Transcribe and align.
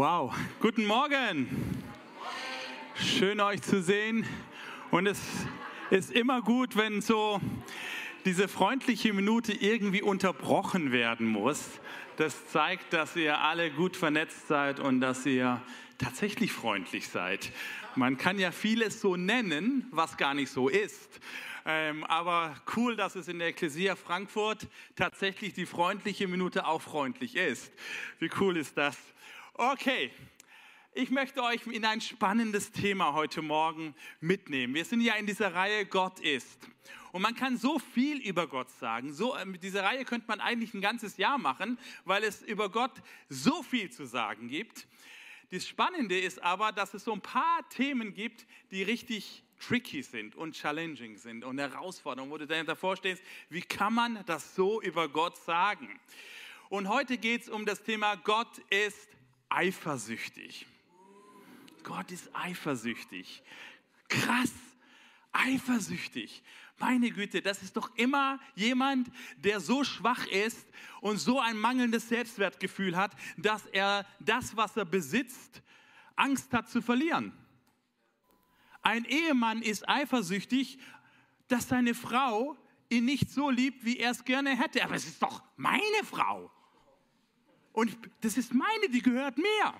Wow, 0.00 0.32
guten 0.60 0.86
Morgen. 0.86 1.48
Schön 2.94 3.40
euch 3.40 3.62
zu 3.62 3.82
sehen. 3.82 4.24
Und 4.92 5.08
es 5.08 5.20
ist 5.90 6.12
immer 6.12 6.40
gut, 6.40 6.76
wenn 6.76 7.02
so 7.02 7.40
diese 8.24 8.46
freundliche 8.46 9.12
Minute 9.12 9.52
irgendwie 9.52 10.00
unterbrochen 10.00 10.92
werden 10.92 11.26
muss. 11.26 11.80
Das 12.16 12.46
zeigt, 12.46 12.92
dass 12.92 13.16
ihr 13.16 13.40
alle 13.40 13.72
gut 13.72 13.96
vernetzt 13.96 14.46
seid 14.46 14.78
und 14.78 15.00
dass 15.00 15.26
ihr 15.26 15.60
tatsächlich 15.98 16.52
freundlich 16.52 17.08
seid. 17.08 17.50
Man 17.96 18.18
kann 18.18 18.38
ja 18.38 18.52
vieles 18.52 19.00
so 19.00 19.16
nennen, 19.16 19.88
was 19.90 20.16
gar 20.16 20.34
nicht 20.34 20.52
so 20.52 20.68
ist. 20.68 21.18
Ähm, 21.66 22.04
aber 22.04 22.54
cool, 22.76 22.94
dass 22.94 23.16
es 23.16 23.26
in 23.26 23.40
der 23.40 23.48
Ecclesia 23.48 23.96
Frankfurt 23.96 24.68
tatsächlich 24.94 25.54
die 25.54 25.66
freundliche 25.66 26.28
Minute 26.28 26.68
auch 26.68 26.82
freundlich 26.82 27.34
ist. 27.34 27.72
Wie 28.20 28.30
cool 28.38 28.56
ist 28.56 28.78
das? 28.78 28.96
Okay, 29.60 30.12
ich 30.94 31.10
möchte 31.10 31.42
euch 31.42 31.66
in 31.66 31.84
ein 31.84 32.00
spannendes 32.00 32.70
Thema 32.70 33.14
heute 33.14 33.42
Morgen 33.42 33.92
mitnehmen. 34.20 34.72
Wir 34.72 34.84
sind 34.84 35.00
ja 35.00 35.14
in 35.14 35.26
dieser 35.26 35.52
Reihe 35.52 35.84
Gott 35.84 36.20
ist. 36.20 36.68
Und 37.10 37.22
man 37.22 37.34
kann 37.34 37.56
so 37.56 37.80
viel 37.80 38.18
über 38.18 38.46
Gott 38.46 38.70
sagen. 38.70 39.12
So, 39.12 39.34
äh, 39.34 39.44
mit 39.44 39.64
dieser 39.64 39.82
Reihe 39.82 40.04
könnte 40.04 40.28
man 40.28 40.38
eigentlich 40.38 40.74
ein 40.74 40.80
ganzes 40.80 41.16
Jahr 41.16 41.38
machen, 41.38 41.76
weil 42.04 42.22
es 42.22 42.40
über 42.42 42.68
Gott 42.68 42.92
so 43.28 43.64
viel 43.64 43.90
zu 43.90 44.06
sagen 44.06 44.46
gibt. 44.46 44.86
Das 45.50 45.66
Spannende 45.66 46.16
ist 46.16 46.40
aber, 46.40 46.70
dass 46.70 46.94
es 46.94 47.02
so 47.02 47.12
ein 47.12 47.20
paar 47.20 47.68
Themen 47.68 48.14
gibt, 48.14 48.46
die 48.70 48.84
richtig 48.84 49.42
tricky 49.58 50.04
sind 50.04 50.36
und 50.36 50.54
challenging 50.54 51.16
sind 51.16 51.44
und 51.44 51.58
Herausforderungen, 51.58 52.30
wo 52.30 52.38
du 52.38 52.46
davor 52.46 52.96
stehst, 52.96 53.24
wie 53.50 53.62
kann 53.62 53.92
man 53.92 54.24
das 54.26 54.54
so 54.54 54.80
über 54.80 55.08
Gott 55.08 55.36
sagen? 55.36 55.98
Und 56.68 56.88
heute 56.88 57.18
geht 57.18 57.42
es 57.42 57.48
um 57.48 57.66
das 57.66 57.82
Thema 57.82 58.14
Gott 58.14 58.58
ist 58.70 59.17
eifersüchtig. 59.48 60.66
Gott 61.82 62.10
ist 62.10 62.30
eifersüchtig. 62.34 63.42
Krass, 64.08 64.52
eifersüchtig. 65.32 66.42
Meine 66.78 67.10
Güte, 67.10 67.42
das 67.42 67.62
ist 67.62 67.76
doch 67.76 67.94
immer 67.96 68.38
jemand, 68.54 69.10
der 69.36 69.60
so 69.60 69.82
schwach 69.82 70.26
ist 70.26 70.66
und 71.00 71.18
so 71.18 71.40
ein 71.40 71.56
mangelndes 71.58 72.08
Selbstwertgefühl 72.08 72.96
hat, 72.96 73.12
dass 73.36 73.66
er 73.66 74.06
das, 74.20 74.56
was 74.56 74.76
er 74.76 74.84
besitzt, 74.84 75.62
Angst 76.14 76.52
hat 76.52 76.68
zu 76.68 76.80
verlieren. 76.80 77.32
Ein 78.82 79.04
Ehemann 79.04 79.62
ist 79.62 79.88
eifersüchtig, 79.88 80.78
dass 81.48 81.68
seine 81.68 81.94
Frau 81.94 82.56
ihn 82.88 83.04
nicht 83.04 83.30
so 83.30 83.50
liebt, 83.50 83.84
wie 83.84 83.98
er 83.98 84.12
es 84.12 84.24
gerne 84.24 84.56
hätte. 84.56 84.82
Aber 84.84 84.94
es 84.94 85.06
ist 85.06 85.22
doch 85.22 85.42
meine 85.56 86.04
Frau. 86.04 86.50
Und 87.78 87.96
das 88.22 88.36
ist 88.36 88.52
meine, 88.52 88.88
die 88.92 89.02
gehört 89.02 89.38
mir. 89.38 89.74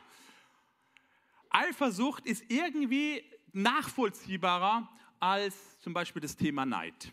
Eifersucht 1.51 2.27
ist 2.27 2.45
irgendwie 2.47 3.25
nachvollziehbarer 3.53 4.89
als 5.19 5.81
zum 5.81 5.95
Beispiel 5.95 6.23
das 6.23 6.37
Thema 6.37 6.65
Neid. 6.65 7.13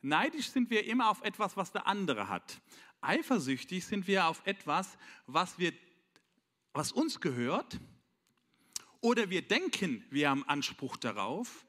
Neidisch 0.00 0.50
sind 0.50 0.70
wir 0.70 0.84
immer 0.84 1.10
auf 1.10 1.22
etwas, 1.22 1.56
was 1.56 1.72
der 1.72 1.88
andere 1.88 2.28
hat. 2.28 2.60
Eifersüchtig 3.00 3.84
sind 3.84 4.06
wir 4.06 4.28
auf 4.28 4.46
etwas, 4.46 4.96
was, 5.26 5.58
wir, 5.58 5.72
was 6.72 6.92
uns 6.92 7.20
gehört 7.20 7.80
oder 9.00 9.28
wir 9.28 9.42
denken, 9.42 10.04
wir 10.10 10.30
haben 10.30 10.44
Anspruch 10.44 10.98
darauf 10.98 11.66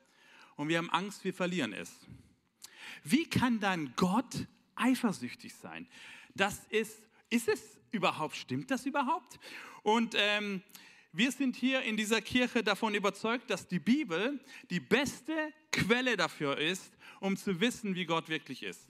und 0.58 0.68
wir 0.68 0.78
haben 0.78 0.92
Angst, 0.92 1.24
wir 1.24 1.34
verlieren 1.34 1.74
es. 1.74 1.92
Wie 3.04 3.28
kann 3.28 3.60
dann 3.60 3.94
Gott 3.96 4.46
eifersüchtig 4.76 5.56
sein? 5.56 5.88
Das 6.36 6.66
ist, 6.70 7.02
ist 7.32 7.48
es 7.48 7.80
überhaupt, 7.90 8.36
stimmt 8.36 8.70
das 8.70 8.86
überhaupt? 8.86 9.40
Und 9.82 10.14
ähm, 10.16 10.62
wir 11.14 11.32
sind 11.32 11.56
hier 11.56 11.82
in 11.82 11.98
dieser 11.98 12.22
Kirche 12.22 12.64
davon 12.64 12.94
überzeugt, 12.94 13.50
dass 13.50 13.68
die 13.68 13.80
Bibel 13.80 14.40
die 14.70 14.80
beste 14.80 15.52
Quelle 15.72 16.16
dafür 16.16 16.58
ist, 16.58 16.94
um 17.20 17.36
zu 17.36 17.60
wissen, 17.60 17.96
wie 17.96 18.06
Gott 18.06 18.30
wirklich 18.30 18.64
ist. 18.64 18.88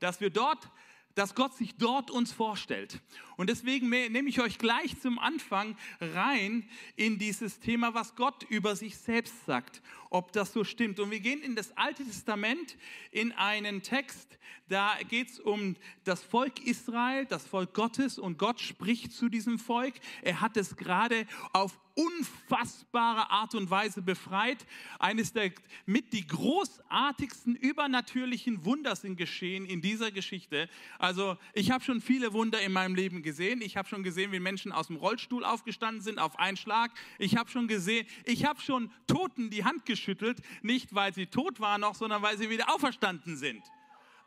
Dass 0.00 0.20
wir 0.20 0.30
dort 0.30 0.70
dass 1.18 1.34
Gott 1.34 1.52
sich 1.56 1.74
dort 1.74 2.12
uns 2.12 2.32
vorstellt. 2.32 3.00
Und 3.36 3.50
deswegen 3.50 3.88
nehme 3.88 4.28
ich 4.28 4.40
euch 4.40 4.56
gleich 4.56 5.00
zum 5.00 5.18
Anfang 5.18 5.76
rein 6.00 6.68
in 6.94 7.18
dieses 7.18 7.58
Thema, 7.58 7.92
was 7.92 8.14
Gott 8.14 8.44
über 8.44 8.76
sich 8.76 8.96
selbst 8.96 9.44
sagt, 9.44 9.82
ob 10.10 10.30
das 10.30 10.52
so 10.52 10.62
stimmt. 10.62 11.00
Und 11.00 11.10
wir 11.10 11.18
gehen 11.18 11.42
in 11.42 11.56
das 11.56 11.76
Alte 11.76 12.04
Testament 12.04 12.76
in 13.10 13.32
einen 13.32 13.82
Text, 13.82 14.38
da 14.68 14.94
geht 15.08 15.30
es 15.30 15.40
um 15.40 15.74
das 16.04 16.22
Volk 16.22 16.64
Israel, 16.64 17.26
das 17.26 17.46
Volk 17.46 17.74
Gottes 17.74 18.18
und 18.18 18.38
Gott 18.38 18.60
spricht 18.60 19.12
zu 19.12 19.28
diesem 19.28 19.58
Volk. 19.58 19.94
Er 20.22 20.40
hat 20.40 20.56
es 20.56 20.76
gerade 20.76 21.26
auf 21.52 21.76
unfassbare 21.98 23.30
Art 23.30 23.54
und 23.56 23.70
Weise 23.70 24.02
befreit. 24.02 24.64
Eines 25.00 25.32
der 25.32 25.50
mit 25.84 26.12
die 26.12 26.26
großartigsten 26.26 27.56
übernatürlichen 27.56 28.64
Wunder 28.64 28.94
sind 28.94 29.16
geschehen 29.16 29.66
in 29.66 29.82
dieser 29.82 30.12
Geschichte. 30.12 30.68
Also 30.98 31.36
ich 31.54 31.72
habe 31.72 31.82
schon 31.82 32.00
viele 32.00 32.32
Wunder 32.32 32.60
in 32.60 32.72
meinem 32.72 32.94
Leben 32.94 33.22
gesehen. 33.22 33.60
Ich 33.60 33.76
habe 33.76 33.88
schon 33.88 34.04
gesehen, 34.04 34.30
wie 34.30 34.38
Menschen 34.38 34.70
aus 34.70 34.86
dem 34.86 34.96
Rollstuhl 34.96 35.44
aufgestanden 35.44 36.00
sind 36.00 36.20
auf 36.20 36.38
einen 36.38 36.56
Schlag. 36.56 36.92
Ich 37.18 37.36
habe 37.36 37.50
schon 37.50 37.66
gesehen, 37.66 38.06
ich 38.24 38.44
habe 38.44 38.60
schon 38.60 38.92
Toten 39.08 39.50
die 39.50 39.64
Hand 39.64 39.84
geschüttelt, 39.84 40.40
nicht 40.62 40.94
weil 40.94 41.12
sie 41.12 41.26
tot 41.26 41.58
waren 41.58 41.80
noch, 41.80 41.96
sondern 41.96 42.22
weil 42.22 42.38
sie 42.38 42.48
wieder 42.48 42.72
auferstanden 42.72 43.36
sind. 43.36 43.62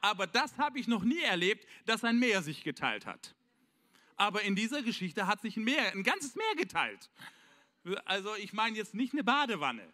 Aber 0.01 0.27
das 0.27 0.57
habe 0.57 0.79
ich 0.79 0.87
noch 0.87 1.03
nie 1.03 1.21
erlebt, 1.21 1.65
dass 1.85 2.03
ein 2.03 2.19
Meer 2.19 2.41
sich 2.41 2.63
geteilt 2.63 3.05
hat. 3.05 3.33
Aber 4.17 4.41
in 4.41 4.55
dieser 4.55 4.81
Geschichte 4.81 5.25
hat 5.25 5.41
sich 5.41 5.55
ein 5.57 5.63
Meer, 5.63 5.93
ein 5.93 6.03
ganzes 6.03 6.35
Meer 6.35 6.55
geteilt. 6.57 7.09
Also 8.05 8.35
ich 8.35 8.53
meine 8.53 8.77
jetzt 8.77 8.93
nicht 8.93 9.13
eine 9.13 9.23
Badewanne, 9.23 9.91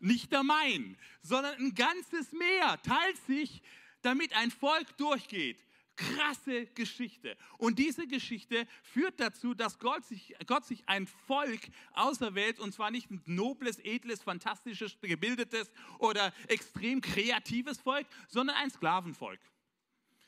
nicht 0.00 0.32
der 0.32 0.42
Main, 0.42 0.96
sondern 1.22 1.54
ein 1.56 1.74
ganzes 1.74 2.32
Meer 2.32 2.80
teilt 2.82 3.16
sich, 3.26 3.62
damit 4.02 4.34
ein 4.34 4.50
Volk 4.50 4.96
durchgeht. 4.96 5.64
Krasse 5.96 6.66
Geschichte. 6.66 7.38
Und 7.56 7.78
diese 7.78 8.06
Geschichte 8.06 8.66
führt 8.82 9.18
dazu, 9.18 9.54
dass 9.54 9.78
Gott 9.78 10.04
sich, 10.04 10.34
Gott 10.46 10.66
sich 10.66 10.86
ein 10.86 11.06
Volk 11.06 11.60
auserwählt, 11.94 12.58
und 12.58 12.72
zwar 12.72 12.90
nicht 12.90 13.10
ein 13.10 13.22
nobles, 13.24 13.78
edles, 13.78 14.22
fantastisches, 14.22 14.98
gebildetes 15.00 15.70
oder 15.98 16.34
extrem 16.48 17.00
kreatives 17.00 17.80
Volk, 17.80 18.06
sondern 18.28 18.56
ein 18.56 18.70
Sklavenvolk. 18.70 19.40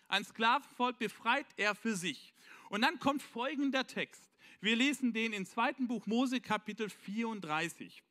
Ein 0.08 0.24
Sklavenvolk 0.24 0.98
befreit 0.98 1.46
er 1.58 1.74
für 1.74 1.94
sich. 1.94 2.32
Und 2.70 2.80
dann 2.80 2.98
kommt 2.98 3.22
folgender 3.22 3.86
Text. 3.86 4.27
Wir 4.60 4.74
lesen 4.74 5.12
den 5.12 5.32
im 5.32 5.46
zweiten 5.46 5.86
Buch 5.86 6.06
Mose 6.06 6.40
Kapitel 6.40 6.90
34. 6.90 8.02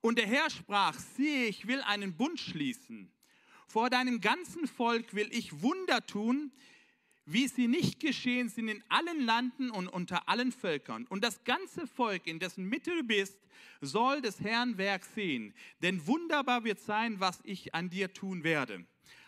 Und 0.00 0.18
der 0.18 0.26
Herr 0.26 0.50
sprach, 0.50 0.98
siehe, 0.98 1.46
ich 1.46 1.68
will 1.68 1.82
einen 1.82 2.16
Bund 2.16 2.40
schließen. 2.40 3.12
Vor 3.68 3.90
deinem 3.90 4.20
ganzen 4.20 4.66
Volk 4.66 5.14
will 5.14 5.28
ich 5.30 5.62
Wunder 5.62 6.04
tun, 6.04 6.50
wie 7.26 7.46
sie 7.46 7.68
nicht 7.68 8.00
geschehen 8.00 8.48
sind 8.48 8.66
in 8.66 8.82
allen 8.88 9.24
Landen 9.24 9.70
und 9.70 9.86
unter 9.86 10.28
allen 10.28 10.50
Völkern. 10.50 11.06
Und 11.06 11.22
das 11.22 11.44
ganze 11.44 11.86
Volk, 11.86 12.26
in 12.26 12.40
dessen 12.40 12.68
Mitte 12.68 12.90
du 12.90 13.04
bist, 13.04 13.38
soll 13.80 14.20
des 14.20 14.40
Herrn 14.40 14.78
Werk 14.78 15.04
sehen. 15.04 15.54
Denn 15.80 16.04
wunderbar 16.08 16.64
wird 16.64 16.80
sein, 16.80 17.20
was 17.20 17.38
ich 17.44 17.72
an 17.72 17.88
dir 17.88 18.12
tun 18.12 18.42
werde. 18.42 18.84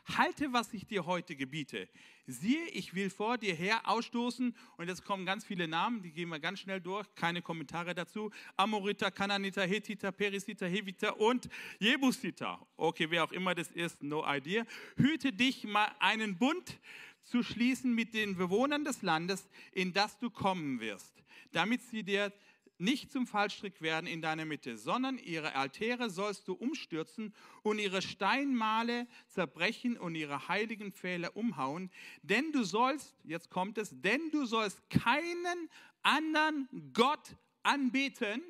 Halte, 0.06 0.52
was 0.52 0.72
ich 0.72 0.86
dir 0.86 1.06
heute 1.06 1.36
gebiete 1.36 1.88
siehe, 2.26 2.66
ich 2.68 2.94
will 2.94 3.10
vor 3.10 3.38
dir 3.38 3.54
her 3.54 3.80
ausstoßen, 3.84 4.54
und 4.76 4.88
jetzt 4.88 5.04
kommen 5.04 5.24
ganz 5.24 5.44
viele 5.44 5.68
Namen, 5.68 6.02
die 6.02 6.10
gehen 6.10 6.28
wir 6.28 6.40
ganz 6.40 6.60
schnell 6.60 6.80
durch, 6.80 7.06
keine 7.14 7.42
Kommentare 7.42 7.94
dazu, 7.94 8.30
Amoriter, 8.56 9.10
Kananiter, 9.10 9.66
Hethiter, 9.66 10.12
Perisiter, 10.12 10.68
Heviter 10.68 11.18
und 11.20 11.48
Jebusiter. 11.78 12.66
Okay, 12.76 13.06
wer 13.10 13.24
auch 13.24 13.32
immer 13.32 13.54
das 13.54 13.70
ist, 13.70 14.02
no 14.02 14.24
idea. 14.26 14.64
Hüte 14.96 15.32
dich 15.32 15.64
mal 15.64 15.88
einen 16.00 16.36
Bund 16.36 16.78
zu 17.22 17.42
schließen 17.42 17.94
mit 17.94 18.14
den 18.14 18.36
Bewohnern 18.36 18.84
des 18.84 19.02
Landes, 19.02 19.48
in 19.72 19.92
das 19.92 20.18
du 20.18 20.30
kommen 20.30 20.80
wirst, 20.80 21.22
damit 21.52 21.82
sie 21.82 22.02
dir 22.02 22.32
nicht 22.78 23.10
zum 23.10 23.26
Fallstrick 23.26 23.80
werden 23.80 24.06
in 24.06 24.20
deiner 24.20 24.44
Mitte, 24.44 24.76
sondern 24.76 25.18
ihre 25.18 25.54
Altäre 25.54 26.10
sollst 26.10 26.48
du 26.48 26.52
umstürzen 26.52 27.34
und 27.62 27.78
ihre 27.78 28.02
Steinmale 28.02 29.06
zerbrechen 29.28 29.96
und 29.96 30.14
ihre 30.14 30.48
heiligen 30.48 30.92
Pfähle 30.92 31.30
umhauen. 31.32 31.90
Denn 32.22 32.52
du 32.52 32.64
sollst, 32.64 33.14
jetzt 33.24 33.50
kommt 33.50 33.78
es, 33.78 33.90
denn 34.00 34.30
du 34.30 34.44
sollst 34.44 34.88
keinen 34.90 35.70
anderen 36.02 36.68
Gott 36.92 37.36
anbeten. 37.62 38.42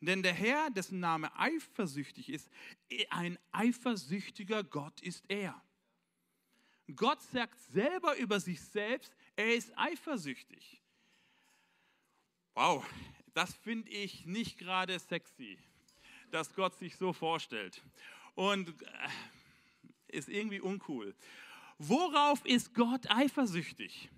Denn 0.00 0.22
der 0.22 0.32
Herr, 0.32 0.70
dessen 0.70 0.98
Name 0.98 1.36
eifersüchtig 1.38 2.30
ist, 2.30 2.50
ein 3.10 3.38
eifersüchtiger 3.52 4.64
Gott 4.64 5.00
ist 5.02 5.24
er. 5.28 5.62
Gott 6.96 7.22
sagt 7.22 7.60
selber 7.60 8.16
über 8.16 8.40
sich 8.40 8.60
selbst, 8.60 9.14
er 9.36 9.54
ist 9.54 9.72
eifersüchtig. 9.76 10.79
Wow, 12.54 12.84
das 13.34 13.54
finde 13.54 13.90
ich 13.90 14.26
nicht 14.26 14.58
gerade 14.58 14.98
sexy, 14.98 15.58
dass 16.30 16.54
Gott 16.54 16.76
sich 16.78 16.96
so 16.96 17.12
vorstellt. 17.12 17.82
Und 18.34 18.68
äh, 18.82 19.08
ist 20.08 20.28
irgendwie 20.28 20.60
uncool. 20.60 21.14
Worauf 21.78 22.44
ist 22.44 22.74
Gott 22.74 23.10
eifersüchtig? 23.10 24.10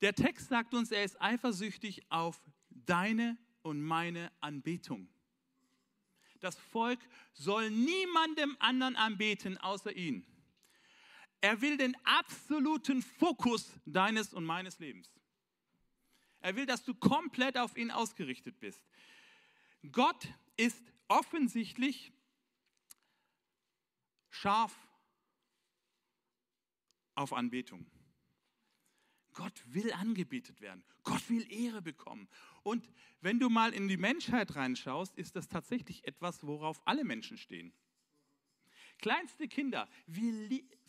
Der 0.00 0.14
Text 0.14 0.48
sagt 0.48 0.72
uns, 0.72 0.90
er 0.90 1.04
ist 1.04 1.20
eifersüchtig 1.20 2.02
auf 2.10 2.40
deine 2.70 3.36
und 3.62 3.82
meine 3.82 4.32
Anbetung. 4.40 5.08
Das 6.40 6.56
Volk 6.56 7.00
soll 7.34 7.70
niemandem 7.70 8.56
anderen 8.60 8.96
anbeten 8.96 9.58
außer 9.58 9.94
ihn. 9.94 10.24
Er 11.42 11.60
will 11.60 11.76
den 11.76 11.96
absoluten 12.04 13.02
Fokus 13.02 13.72
deines 13.84 14.32
und 14.32 14.44
meines 14.44 14.78
Lebens. 14.78 15.19
Er 16.40 16.56
will, 16.56 16.66
dass 16.66 16.84
du 16.84 16.94
komplett 16.94 17.58
auf 17.58 17.76
ihn 17.76 17.90
ausgerichtet 17.90 18.58
bist. 18.60 18.82
Gott 19.92 20.28
ist 20.56 20.82
offensichtlich 21.08 22.12
scharf 24.30 24.76
auf 27.14 27.32
Anbetung. 27.32 27.86
Gott 29.32 29.62
will 29.66 29.92
angebetet 29.92 30.60
werden. 30.60 30.82
Gott 31.02 31.28
will 31.30 31.50
Ehre 31.52 31.82
bekommen. 31.82 32.28
Und 32.62 32.88
wenn 33.20 33.38
du 33.38 33.48
mal 33.48 33.72
in 33.72 33.88
die 33.88 33.96
Menschheit 33.96 34.54
reinschaust, 34.56 35.16
ist 35.16 35.36
das 35.36 35.48
tatsächlich 35.48 36.06
etwas, 36.06 36.44
worauf 36.46 36.80
alle 36.86 37.04
Menschen 37.04 37.38
stehen. 37.38 37.72
Kleinste 38.98 39.48
Kinder, 39.48 39.88
wir 40.06 40.32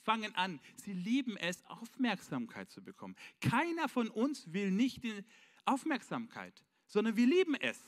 fangen 0.03 0.35
an, 0.35 0.59
sie 0.75 0.93
lieben 0.93 1.37
es, 1.37 1.63
Aufmerksamkeit 1.65 2.71
zu 2.71 2.83
bekommen. 2.83 3.15
Keiner 3.39 3.89
von 3.89 4.09
uns 4.09 4.51
will 4.51 4.71
nicht 4.71 5.03
die 5.03 5.23
Aufmerksamkeit, 5.65 6.63
sondern 6.87 7.15
wir 7.15 7.27
lieben 7.27 7.55
es 7.55 7.79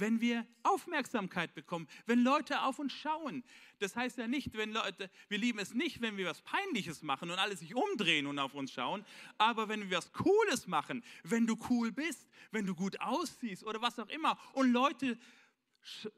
wenn 0.00 0.20
wir 0.20 0.46
Aufmerksamkeit 0.62 1.54
bekommen, 1.54 1.88
wenn 2.06 2.22
Leute 2.22 2.62
auf 2.62 2.78
uns 2.78 2.92
schauen. 2.92 3.44
Das 3.78 3.96
heißt 3.96 4.18
ja 4.18 4.26
nicht, 4.26 4.56
wenn 4.56 4.72
Leute, 4.72 5.10
wir 5.28 5.38
lieben 5.38 5.58
es 5.58 5.74
nicht, 5.74 6.00
wenn 6.00 6.16
wir 6.16 6.26
was 6.26 6.40
Peinliches 6.42 7.02
machen 7.02 7.30
und 7.30 7.38
alle 7.38 7.56
sich 7.56 7.74
umdrehen 7.74 8.26
und 8.26 8.38
auf 8.38 8.54
uns 8.54 8.72
schauen, 8.72 9.04
aber 9.38 9.68
wenn 9.68 9.88
wir 9.90 9.98
was 9.98 10.12
Cooles 10.12 10.66
machen, 10.66 11.04
wenn 11.22 11.46
du 11.46 11.56
cool 11.70 11.92
bist, 11.92 12.28
wenn 12.50 12.66
du 12.66 12.74
gut 12.74 13.00
aussiehst 13.00 13.64
oder 13.64 13.80
was 13.80 13.98
auch 13.98 14.08
immer 14.08 14.38
und 14.52 14.72
Leute, 14.72 15.18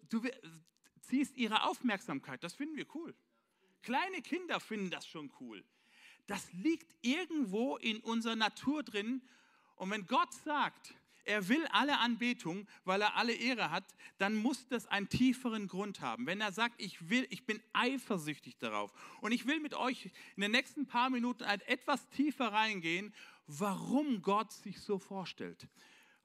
du 0.08 0.22
ziehst 1.02 1.36
ihre 1.36 1.64
Aufmerksamkeit, 1.64 2.42
das 2.42 2.54
finden 2.54 2.76
wir 2.76 2.86
cool. 2.94 3.14
Kleine 3.82 4.22
Kinder 4.22 4.60
finden 4.60 4.90
das 4.90 5.06
schon 5.06 5.32
cool. 5.40 5.64
Das 6.26 6.52
liegt 6.52 6.94
irgendwo 7.02 7.76
in 7.76 7.98
unserer 8.00 8.36
Natur 8.36 8.82
drin. 8.82 9.22
Und 9.76 9.90
wenn 9.90 10.06
Gott 10.06 10.32
sagt, 10.44 10.94
er 11.24 11.48
will 11.48 11.66
alle 11.68 11.98
Anbetung, 11.98 12.66
weil 12.84 13.02
er 13.02 13.16
alle 13.16 13.32
Ehre 13.32 13.70
hat, 13.70 13.84
dann 14.18 14.36
muss 14.36 14.66
das 14.68 14.86
einen 14.86 15.08
tieferen 15.08 15.68
Grund 15.68 16.00
haben. 16.00 16.26
Wenn 16.26 16.40
er 16.40 16.52
sagt, 16.52 16.80
ich 16.80 17.08
will, 17.08 17.26
ich 17.30 17.44
bin 17.46 17.62
eifersüchtig 17.72 18.58
darauf 18.58 18.92
und 19.20 19.32
ich 19.32 19.46
will 19.46 19.60
mit 19.60 19.74
euch 19.74 20.10
in 20.36 20.42
den 20.42 20.50
nächsten 20.50 20.86
paar 20.86 21.10
Minuten 21.10 21.44
etwas 21.44 22.08
tiefer 22.10 22.52
reingehen, 22.52 23.14
warum 23.46 24.22
Gott 24.22 24.52
sich 24.52 24.80
so 24.80 24.98
vorstellt. 24.98 25.68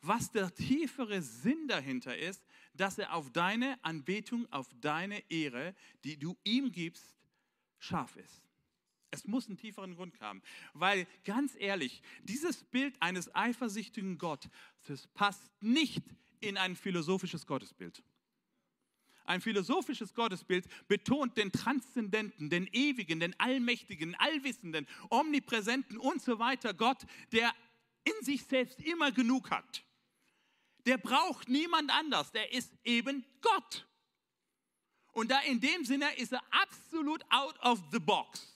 Was 0.01 0.31
der 0.31 0.54
tiefere 0.54 1.22
Sinn 1.22 1.68
dahinter 1.68 2.18
ist, 2.18 2.44
dass 2.74 2.98
er 2.98 3.13
auf 3.13 3.31
deine 3.31 3.84
Anbetung, 3.84 4.51
auf 4.51 4.68
deine 4.81 5.24
Ehre, 5.31 5.75
die 6.04 6.18
du 6.18 6.38
ihm 6.44 6.72
gibst, 6.72 7.14
scharf 7.80 8.16
ist. 8.16 8.42
Es 9.12 9.25
muss 9.25 9.48
einen 9.48 9.57
tieferen 9.57 9.95
Grund 9.95 10.19
haben. 10.19 10.42
Weil 10.74 11.07
ganz 11.24 11.56
ehrlich, 11.57 12.01
dieses 12.24 12.63
Bild 12.63 13.01
eines 13.01 13.33
eifersüchtigen 13.33 14.18
Gottes 14.18 15.07
passt 15.13 15.51
nicht 15.62 16.04
in 16.42 16.57
ein 16.57 16.75
philosophisches 16.75 17.45
Gottesbild. 17.48 18.04
Ein 19.24 19.42
philosophisches 19.42 20.13
Gottesbild 20.13 20.68
betont 20.88 21.38
den 21.38 21.51
Transzendenten, 21.51 22.50
den 22.50 22.68
Ewigen, 22.68 23.19
den 23.19 23.39
Allmächtigen, 23.39 24.13
Allwissenden, 24.16 24.88
Omnipräsenten 25.10 25.98
und 25.98 26.22
so 26.22 26.38
weiter 26.38 26.74
Gott, 26.74 27.06
der 27.31 27.54
in 28.04 28.25
sich 28.25 28.44
selbst 28.44 28.80
immer 28.81 29.12
genug 29.12 29.50
hat. 29.50 29.83
Der 30.86 30.98
braucht 30.98 31.50
niemand 31.50 31.92
anders, 31.92 32.31
der 32.31 32.54
ist 32.54 32.72
eben 32.83 33.25
Gott. 33.42 33.88
Und 35.15 35.31
da 35.31 35.39
in 35.39 35.62
dem 35.62 35.85
Sinne 35.85 36.13
ist 36.17 36.33
er 36.33 36.44
absolut 36.51 37.23
out 37.29 37.57
of 37.63 37.81
the 37.94 38.00
box. 38.00 38.53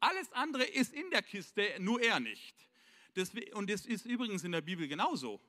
Alles 0.00 0.30
andere 0.32 0.64
ist 0.64 0.92
in 0.92 1.08
der 1.12 1.22
Kiste, 1.22 1.76
nur 1.78 2.02
er 2.02 2.18
nicht. 2.18 2.56
und 3.52 3.70
das 3.70 3.86
ist 3.86 4.04
übrigens 4.04 4.42
in 4.42 4.50
der 4.50 4.62
Bibel 4.62 4.88
genauso. 4.88 5.40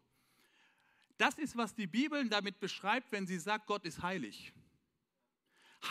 Das 1.18 1.40
ist, 1.40 1.58
was 1.58 1.74
die 1.74 1.88
Bibel 1.88 2.30
damit 2.30 2.60
beschreibt, 2.60 3.12
wenn 3.12 3.26
sie 3.26 3.40
sagt, 3.40 3.66
Gott 3.66 3.84
ist 3.84 4.04
heilig. 4.04 4.54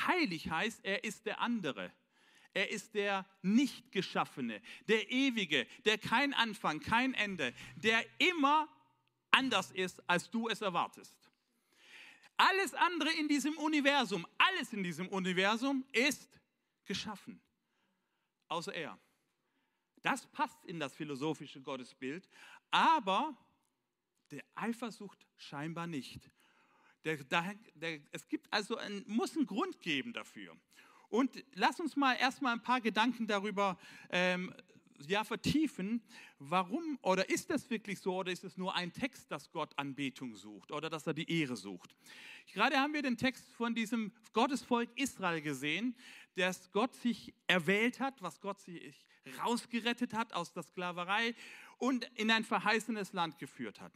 Heilig 0.07 0.49
heißt, 0.49 0.85
er 0.85 1.03
ist 1.03 1.27
der 1.27 1.41
andere. 1.41 1.93
Er 2.55 2.71
ist 2.71 2.95
der 2.95 3.27
Nicht-Geschaffene, 3.43 4.63
der 4.87 5.11
Ewige, 5.11 5.67
der 5.85 5.99
kein 5.99 6.35
Anfang, 6.35 6.79
kein 6.79 7.15
Ende, 7.15 7.53
der 7.75 8.05
immer 8.19 8.69
anders 9.33 9.73
ist, 9.73 10.09
als 10.09 10.31
du 10.31 10.49
es 10.49 10.61
erwartest. 10.61 11.20
Alles 12.49 12.73
andere 12.75 13.13
in 13.13 13.29
diesem 13.29 13.57
Universum, 13.59 14.27
alles 14.39 14.73
in 14.73 14.83
diesem 14.83 15.09
Universum 15.09 15.85
ist 15.93 16.29
geschaffen 16.85 17.41
außer 18.51 18.75
er. 18.75 18.99
Das 20.03 20.27
passt 20.27 20.65
in 20.65 20.81
das 20.81 20.95
philosophische 20.95 21.61
Gottesbild, 21.61 22.29
aber 22.71 23.37
der 24.31 24.43
Eifersucht 24.55 25.27
scheinbar 25.37 25.87
nicht. 25.87 26.31
Der, 27.05 27.17
der, 27.17 27.55
der, 27.75 28.01
es 28.13 28.29
gibt 28.29 28.53
also 28.53 28.77
ein, 28.77 29.05
muss 29.07 29.37
einen 29.37 29.47
Grund 29.47 29.81
geben 29.81 30.13
dafür. 30.13 30.57
Und 31.09 31.45
lass 31.55 31.81
uns 31.81 31.97
mal 31.97 32.15
erstmal 32.15 32.53
ein 32.53 32.63
paar 32.63 32.81
Gedanken 32.81 33.27
darüber 33.27 33.79
ähm, 34.11 34.55
ja, 35.07 35.25
vertiefen, 35.25 36.03
warum 36.39 36.99
oder 37.03 37.29
ist 37.31 37.51
das 37.51 37.69
wirklich 37.71 38.01
so 38.01 38.17
oder 38.17 38.33
ist 38.33 38.45
es 38.45 38.57
nur 38.57 38.75
ein 38.75 38.93
Text, 38.93 39.31
dass 39.31 39.51
Gott 39.51 39.73
Anbetung 39.77 40.35
sucht 40.35 40.73
oder 40.73 40.91
dass 40.91 41.07
er 41.07 41.15
die 41.15 41.31
Ehre 41.41 41.57
sucht? 41.57 41.95
Gerade 42.53 42.79
haben 42.79 42.95
wir 42.95 43.03
den 43.03 43.17
Text 43.17 43.49
von 43.53 43.75
diesem 43.75 44.13
Gottesvolk 44.33 44.91
Israel 44.97 45.41
gesehen, 45.41 45.97
dass 46.37 46.71
Gott 46.73 46.95
sich 46.95 47.35
erwählt 47.47 48.01
hat, 48.01 48.21
was 48.23 48.41
Gott 48.41 48.61
sich 48.61 49.07
rausgerettet 49.43 50.15
hat 50.15 50.33
aus 50.33 50.53
der 50.53 50.63
Sklaverei 50.63 51.35
und 51.79 52.05
in 52.17 52.31
ein 52.31 52.45
verheißenes 52.45 53.13
Land 53.13 53.39
geführt 53.39 53.81
hat. 53.81 53.93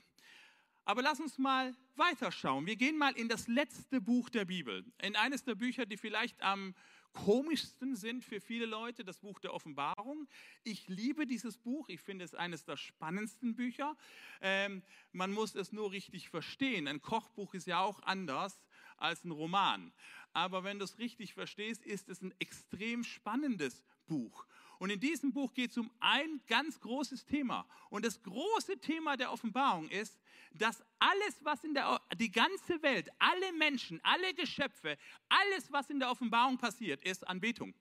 Aber 0.85 1.03
lass 1.03 1.19
uns 1.19 1.39
mal 1.39 1.75
weiterschauen. 1.97 2.67
Wir 2.67 2.77
gehen 2.77 2.99
mal 2.99 3.15
in 3.15 3.29
das 3.29 3.49
letzte 3.49 4.01
Buch 4.01 4.29
der 4.29 4.45
Bibel, 4.45 4.85
in 5.01 5.17
eines 5.17 5.45
der 5.45 5.55
Bücher, 5.55 5.87
die 5.87 5.97
vielleicht 5.97 6.43
am 6.43 6.75
komischsten 7.15 7.97
sind 7.97 8.25
für 8.25 8.41
viele 8.41 8.67
Leute, 8.67 9.05
das 9.05 9.19
Buch 9.19 9.41
der 9.41 9.55
Offenbarung. 9.55 10.29
Ich 10.65 10.89
liebe 10.89 11.27
dieses 11.27 11.57
Buch, 11.57 11.89
ich 11.89 12.01
finde 12.01 12.25
es 12.25 12.35
eines 12.35 12.65
der 12.65 12.77
spannendsten 12.77 13.55
Bücher. 13.55 13.97
Ähm, 14.43 14.83
man 15.13 15.33
muss 15.33 15.55
es 15.55 15.73
nur 15.73 15.93
richtig 15.93 16.29
verstehen. 16.29 16.87
Ein 16.87 17.01
Kochbuch 17.01 17.55
ist 17.55 17.67
ja 17.67 17.81
auch 17.81 18.03
anders 18.03 18.63
als 18.99 19.25
ein 19.25 19.31
Roman. 19.31 19.93
Aber 20.33 20.65
wenn 20.65 20.79
du 20.79 20.85
es 20.85 20.99
richtig 20.99 21.33
verstehst, 21.35 21.87
ist 21.87 22.09
es 22.09 22.21
ein 22.21 22.35
extrem 22.39 23.05
spannendes 23.05 23.83
Buch. 24.07 24.47
Und 24.79 24.91
in 24.91 25.01
diesem 25.01 25.33
Buch 25.33 25.53
geht 25.55 25.71
es 25.71 25.79
um 25.79 25.91
ein 26.01 26.41
ganz 26.47 26.81
großes 26.81 27.25
Thema. 27.25 27.67
Und 27.91 28.05
das 28.05 28.23
große 28.23 28.79
Thema 28.79 29.17
der 29.17 29.33
Offenbarung 29.33 29.89
ist, 29.89 30.19
dass 30.53 30.83
alles, 30.99 31.45
was 31.45 31.65
in 31.65 31.75
der, 31.75 32.01
die 32.17 32.31
ganze 32.31 32.83
Welt, 32.83 33.09
alle 33.19 33.53
Menschen, 33.53 34.01
alle 34.03 34.35
Geschöpfe, 34.35 34.97
alles, 35.29 35.71
was 35.73 35.91
in 35.91 35.99
der 35.99 36.11
Offenbarung 36.11 36.59
passiert, 36.59 37.03
ist 37.03 37.27
Anbetung. 37.27 37.75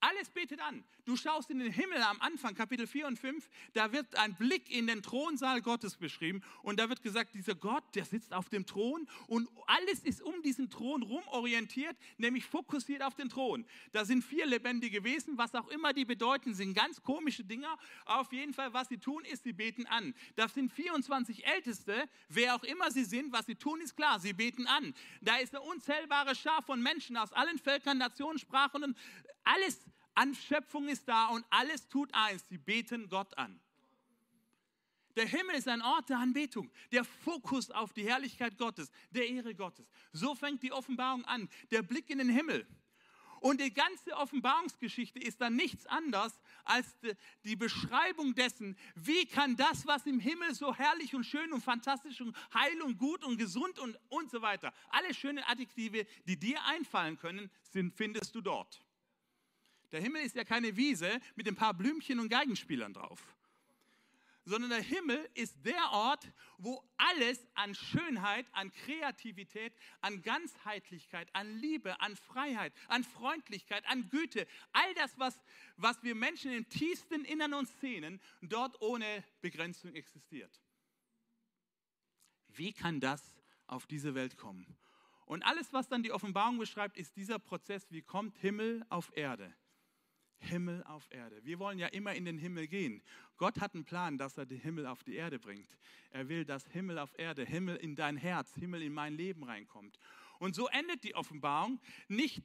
Alles 0.00 0.30
betet 0.30 0.60
an. 0.60 0.84
Du 1.08 1.16
schaust 1.16 1.48
in 1.48 1.58
den 1.58 1.72
Himmel 1.72 2.02
am 2.02 2.20
Anfang, 2.20 2.54
Kapitel 2.54 2.86
4 2.86 3.06
und 3.06 3.18
5, 3.18 3.48
da 3.72 3.92
wird 3.92 4.14
ein 4.16 4.34
Blick 4.34 4.70
in 4.70 4.86
den 4.86 5.02
Thronsaal 5.02 5.62
Gottes 5.62 5.96
beschrieben 5.96 6.42
und 6.62 6.78
da 6.78 6.90
wird 6.90 7.00
gesagt, 7.00 7.32
dieser 7.32 7.54
Gott, 7.54 7.82
der 7.94 8.04
sitzt 8.04 8.34
auf 8.34 8.50
dem 8.50 8.66
Thron 8.66 9.08
und 9.26 9.48
alles 9.66 10.00
ist 10.00 10.20
um 10.20 10.42
diesen 10.42 10.68
Thron 10.68 11.02
rum 11.02 11.26
orientiert, 11.28 11.96
nämlich 12.18 12.44
fokussiert 12.44 13.02
auf 13.02 13.14
den 13.14 13.30
Thron. 13.30 13.64
Da 13.92 14.04
sind 14.04 14.22
vier 14.22 14.44
lebendige 14.44 15.02
Wesen, 15.02 15.38
was 15.38 15.54
auch 15.54 15.68
immer 15.68 15.94
die 15.94 16.04
bedeuten, 16.04 16.52
sind 16.52 16.74
ganz 16.74 17.02
komische 17.02 17.42
Dinger. 17.42 17.78
Auf 18.04 18.30
jeden 18.34 18.52
Fall, 18.52 18.74
was 18.74 18.90
sie 18.90 18.98
tun, 18.98 19.24
ist, 19.24 19.44
sie 19.44 19.54
beten 19.54 19.86
an. 19.86 20.14
Da 20.36 20.46
sind 20.46 20.70
24 20.70 21.46
Älteste, 21.46 22.06
wer 22.28 22.54
auch 22.54 22.64
immer 22.64 22.90
sie 22.90 23.04
sind, 23.04 23.32
was 23.32 23.46
sie 23.46 23.54
tun, 23.54 23.80
ist 23.80 23.96
klar, 23.96 24.20
sie 24.20 24.34
beten 24.34 24.66
an. 24.66 24.92
Da 25.22 25.38
ist 25.38 25.56
eine 25.56 25.64
unzählbare 25.64 26.34
Schar 26.34 26.62
von 26.62 26.82
Menschen 26.82 27.16
aus 27.16 27.32
allen 27.32 27.58
Völkern, 27.58 27.96
Nationen, 27.96 28.38
Sprachen 28.38 28.84
und 28.84 28.98
alles 29.42 29.86
an 30.18 30.34
Schöpfung 30.34 30.88
ist 30.88 31.06
da 31.06 31.28
und 31.28 31.46
alles 31.48 31.88
tut 31.88 32.12
eins, 32.12 32.42
sie 32.48 32.58
beten 32.58 33.08
Gott 33.08 33.38
an. 33.38 33.60
Der 35.14 35.26
Himmel 35.26 35.54
ist 35.54 35.68
ein 35.68 35.80
Ort 35.80 36.10
der 36.10 36.18
Anbetung, 36.18 36.72
der 36.90 37.04
Fokus 37.04 37.70
auf 37.70 37.92
die 37.92 38.04
Herrlichkeit 38.04 38.58
Gottes, 38.58 38.90
der 39.10 39.28
Ehre 39.28 39.54
Gottes. 39.54 39.86
So 40.12 40.34
fängt 40.34 40.64
die 40.64 40.72
Offenbarung 40.72 41.24
an, 41.24 41.48
der 41.70 41.82
Blick 41.82 42.10
in 42.10 42.18
den 42.18 42.30
Himmel. 42.30 42.66
Und 43.40 43.60
die 43.60 43.72
ganze 43.72 44.16
Offenbarungsgeschichte 44.16 45.20
ist 45.20 45.40
dann 45.40 45.54
nichts 45.54 45.86
anderes 45.86 46.40
als 46.64 46.96
die 47.44 47.54
Beschreibung 47.54 48.34
dessen, 48.34 48.76
wie 48.96 49.24
kann 49.24 49.56
das, 49.56 49.86
was 49.86 50.04
im 50.06 50.18
Himmel 50.18 50.52
so 50.52 50.74
herrlich 50.74 51.14
und 51.14 51.22
schön 51.22 51.52
und 51.52 51.62
fantastisch 51.62 52.20
und 52.20 52.36
heil 52.52 52.82
und 52.82 52.98
gut 52.98 53.22
und 53.22 53.38
gesund 53.38 53.78
und, 53.78 53.96
und 54.08 54.32
so 54.32 54.42
weiter, 54.42 54.74
alle 54.88 55.14
schönen 55.14 55.44
Adjektive, 55.44 56.06
die 56.24 56.36
dir 56.36 56.58
einfallen 56.64 57.16
können, 57.16 57.52
sind, 57.62 57.94
findest 57.94 58.34
du 58.34 58.40
dort. 58.40 58.82
Der 59.92 60.00
Himmel 60.00 60.22
ist 60.22 60.36
ja 60.36 60.44
keine 60.44 60.76
Wiese 60.76 61.20
mit 61.34 61.48
ein 61.48 61.56
paar 61.56 61.74
Blümchen 61.74 62.20
und 62.20 62.28
Geigenspielern 62.28 62.92
drauf. 62.92 63.34
sondern 64.48 64.70
der 64.70 64.80
Himmel 64.80 65.28
ist 65.34 65.54
der 65.64 65.90
Ort, 65.92 66.26
wo 66.56 66.82
alles 66.96 67.46
an 67.54 67.74
Schönheit, 67.74 68.46
an 68.52 68.72
Kreativität, 68.72 69.74
an 70.00 70.22
Ganzheitlichkeit, 70.22 71.28
an 71.34 71.58
Liebe, 71.58 72.00
an 72.00 72.16
Freiheit, 72.16 72.72
an 72.88 73.04
Freundlichkeit, 73.04 73.84
an 73.86 74.08
Güte, 74.08 74.46
all 74.72 74.94
das, 74.94 75.18
was, 75.18 75.38
was 75.76 76.02
wir 76.02 76.14
Menschen 76.14 76.50
im 76.50 76.66
tiefsten 76.68 77.26
Innern 77.26 77.52
uns 77.52 77.78
sehnen, 77.80 78.20
dort 78.40 78.80
ohne 78.80 79.22
Begrenzung 79.42 79.94
existiert. 79.94 80.62
Wie 82.48 82.72
kann 82.72 83.00
das 83.00 83.22
auf 83.66 83.86
diese 83.86 84.14
Welt 84.14 84.38
kommen? 84.38 84.78
Und 85.26 85.42
alles, 85.42 85.74
was 85.74 85.88
dann 85.88 86.02
die 86.02 86.10
Offenbarung 86.12 86.56
beschreibt, 86.56 86.96
ist 86.96 87.14
dieser 87.16 87.38
Prozess, 87.38 87.86
wie 87.90 88.00
kommt 88.00 88.38
Himmel 88.38 88.84
auf 88.88 89.14
Erde. 89.14 89.54
Himmel 90.40 90.82
auf 90.84 91.06
Erde. 91.10 91.44
Wir 91.44 91.58
wollen 91.58 91.78
ja 91.78 91.88
immer 91.88 92.14
in 92.14 92.24
den 92.24 92.38
Himmel 92.38 92.66
gehen. 92.66 93.02
Gott 93.36 93.60
hat 93.60 93.74
einen 93.74 93.84
Plan, 93.84 94.18
dass 94.18 94.38
er 94.38 94.46
den 94.46 94.60
Himmel 94.60 94.86
auf 94.86 95.02
die 95.04 95.14
Erde 95.14 95.38
bringt. 95.38 95.68
Er 96.10 96.28
will, 96.28 96.44
dass 96.44 96.66
Himmel 96.68 96.98
auf 96.98 97.16
Erde, 97.18 97.44
Himmel 97.44 97.76
in 97.76 97.94
dein 97.96 98.16
Herz, 98.16 98.54
Himmel 98.54 98.82
in 98.82 98.92
mein 98.92 99.14
Leben 99.14 99.44
reinkommt. 99.44 99.98
Und 100.38 100.54
so 100.54 100.68
endet 100.68 101.04
die 101.04 101.14
Offenbarung 101.14 101.80
nicht 102.08 102.42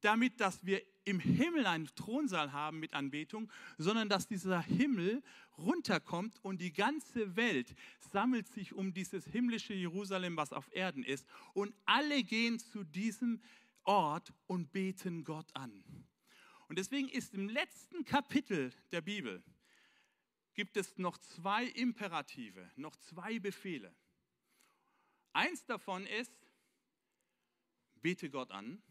damit, 0.00 0.40
dass 0.40 0.64
wir 0.64 0.82
im 1.04 1.20
Himmel 1.20 1.66
einen 1.66 1.86
Thronsaal 1.94 2.52
haben 2.52 2.78
mit 2.80 2.92
Anbetung, 2.94 3.50
sondern 3.78 4.08
dass 4.08 4.28
dieser 4.28 4.60
Himmel 4.60 5.22
runterkommt 5.56 6.38
und 6.42 6.60
die 6.60 6.72
ganze 6.72 7.34
Welt 7.36 7.74
sammelt 8.12 8.46
sich 8.48 8.74
um 8.74 8.92
dieses 8.92 9.24
himmlische 9.26 9.74
Jerusalem, 9.74 10.36
was 10.36 10.52
auf 10.52 10.68
Erden 10.72 11.02
ist. 11.02 11.26
Und 11.54 11.74
alle 11.84 12.22
gehen 12.22 12.58
zu 12.58 12.84
diesem 12.84 13.40
Ort 13.84 14.32
und 14.46 14.72
beten 14.72 15.24
Gott 15.24 15.48
an. 15.54 15.82
Und 16.68 16.78
deswegen 16.78 17.08
ist 17.08 17.34
im 17.34 17.48
letzten 17.48 18.04
Kapitel 18.04 18.72
der 18.92 19.00
Bibel 19.00 19.42
gibt 20.54 20.76
es 20.76 20.98
noch 20.98 21.16
zwei 21.18 21.64
Imperative, 21.64 22.70
noch 22.76 22.96
zwei 22.96 23.38
Befehle. 23.38 23.94
Eins 25.32 25.64
davon 25.64 26.04
ist, 26.06 26.32
bete 28.02 28.28
Gott 28.28 28.50
an. 28.50 28.82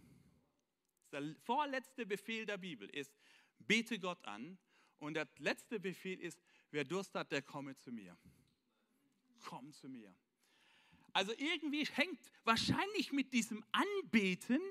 Der 1.11 1.35
vorletzte 1.43 2.05
Befehl 2.05 2.45
der 2.45 2.57
Bibel 2.57 2.89
ist, 2.89 3.13
bete 3.59 3.99
Gott 3.99 4.23
an. 4.25 4.57
Und 4.99 5.13
der 5.13 5.27
letzte 5.37 5.79
Befehl 5.79 6.19
ist, 6.19 6.41
wer 6.71 6.83
Durst 6.83 7.13
hat, 7.15 7.31
der 7.31 7.41
komme 7.41 7.75
zu 7.75 7.91
mir. 7.91 8.17
Komm 9.43 9.71
zu 9.71 9.87
mir. 9.87 10.15
Also 11.13 11.33
irgendwie 11.37 11.85
hängt 11.85 12.31
wahrscheinlich 12.43 13.11
mit 13.11 13.33
diesem 13.33 13.63
Anbeten 13.71 14.61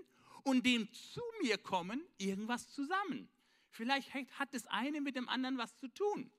und 0.47 0.65
dem 0.65 0.91
zu 0.93 1.21
mir 1.43 1.59
kommen 1.59 2.01
irgendwas 2.19 2.71
zusammen. 2.71 3.29
Vielleicht 3.71 4.15
hat 4.15 4.55
das 4.55 4.67
eine 4.69 5.01
mit 5.01 5.17
dem 5.17 5.29
anderen 5.29 5.59
was 5.59 5.77
zu 5.77 5.89
tun. 5.89 6.31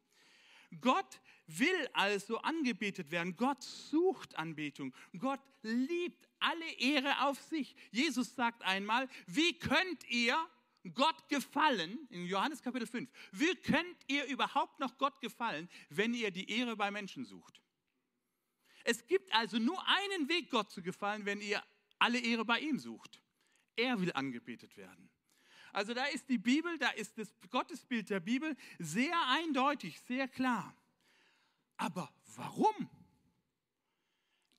Gott 0.79 1.19
will 1.45 1.89
also 1.93 2.37
angebetet 2.39 3.11
werden. 3.11 3.35
Gott 3.35 3.61
sucht 3.63 4.37
Anbetung. 4.37 4.93
Gott 5.19 5.41
liebt 5.61 6.27
alle 6.39 6.71
Ehre 6.79 7.25
auf 7.27 7.39
sich. 7.41 7.75
Jesus 7.91 8.33
sagt 8.33 8.63
einmal, 8.63 9.09
wie 9.27 9.59
könnt 9.59 10.09
ihr 10.09 10.37
Gott 10.93 11.27
gefallen, 11.27 12.07
in 12.09 12.25
Johannes 12.27 12.61
Kapitel 12.61 12.87
5, 12.87 13.09
wie 13.33 13.55
könnt 13.55 13.97
ihr 14.07 14.25
überhaupt 14.25 14.79
noch 14.79 14.97
Gott 14.97 15.19
gefallen, 15.19 15.69
wenn 15.89 16.13
ihr 16.13 16.31
die 16.31 16.49
Ehre 16.49 16.77
bei 16.77 16.91
Menschen 16.91 17.25
sucht? 17.25 17.61
Es 18.85 19.05
gibt 19.05 19.33
also 19.33 19.59
nur 19.59 19.85
einen 19.85 20.29
Weg, 20.29 20.49
Gott 20.49 20.71
zu 20.71 20.81
gefallen, 20.81 21.25
wenn 21.25 21.41
ihr 21.41 21.61
alle 21.99 22.19
Ehre 22.19 22.45
bei 22.45 22.59
ihm 22.59 22.79
sucht. 22.79 23.21
Er 23.77 23.99
will 24.01 24.11
angebetet 24.11 24.75
werden. 24.75 25.09
Also 25.71 25.93
da 25.93 26.05
ist 26.05 26.27
die 26.27 26.37
Bibel, 26.37 26.77
da 26.77 26.89
ist 26.89 27.17
das 27.17 27.29
Gottesbild 27.49 28.09
der 28.09 28.19
Bibel 28.19 28.55
sehr 28.79 29.15
eindeutig, 29.27 29.99
sehr 30.01 30.27
klar. 30.27 30.75
Aber 31.77 32.11
warum? 32.35 32.89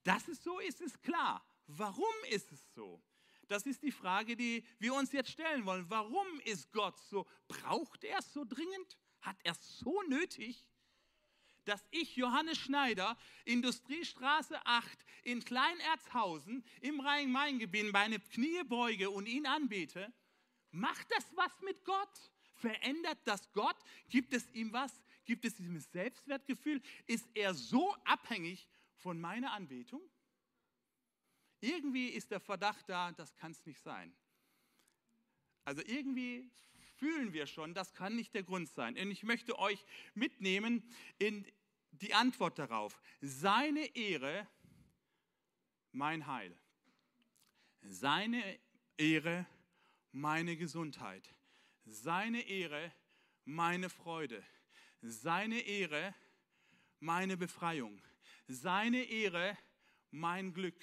Dass 0.05 0.29
es 0.29 0.43
so 0.43 0.59
ist, 0.61 0.81
ist 0.81 1.03
klar. 1.03 1.45
Warum 1.67 2.15
ist 2.31 2.51
es 2.53 2.73
so? 2.75 3.03
Das 3.49 3.67
ist 3.67 3.83
die 3.83 3.91
Frage, 3.91 4.37
die 4.37 4.65
wir 4.79 4.95
uns 4.95 5.13
jetzt 5.13 5.31
stellen 5.31 5.67
wollen. 5.67 5.89
Warum 5.89 6.27
ist 6.45 6.71
Gott 6.73 6.99
so? 6.99 7.27
Braucht 7.49 8.05
er 8.05 8.19
es 8.19 8.33
so 8.33 8.45
dringend? 8.45 8.99
Hat 9.21 9.37
er 9.43 9.53
es 9.53 9.79
so 9.79 10.03
nötig? 10.03 10.67
Dass 11.69 11.87
ich, 11.91 12.17
Johannes 12.17 12.59
Schneider, 12.59 13.17
Industriestraße 13.45 14.59
8 14.65 14.99
in 15.25 15.45
Kleinerzhausen 15.45 16.65
im 16.81 17.01
Rhein-Main-Gebiet 17.01 17.93
meine 17.93 18.19
Knie 18.19 18.65
beuge 18.65 19.11
und 19.11 19.27
ihn 19.27 19.47
anbete, 19.47 20.13
macht 20.71 21.07
das 21.11 21.27
was 21.37 21.53
mit 21.63 21.85
Gott? 21.85 22.33
Verändert 22.55 23.19
das 23.25 23.53
Gott? 23.53 23.77
Gibt 24.09 24.33
es 24.33 24.51
ihm 24.53 24.73
was? 24.73 24.93
Gibt 25.25 25.45
es 25.45 25.61
ihm 25.61 25.79
Selbstwertgefühl? 25.79 26.81
Ist 27.07 27.29
er 27.35 27.55
so 27.55 27.95
abhängig 28.05 28.67
von 28.97 29.21
meiner 29.21 29.53
Anbetung? 29.53 30.01
Irgendwie 31.61 32.09
ist 32.09 32.31
der 32.31 32.41
Verdacht 32.41 32.89
da, 32.89 33.13
das 33.13 33.35
kann 33.37 33.53
es 33.53 33.65
nicht 33.67 33.83
sein. 33.83 34.15
Also 35.65 35.83
irgendwie 35.85 36.51
fühlen 36.99 37.33
wir 37.33 37.47
schon, 37.47 37.75
das 37.75 37.95
kann 37.95 38.17
nicht 38.17 38.35
der 38.35 38.43
Grund 38.43 38.69
sein. 38.69 38.97
Und 38.97 39.11
ich 39.11 39.23
möchte 39.23 39.59
euch 39.59 39.85
mitnehmen 40.15 40.83
in, 41.19 41.47
die 42.01 42.15
Antwort 42.15 42.59
darauf. 42.59 43.01
Seine 43.21 43.95
Ehre, 43.97 44.47
mein 45.93 46.27
Heil. 46.27 46.57
Seine 47.83 48.43
Ehre, 48.97 49.47
meine 50.13 50.57
Gesundheit. 50.57 51.35
Seine 51.85 52.43
Ehre, 52.43 52.93
meine 53.45 53.89
Freude. 53.89 54.45
Seine 55.01 55.61
Ehre, 55.61 56.15
meine 57.01 57.37
Befreiung. 57.37 58.01
Seine 58.47 59.03
Ehre, 59.05 59.57
mein 60.11 60.53
Glück. 60.53 60.83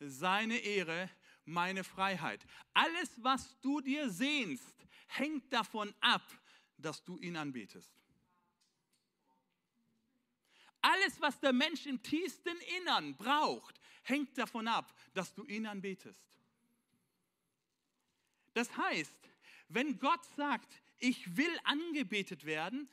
Seine 0.00 0.58
Ehre, 0.58 1.10
meine 1.44 1.84
Freiheit. 1.84 2.46
Alles, 2.72 3.10
was 3.22 3.60
du 3.60 3.80
dir 3.80 4.08
sehnst, 4.08 4.86
hängt 5.08 5.52
davon 5.52 5.94
ab, 6.00 6.22
dass 6.78 7.04
du 7.04 7.18
ihn 7.18 7.36
anbetest. 7.36 7.99
Alles, 10.82 11.20
was 11.20 11.38
der 11.40 11.52
Mensch 11.52 11.86
im 11.86 12.02
tiefsten 12.02 12.56
Innern 12.80 13.14
braucht, 13.16 13.80
hängt 14.02 14.36
davon 14.38 14.66
ab, 14.68 14.94
dass 15.14 15.34
du 15.34 15.44
ihn 15.44 15.66
anbetest. 15.66 16.22
Das 18.54 18.76
heißt, 18.76 19.16
wenn 19.68 19.98
Gott 19.98 20.24
sagt, 20.36 20.82
ich 20.98 21.36
will 21.36 21.58
angebetet 21.64 22.44
werden, 22.44 22.88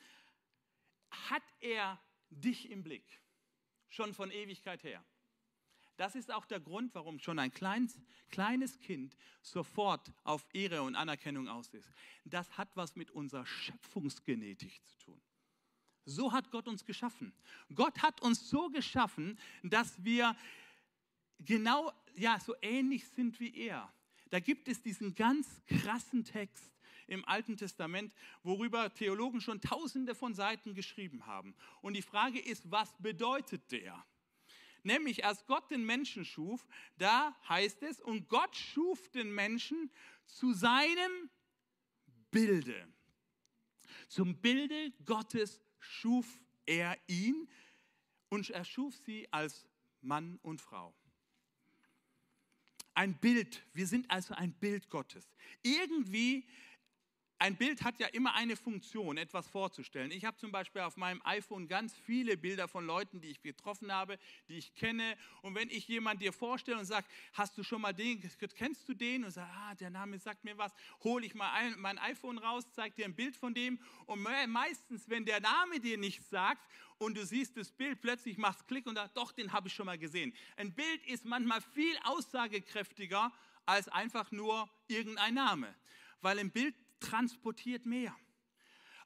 hat 1.10 1.44
er 1.60 2.00
dich 2.30 2.70
im 2.70 2.84
Blick, 2.84 3.06
schon 3.90 4.14
von 4.14 4.32
Ewigkeit 4.32 4.84
her. 4.84 5.04
Das 5.98 6.14
ist 6.16 6.32
auch 6.32 6.46
der 6.46 6.60
Grund, 6.60 6.94
warum 6.94 7.18
schon 7.18 7.40
ein 7.40 7.52
kleines, 7.52 8.00
kleines 8.30 8.80
Kind 8.80 9.18
sofort 9.42 10.12
auf 10.24 10.46
Ehre 10.54 10.84
und 10.84 10.96
Anerkennung 10.96 11.48
aus 11.48 11.74
ist. 11.74 11.92
Das 12.24 12.56
hat 12.56 12.70
was 12.76 12.96
mit 12.96 13.10
unserer 13.10 13.46
Schöpfungsgenetik 13.48 14.80
zu 14.86 14.98
tun. 14.98 15.22
So 16.08 16.32
hat 16.32 16.52
Gott 16.52 16.70
uns 16.70 16.86
geschaffen. 16.86 17.34
Gott 17.76 18.02
hat 18.02 18.22
uns 18.22 18.50
so 18.50 18.70
geschaffen, 18.70 19.38
dass 19.62 20.02
wir 20.06 20.38
genau, 21.40 21.92
ja, 22.16 22.40
so 22.40 22.56
ähnlich 22.62 23.06
sind 23.10 23.42
wie 23.42 23.54
er. 23.54 23.92
Da 24.30 24.40
gibt 24.40 24.70
es 24.70 24.82
diesen 24.82 25.16
ganz 25.16 25.62
krassen 25.68 26.24
Text 26.24 26.72
im 27.08 27.26
Alten 27.26 27.58
Testament, 27.58 28.16
worüber 28.42 28.94
Theologen 28.94 29.42
schon 29.42 29.60
tausende 29.60 30.16
von 30.16 30.34
Seiten 30.34 30.74
geschrieben 30.74 31.26
haben. 31.26 31.54
Und 31.82 31.94
die 31.94 32.02
Frage 32.02 32.40
ist, 32.40 32.72
was 32.72 32.90
bedeutet 33.00 33.70
der? 33.74 34.06
Nämlich, 34.84 35.26
als 35.26 35.46
Gott 35.46 35.70
den 35.72 35.86
Menschen 35.86 36.24
schuf, 36.24 36.66
da 36.98 37.36
heißt 37.50 37.84
es, 37.84 38.00
und 38.00 38.30
Gott 38.30 38.56
schuf 38.56 39.10
den 39.10 39.36
Menschen 39.36 39.92
zu 40.26 40.54
seinem 40.54 41.30
Bilde. 42.32 42.88
Zum 44.08 44.38
Bilde 44.38 44.94
Gottes 45.04 45.60
schuf 45.88 46.40
er 46.66 46.98
ihn 47.08 47.50
und 48.30 48.50
er 48.50 48.66
schuf 48.66 48.96
sie 49.06 49.32
als 49.32 49.68
Mann 50.02 50.40
und 50.42 50.62
Frau. 50.62 50.94
Ein 52.94 53.18
Bild, 53.20 53.64
wir 53.74 53.88
sind 53.88 54.10
also 54.10 54.34
ein 54.34 54.54
Bild 54.54 54.90
Gottes. 54.90 55.30
Irgendwie 55.62 56.48
ein 57.40 57.56
Bild 57.56 57.84
hat 57.84 58.00
ja 58.00 58.08
immer 58.08 58.34
eine 58.34 58.56
Funktion, 58.56 59.18
etwas 59.18 59.48
vorzustellen. 59.48 60.10
Ich 60.12 60.26
habe 60.26 60.38
zum 60.38 60.52
Beispiel 60.52 60.82
auf 60.82 60.98
meinem 60.98 61.22
iPhone 61.24 61.68
ganz 61.68 61.96
viele 61.96 62.36
Bilder 62.36 62.68
von 62.68 62.86
Leuten, 62.86 63.22
die 63.22 63.30
ich 63.30 63.42
getroffen 63.42 63.92
habe, 63.92 64.18
die 64.50 64.58
ich 64.58 64.74
kenne. 64.74 65.16
Und 65.44 65.54
wenn 65.54 65.70
ich 65.70 65.88
jemand 65.88 66.22
dir 66.22 66.34
vorstelle 66.34 66.80
und 66.80 66.86
sage, 66.86 67.06
hast 67.34 67.56
du 67.58 67.64
schon 67.64 67.82
mal 67.82 67.94
den, 67.94 68.28
kennst 68.56 68.90
du 68.90 68.94
den? 68.96 69.24
Und 69.24 69.32
sage, 69.32 69.52
ah, 69.54 69.76
der 69.76 69.92
Name 69.92 70.18
sagt 70.18 70.44
mir 70.44 70.58
was, 70.58 70.74
hole 71.04 71.26
ich 71.26 71.36
mal 71.36 71.52
ein, 71.54 71.80
mein 71.80 72.00
iPhone 72.00 72.40
raus, 72.40 72.66
zeige 72.72 72.96
dir 72.96 73.06
ein 73.06 73.16
Bild 73.16 73.36
von 73.36 73.54
dem. 73.54 73.80
Und 74.08 74.24
meistens, 74.48 75.08
wenn 75.08 75.24
der 75.24 75.40
Name 75.40 75.80
dir 75.80 75.98
nichts 75.98 76.30
sagt 76.32 76.68
und 76.98 77.16
du 77.16 77.24
siehst 77.24 77.56
das 77.56 77.72
Bild, 77.72 78.02
plötzlich 78.02 78.38
machst 78.40 78.68
Klick 78.68 78.88
und 78.88 78.96
sagst, 78.96 79.16
doch, 79.16 79.32
den 79.32 79.54
habe 79.54 79.68
ich 79.68 79.76
schon 79.76 79.86
mal 79.86 80.00
gesehen. 80.00 80.34
Ein 80.56 80.74
Bild 80.74 81.06
ist 81.06 81.24
manchmal 81.24 81.62
viel 81.62 81.96
aussagekräftiger 82.04 83.32
als 83.68 83.88
einfach 83.90 84.32
nur 84.32 84.68
irgendein 84.88 85.36
Name. 85.36 85.76
Weil 86.22 86.40
ein 86.40 86.50
Bild 86.50 86.74
transportiert 87.00 87.86
mehr. 87.86 88.16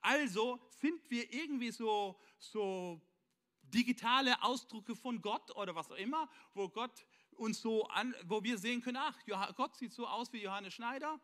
Also 0.02 0.60
sind 0.70 1.10
wir 1.10 1.32
irgendwie 1.32 1.72
so, 1.72 2.20
so 2.40 3.02
digitale 3.62 4.42
Ausdrücke 4.44 4.96
von 4.96 5.22
Gott 5.22 5.56
oder 5.56 5.76
was 5.76 5.92
auch 5.92 5.98
immer, 5.98 6.30
wo 6.54 6.68
Gott 6.70 7.06
uns 7.32 7.62
so 7.62 7.88
an, 7.88 8.14
wo 8.26 8.44
wir 8.44 8.58
sehen 8.58 8.82
können, 8.82 8.98
ach, 8.98 9.18
Gott 9.56 9.76
sieht 9.76 9.94
so 9.94 10.08
aus 10.08 10.32
wie 10.34 10.42
Johannes 10.42 10.74
Schneider 10.74 11.20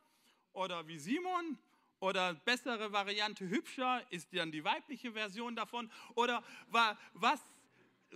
oder 0.54 0.88
wie 0.88 0.98
Simon 0.98 1.58
oder 2.00 2.36
bessere 2.36 2.92
Variante 2.92 3.48
hübscher 3.48 4.06
ist 4.12 4.34
dann 4.34 4.52
die 4.52 4.64
weibliche 4.64 5.12
Version 5.12 5.56
davon 5.56 5.92
oder 6.16 6.44
was 6.70 7.42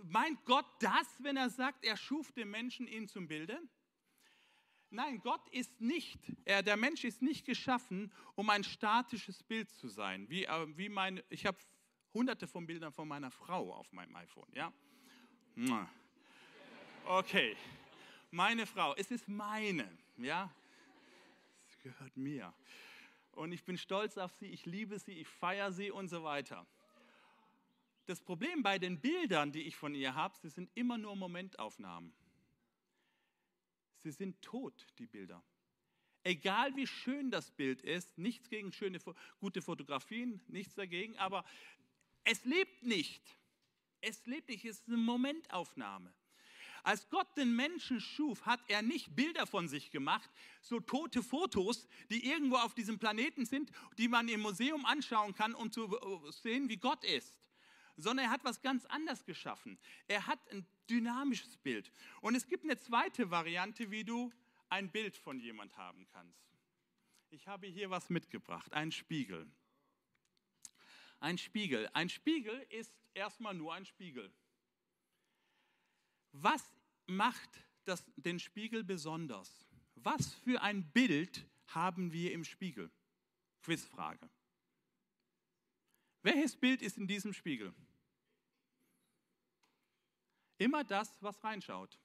meint 0.04 0.44
Gott 0.46 0.66
das, 0.80 1.08
wenn 1.20 1.38
er 1.38 1.50
sagt, 1.50 1.84
er 1.84 1.98
schuf 1.98 2.32
den 2.32 2.50
Menschen 2.50 2.88
ihn 2.88 3.08
zum 3.08 3.28
Bilde? 3.28 3.60
Nein, 4.94 5.22
Gott 5.22 5.48
ist 5.50 5.80
nicht, 5.80 6.20
er, 6.44 6.62
der 6.62 6.76
Mensch 6.76 7.06
ist 7.06 7.22
nicht 7.22 7.46
geschaffen, 7.46 8.12
um 8.36 8.50
ein 8.50 8.66
statisches 8.66 9.42
Bild 9.42 9.70
zu 9.70 9.88
sein. 9.88 10.30
Wie, 10.30 10.44
äh, 10.44 10.78
wie 10.78 10.90
mein, 10.90 11.24
ich 11.30 11.46
habe 11.46 11.58
hunderte 12.14 12.46
von 12.46 12.68
Bildern 12.68 12.92
von 12.92 13.08
meiner 13.08 13.32
Frau 13.32 13.74
auf 13.74 13.92
meinem 13.94 14.14
iPhone. 14.18 14.52
Ja? 14.54 14.74
Okay, 17.06 17.56
meine 18.32 18.66
Frau, 18.66 18.94
es 18.96 19.12
ist 19.12 19.30
meine, 19.30 19.98
ja, 20.18 20.54
es 21.70 21.80
gehört 21.80 22.18
mir. 22.18 22.54
Und 23.32 23.54
ich 23.54 23.64
bin 23.64 23.78
stolz 23.78 24.18
auf 24.18 24.34
sie, 24.34 24.48
ich 24.48 24.66
liebe 24.66 25.00
sie, 25.00 25.14
ich 25.14 25.28
feiere 25.30 25.72
sie 25.72 25.90
und 25.90 26.10
so 26.10 26.24
weiter. 26.24 26.68
Das 28.08 28.20
Problem 28.20 28.62
bei 28.62 28.78
den 28.78 29.00
Bildern, 29.00 29.54
die 29.54 29.62
ich 29.62 29.78
von 29.78 29.96
ihr 29.96 30.16
habe, 30.16 30.36
sie 30.38 30.50
sind 30.50 30.70
immer 30.76 30.98
nur 30.98 31.16
Momentaufnahmen. 31.16 32.14
Sie 34.04 34.12
sind 34.12 34.42
tot, 34.42 34.88
die 34.98 35.08
Bilder. 35.08 35.44
Egal 36.24 36.76
wie 36.76 36.88
schön 36.88 37.32
das 37.32 37.52
Bild 37.52 37.82
ist, 37.82 38.18
nichts 38.18 38.50
gegen 38.50 38.72
schöne, 38.72 39.00
gute 39.40 39.62
Fotografien, 39.62 40.42
nichts 40.48 40.76
dagegen, 40.76 41.18
aber 41.18 41.44
es 42.24 42.46
lebt 42.46 42.84
nicht. 42.84 43.24
Es 44.02 44.26
lebt 44.26 44.50
nicht, 44.50 44.66
es 44.66 44.80
ist 44.80 44.88
eine 44.88 44.98
Momentaufnahme. 44.98 46.14
Als 46.84 47.08
Gott 47.10 47.38
den 47.38 47.56
Menschen 47.56 48.02
schuf, 48.02 48.46
hat 48.46 48.60
er 48.68 48.82
nicht 48.82 49.16
Bilder 49.16 49.46
von 49.46 49.68
sich 49.68 49.92
gemacht, 49.92 50.30
so 50.62 50.80
tote 50.80 51.22
Fotos, 51.22 51.88
die 52.10 52.26
irgendwo 52.26 52.56
auf 52.56 52.74
diesem 52.74 52.98
Planeten 52.98 53.46
sind, 53.46 53.72
die 53.98 54.08
man 54.08 54.28
im 54.28 54.42
Museum 54.42 54.86
anschauen 54.86 55.36
kann, 55.36 55.54
um 55.54 55.72
zu 55.72 55.96
sehen, 56.32 56.70
wie 56.70 56.78
Gott 56.78 57.04
ist. 57.04 57.36
Sondern 58.02 58.26
er 58.26 58.32
hat 58.32 58.44
was 58.44 58.62
ganz 58.62 58.86
anderes 58.86 59.24
geschaffen. 59.26 59.78
Er 60.08 60.28
hat 60.28 60.40
ein 60.52 60.66
dynamisches 60.90 61.58
Bild. 61.58 61.92
Und 62.22 62.36
es 62.36 62.48
gibt 62.48 62.64
eine 62.64 62.78
zweite 62.78 63.30
Variante, 63.30 63.92
wie 63.92 64.04
du 64.04 64.32
ein 64.70 64.92
Bild 64.92 65.16
von 65.16 65.40
jemand 65.40 65.76
haben 65.78 66.08
kannst. 66.08 66.42
Ich 67.30 67.48
habe 67.48 67.68
hier 67.68 67.90
was 67.90 68.10
mitgebracht, 68.10 68.74
einen 68.74 68.92
Spiegel. 68.92 69.50
Ein 71.20 71.38
Spiegel. 71.38 71.90
Ein 71.94 72.10
Spiegel 72.10 72.60
ist 72.70 72.94
erstmal 73.14 73.54
nur 73.54 73.74
ein 73.74 73.86
Spiegel. 73.86 74.34
Was 76.32 76.64
macht 77.08 77.50
das, 77.86 78.04
den 78.16 78.40
Spiegel 78.40 78.84
besonders? 78.84 79.66
Was 79.96 80.34
für 80.34 80.62
ein 80.62 80.90
Bild 80.92 81.46
haben 81.68 82.12
wir 82.12 82.32
im 82.32 82.44
Spiegel? 82.44 82.90
Quizfrage. 83.62 84.30
Welches 86.24 86.56
Bild 86.56 86.82
ist 86.82 86.98
in 86.98 87.08
diesem 87.08 87.34
Spiegel? 87.34 87.74
Immer 90.62 90.84
das, 90.84 91.12
was 91.24 91.44
reinschaut. 91.44 91.98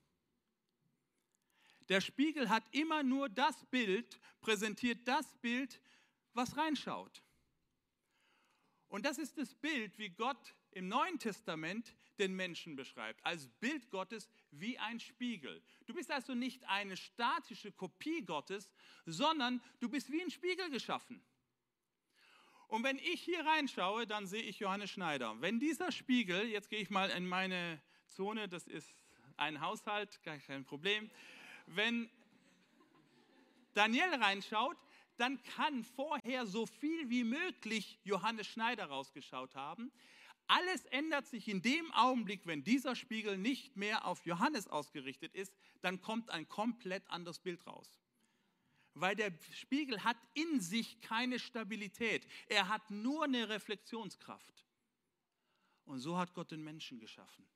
Der 1.90 2.00
Spiegel 2.00 2.48
hat 2.48 2.64
immer 2.72 3.02
nur 3.02 3.28
das 3.28 3.66
Bild, 3.66 4.18
präsentiert 4.40 5.06
das 5.06 5.26
Bild, 5.42 5.78
was 6.32 6.56
reinschaut. 6.56 7.22
Und 8.88 9.04
das 9.04 9.18
ist 9.18 9.36
das 9.36 9.54
Bild, 9.54 9.98
wie 9.98 10.08
Gott 10.08 10.54
im 10.70 10.88
Neuen 10.88 11.18
Testament 11.18 11.94
den 12.18 12.34
Menschen 12.34 12.76
beschreibt, 12.76 13.22
als 13.26 13.46
Bild 13.60 13.90
Gottes 13.90 14.26
wie 14.52 14.78
ein 14.78 15.00
Spiegel. 15.00 15.62
Du 15.84 15.92
bist 15.92 16.10
also 16.10 16.34
nicht 16.34 16.64
eine 16.64 16.96
statische 16.96 17.72
Kopie 17.72 18.22
Gottes, 18.22 18.70
sondern 19.04 19.60
du 19.80 19.90
bist 19.90 20.10
wie 20.10 20.22
ein 20.22 20.30
Spiegel 20.30 20.70
geschaffen. 20.70 21.22
Und 22.68 22.84
wenn 22.84 22.96
ich 23.00 23.20
hier 23.20 23.44
reinschaue, 23.44 24.06
dann 24.06 24.26
sehe 24.26 24.42
ich 24.42 24.60
Johannes 24.60 24.90
Schneider. 24.92 25.38
Wenn 25.42 25.60
dieser 25.60 25.92
Spiegel, 25.92 26.46
jetzt 26.46 26.70
gehe 26.70 26.80
ich 26.80 26.88
mal 26.88 27.10
in 27.10 27.26
meine 27.26 27.82
Zone, 28.16 28.48
das 28.48 28.66
ist 28.66 28.92
ein 29.36 29.60
Haushalt, 29.60 30.22
gar 30.22 30.38
kein 30.38 30.64
Problem. 30.64 31.10
Wenn 31.66 32.10
Daniel 33.74 34.14
reinschaut, 34.14 34.78
dann 35.18 35.42
kann 35.42 35.84
vorher 35.84 36.46
so 36.46 36.66
viel 36.66 37.10
wie 37.10 37.24
möglich 37.24 37.98
Johannes 38.04 38.46
Schneider 38.46 38.86
rausgeschaut 38.86 39.54
haben. 39.54 39.92
Alles 40.46 40.84
ändert 40.86 41.26
sich 41.26 41.48
in 41.48 41.60
dem 41.60 41.92
Augenblick, 41.92 42.46
wenn 42.46 42.64
dieser 42.64 42.94
Spiegel 42.94 43.36
nicht 43.36 43.76
mehr 43.76 44.06
auf 44.06 44.24
Johannes 44.24 44.68
ausgerichtet 44.68 45.34
ist, 45.34 45.52
dann 45.82 46.00
kommt 46.00 46.30
ein 46.30 46.48
komplett 46.48 47.08
anderes 47.10 47.38
Bild 47.38 47.66
raus. 47.66 48.00
Weil 48.94 49.14
der 49.14 49.32
Spiegel 49.52 50.04
hat 50.04 50.16
in 50.32 50.60
sich 50.60 51.00
keine 51.02 51.38
Stabilität. 51.38 52.26
Er 52.48 52.68
hat 52.68 52.90
nur 52.90 53.24
eine 53.24 53.48
Reflexionskraft. 53.48 54.64
Und 55.84 55.98
so 55.98 56.16
hat 56.16 56.32
Gott 56.32 56.50
den 56.50 56.64
Menschen 56.64 56.98
geschaffen. 56.98 57.46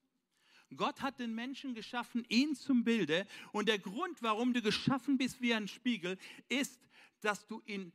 Gott 0.76 1.02
hat 1.02 1.18
den 1.18 1.35
Menschen 1.35 1.74
geschaffen, 1.74 2.24
ihn 2.28 2.54
zum 2.54 2.85
Bilde. 2.85 3.26
Und 3.52 3.68
der 3.68 3.78
Grund, 3.78 4.22
warum 4.22 4.52
du 4.52 4.62
geschaffen 4.62 5.18
bist 5.18 5.40
wie 5.40 5.54
ein 5.54 5.68
Spiegel, 5.68 6.18
ist, 6.48 6.80
dass 7.20 7.46
du 7.46 7.61
in 7.66 7.92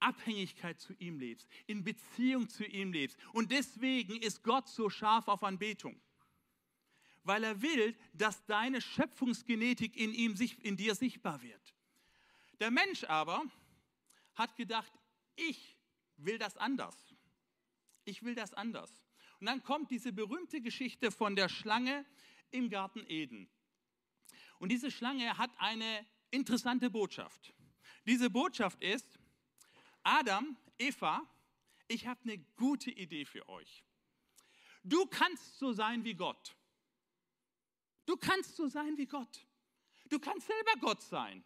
Abhängigkeit 0.00 0.80
zu 0.80 0.94
ihm 0.94 1.18
lebst, 1.18 1.48
in 1.66 1.84
Beziehung 1.84 2.48
zu 2.48 2.64
ihm 2.64 2.92
lebst. 2.92 3.18
Und 3.32 3.50
deswegen 3.50 4.16
ist 4.20 4.42
Gott 4.42 4.68
so 4.68 4.88
scharf 4.90 5.28
auf 5.28 5.42
Anbetung. 5.42 6.00
Weil 7.22 7.44
er 7.44 7.60
will, 7.60 7.96
dass 8.12 8.44
deine 8.46 8.80
Schöpfungsgenetik 8.80 9.96
in, 9.96 10.12
ihm, 10.14 10.34
in 10.62 10.76
dir 10.76 10.94
sichtbar 10.94 11.42
wird. 11.42 11.74
Der 12.60 12.70
Mensch 12.70 13.04
aber 13.04 13.42
hat 14.34 14.56
gedacht, 14.56 14.92
ich 15.34 15.76
will 16.16 16.38
das 16.38 16.56
anders. 16.56 16.96
Ich 18.04 18.22
will 18.22 18.34
das 18.34 18.54
anders. 18.54 19.05
Und 19.40 19.46
dann 19.46 19.62
kommt 19.62 19.90
diese 19.90 20.12
berühmte 20.12 20.60
Geschichte 20.60 21.10
von 21.10 21.36
der 21.36 21.48
Schlange 21.48 22.04
im 22.50 22.70
Garten 22.70 23.04
Eden. 23.08 23.48
Und 24.58 24.70
diese 24.70 24.90
Schlange 24.90 25.36
hat 25.36 25.50
eine 25.58 26.06
interessante 26.30 26.90
Botschaft. 26.90 27.52
Diese 28.06 28.30
Botschaft 28.30 28.82
ist, 28.82 29.18
Adam, 30.02 30.56
Eva, 30.78 31.22
ich 31.88 32.06
habe 32.06 32.20
eine 32.22 32.38
gute 32.56 32.90
Idee 32.90 33.24
für 33.24 33.48
euch. 33.48 33.84
Du 34.82 35.06
kannst 35.06 35.58
so 35.58 35.72
sein 35.72 36.04
wie 36.04 36.14
Gott. 36.14 36.56
Du 38.06 38.16
kannst 38.16 38.56
so 38.56 38.68
sein 38.68 38.96
wie 38.96 39.06
Gott. 39.06 39.46
Du 40.08 40.18
kannst 40.18 40.46
selber 40.46 40.80
Gott 40.80 41.02
sein. 41.02 41.44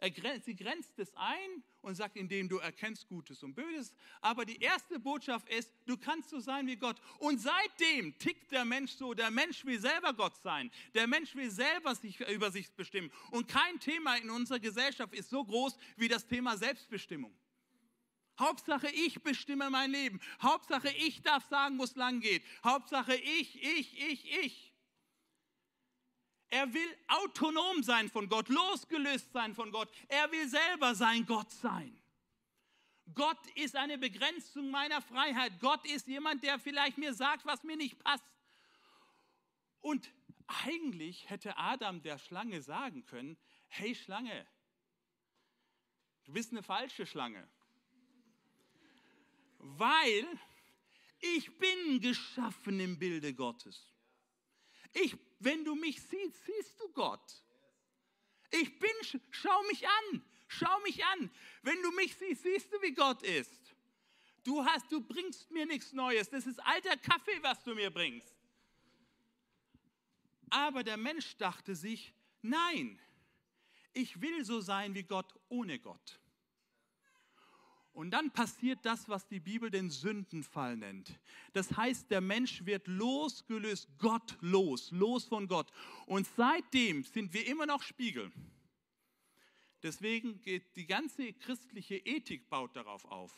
Sie 0.00 0.54
grenzt 0.54 0.96
es 0.98 1.12
ein 1.16 1.64
und 1.80 1.96
sagt, 1.96 2.16
indem 2.16 2.48
du 2.48 2.58
erkennst 2.58 3.08
Gutes 3.08 3.42
und 3.42 3.54
Böses. 3.54 3.92
Aber 4.20 4.44
die 4.44 4.58
erste 4.58 5.00
Botschaft 5.00 5.48
ist, 5.48 5.72
du 5.86 5.96
kannst 5.96 6.30
so 6.30 6.38
sein 6.38 6.68
wie 6.68 6.76
Gott. 6.76 6.96
Und 7.18 7.40
seitdem 7.40 8.16
tickt 8.18 8.52
der 8.52 8.64
Mensch 8.64 8.92
so. 8.92 9.12
Der 9.12 9.32
Mensch 9.32 9.64
will 9.64 9.80
selber 9.80 10.12
Gott 10.12 10.36
sein. 10.40 10.70
Der 10.94 11.08
Mensch 11.08 11.34
will 11.34 11.50
selber 11.50 11.96
sich 11.96 12.20
über 12.28 12.52
sich 12.52 12.70
bestimmen. 12.70 13.10
Und 13.32 13.48
kein 13.48 13.80
Thema 13.80 14.16
in 14.16 14.30
unserer 14.30 14.60
Gesellschaft 14.60 15.12
ist 15.14 15.30
so 15.30 15.44
groß 15.44 15.76
wie 15.96 16.08
das 16.08 16.26
Thema 16.26 16.56
Selbstbestimmung. 16.56 17.34
Hauptsache 18.38 18.88
ich 18.90 19.20
bestimme 19.22 19.68
mein 19.68 19.90
Leben. 19.90 20.20
Hauptsache 20.40 20.90
ich 20.90 21.22
darf 21.22 21.44
sagen, 21.48 21.76
wo 21.78 21.82
es 21.82 21.96
lang 21.96 22.20
geht. 22.20 22.44
Hauptsache 22.62 23.16
ich, 23.16 23.60
ich, 23.60 23.98
ich, 23.98 24.38
ich. 24.44 24.67
Er 26.50 26.72
will 26.72 26.96
autonom 27.08 27.82
sein 27.82 28.08
von 28.08 28.28
Gott, 28.28 28.48
losgelöst 28.48 29.32
sein 29.32 29.54
von 29.54 29.70
Gott. 29.70 29.90
Er 30.08 30.30
will 30.32 30.48
selber 30.48 30.94
sein 30.94 31.26
Gott 31.26 31.50
sein. 31.50 32.00
Gott 33.14 33.38
ist 33.54 33.76
eine 33.76 33.98
Begrenzung 33.98 34.70
meiner 34.70 35.00
Freiheit. 35.02 35.60
Gott 35.60 35.84
ist 35.86 36.06
jemand, 36.06 36.42
der 36.42 36.58
vielleicht 36.58 36.98
mir 36.98 37.14
sagt, 37.14 37.44
was 37.46 37.62
mir 37.64 37.76
nicht 37.76 37.98
passt. 37.98 38.24
Und 39.80 40.12
eigentlich 40.46 41.28
hätte 41.28 41.56
Adam 41.56 42.02
der 42.02 42.18
Schlange 42.18 42.62
sagen 42.62 43.04
können, 43.04 43.36
hey 43.68 43.94
Schlange, 43.94 44.46
du 46.24 46.32
bist 46.32 46.52
eine 46.52 46.62
falsche 46.62 47.06
Schlange. 47.06 47.46
Weil 49.58 50.26
ich 51.20 51.58
bin 51.58 52.00
geschaffen 52.00 52.80
im 52.80 52.98
Bilde 52.98 53.34
Gottes. 53.34 53.92
Ich 55.02 55.16
wenn 55.40 55.64
du 55.64 55.74
mich 55.74 56.00
siehst, 56.02 56.44
siehst 56.44 56.80
du 56.80 56.88
Gott. 56.88 57.44
Ich 58.50 58.78
bin, 58.78 58.90
schau 59.30 59.62
mich 59.64 59.86
an, 59.86 60.22
schau 60.48 60.80
mich 60.80 61.04
an. 61.04 61.30
Wenn 61.62 61.80
du 61.82 61.90
mich 61.92 62.16
siehst, 62.16 62.42
siehst 62.42 62.72
du, 62.72 62.82
wie 62.82 62.92
Gott 62.92 63.22
ist. 63.22 63.74
Du 64.42 64.64
hast, 64.64 64.90
du 64.90 65.00
bringst 65.00 65.50
mir 65.50 65.66
nichts 65.66 65.92
Neues. 65.92 66.30
Das 66.30 66.46
ist 66.46 66.58
alter 66.60 66.96
Kaffee, 66.96 67.42
was 67.42 67.62
du 67.62 67.74
mir 67.74 67.90
bringst. 67.90 68.34
Aber 70.50 70.82
der 70.82 70.96
Mensch 70.96 71.36
dachte 71.36 71.76
sich, 71.76 72.14
nein, 72.40 72.98
ich 73.92 74.20
will 74.20 74.44
so 74.44 74.60
sein 74.60 74.94
wie 74.94 75.02
Gott 75.02 75.34
ohne 75.48 75.78
Gott. 75.78 76.18
Und 77.98 78.12
dann 78.12 78.30
passiert 78.30 78.78
das, 78.84 79.08
was 79.08 79.26
die 79.26 79.40
Bibel 79.40 79.72
den 79.72 79.90
Sündenfall 79.90 80.76
nennt. 80.76 81.18
Das 81.52 81.76
heißt, 81.76 82.08
der 82.12 82.20
Mensch 82.20 82.64
wird 82.64 82.86
losgelöst, 82.86 83.88
Gott 83.98 84.38
los, 84.40 84.92
los 84.92 85.24
von 85.24 85.48
Gott. 85.48 85.72
Und 86.06 86.24
seitdem 86.36 87.02
sind 87.02 87.34
wir 87.34 87.44
immer 87.48 87.66
noch 87.66 87.82
Spiegel. 87.82 88.30
Deswegen 89.82 90.40
geht 90.42 90.76
die 90.76 90.86
ganze 90.86 91.32
christliche 91.32 91.96
Ethik 91.96 92.48
baut 92.48 92.76
darauf 92.76 93.04
auf. 93.06 93.34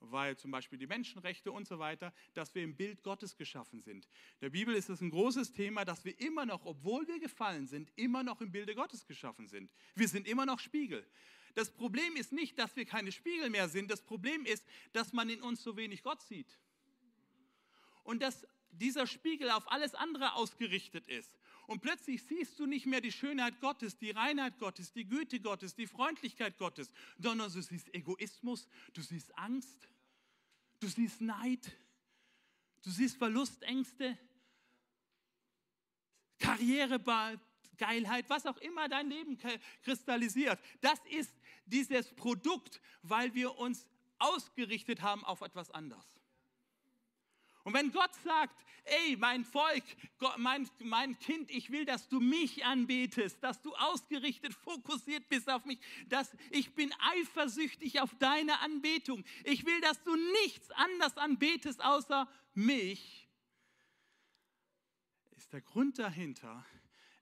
Weil 0.00 0.38
zum 0.38 0.50
Beispiel 0.50 0.78
die 0.78 0.86
Menschenrechte 0.86 1.52
und 1.52 1.68
so 1.68 1.78
weiter, 1.78 2.14
dass 2.32 2.54
wir 2.54 2.64
im 2.64 2.74
Bild 2.74 3.02
Gottes 3.02 3.36
geschaffen 3.36 3.82
sind. 3.82 4.06
In 4.06 4.40
der 4.40 4.50
Bibel 4.50 4.74
ist 4.74 4.88
es 4.88 5.02
ein 5.02 5.10
großes 5.10 5.52
Thema, 5.52 5.84
dass 5.84 6.06
wir 6.06 6.18
immer 6.18 6.46
noch, 6.46 6.64
obwohl 6.64 7.06
wir 7.06 7.20
gefallen 7.20 7.66
sind, 7.66 7.92
immer 7.96 8.22
noch 8.22 8.40
im 8.40 8.52
Bilde 8.52 8.74
Gottes 8.74 9.04
geschaffen 9.04 9.48
sind. 9.48 9.70
Wir 9.94 10.08
sind 10.08 10.26
immer 10.26 10.46
noch 10.46 10.60
Spiegel. 10.60 11.06
Das 11.54 11.70
Problem 11.70 12.16
ist 12.16 12.32
nicht, 12.32 12.58
dass 12.58 12.74
wir 12.76 12.84
keine 12.84 13.12
Spiegel 13.12 13.48
mehr 13.48 13.68
sind. 13.68 13.90
Das 13.90 14.02
Problem 14.02 14.44
ist, 14.44 14.64
dass 14.92 15.12
man 15.12 15.28
in 15.28 15.42
uns 15.42 15.62
so 15.62 15.76
wenig 15.76 16.02
Gott 16.02 16.22
sieht. 16.22 16.58
Und 18.02 18.20
dass 18.22 18.46
dieser 18.70 19.06
Spiegel 19.06 19.50
auf 19.50 19.70
alles 19.70 19.94
andere 19.94 20.34
ausgerichtet 20.34 21.06
ist. 21.06 21.38
Und 21.66 21.80
plötzlich 21.80 22.22
siehst 22.22 22.58
du 22.58 22.66
nicht 22.66 22.86
mehr 22.86 23.00
die 23.00 23.12
Schönheit 23.12 23.60
Gottes, 23.60 23.96
die 23.96 24.10
Reinheit 24.10 24.58
Gottes, 24.58 24.92
die 24.92 25.06
Güte 25.06 25.40
Gottes, 25.40 25.74
die 25.74 25.86
Freundlichkeit 25.86 26.58
Gottes, 26.58 26.90
sondern 27.18 27.50
du 27.50 27.62
siehst 27.62 27.94
Egoismus, 27.94 28.68
du 28.92 29.00
siehst 29.00 29.36
Angst, 29.38 29.88
du 30.80 30.88
siehst 30.88 31.20
Neid, 31.20 31.70
du 32.82 32.90
siehst 32.90 33.16
Verlustängste, 33.16 34.18
Karrieregeilheit, 37.76 38.28
was 38.28 38.46
auch 38.46 38.56
immer 38.58 38.88
dein 38.88 39.08
Leben 39.08 39.38
kristallisiert. 39.82 40.58
Das 40.80 41.00
ist 41.10 41.32
dieses 41.66 42.14
Produkt, 42.14 42.80
weil 43.02 43.34
wir 43.34 43.56
uns 43.58 43.86
ausgerichtet 44.18 45.02
haben 45.02 45.24
auf 45.24 45.40
etwas 45.40 45.70
anderes. 45.70 46.04
Und 47.64 47.72
wenn 47.72 47.92
Gott 47.92 48.10
sagt, 48.22 48.54
ey, 48.84 49.16
mein 49.16 49.44
Volk, 49.44 49.82
mein, 50.36 50.68
mein 50.80 51.18
Kind, 51.18 51.50
ich 51.50 51.70
will, 51.70 51.86
dass 51.86 52.08
du 52.08 52.20
mich 52.20 52.64
anbetest, 52.64 53.42
dass 53.42 53.62
du 53.62 53.74
ausgerichtet, 53.74 54.52
fokussiert 54.52 55.26
bist 55.30 55.48
auf 55.48 55.64
mich, 55.64 55.78
dass 56.06 56.30
ich 56.50 56.74
bin 56.74 56.92
eifersüchtig 57.14 58.02
auf 58.02 58.14
deine 58.18 58.60
Anbetung. 58.60 59.24
Ich 59.44 59.64
will, 59.64 59.80
dass 59.80 60.02
du 60.02 60.14
nichts 60.42 60.70
anders 60.72 61.16
anbetest 61.16 61.82
außer 61.82 62.28
mich. 62.52 63.26
Ist 65.36 65.52
der 65.54 65.62
Grund 65.62 65.98
dahinter, 65.98 66.66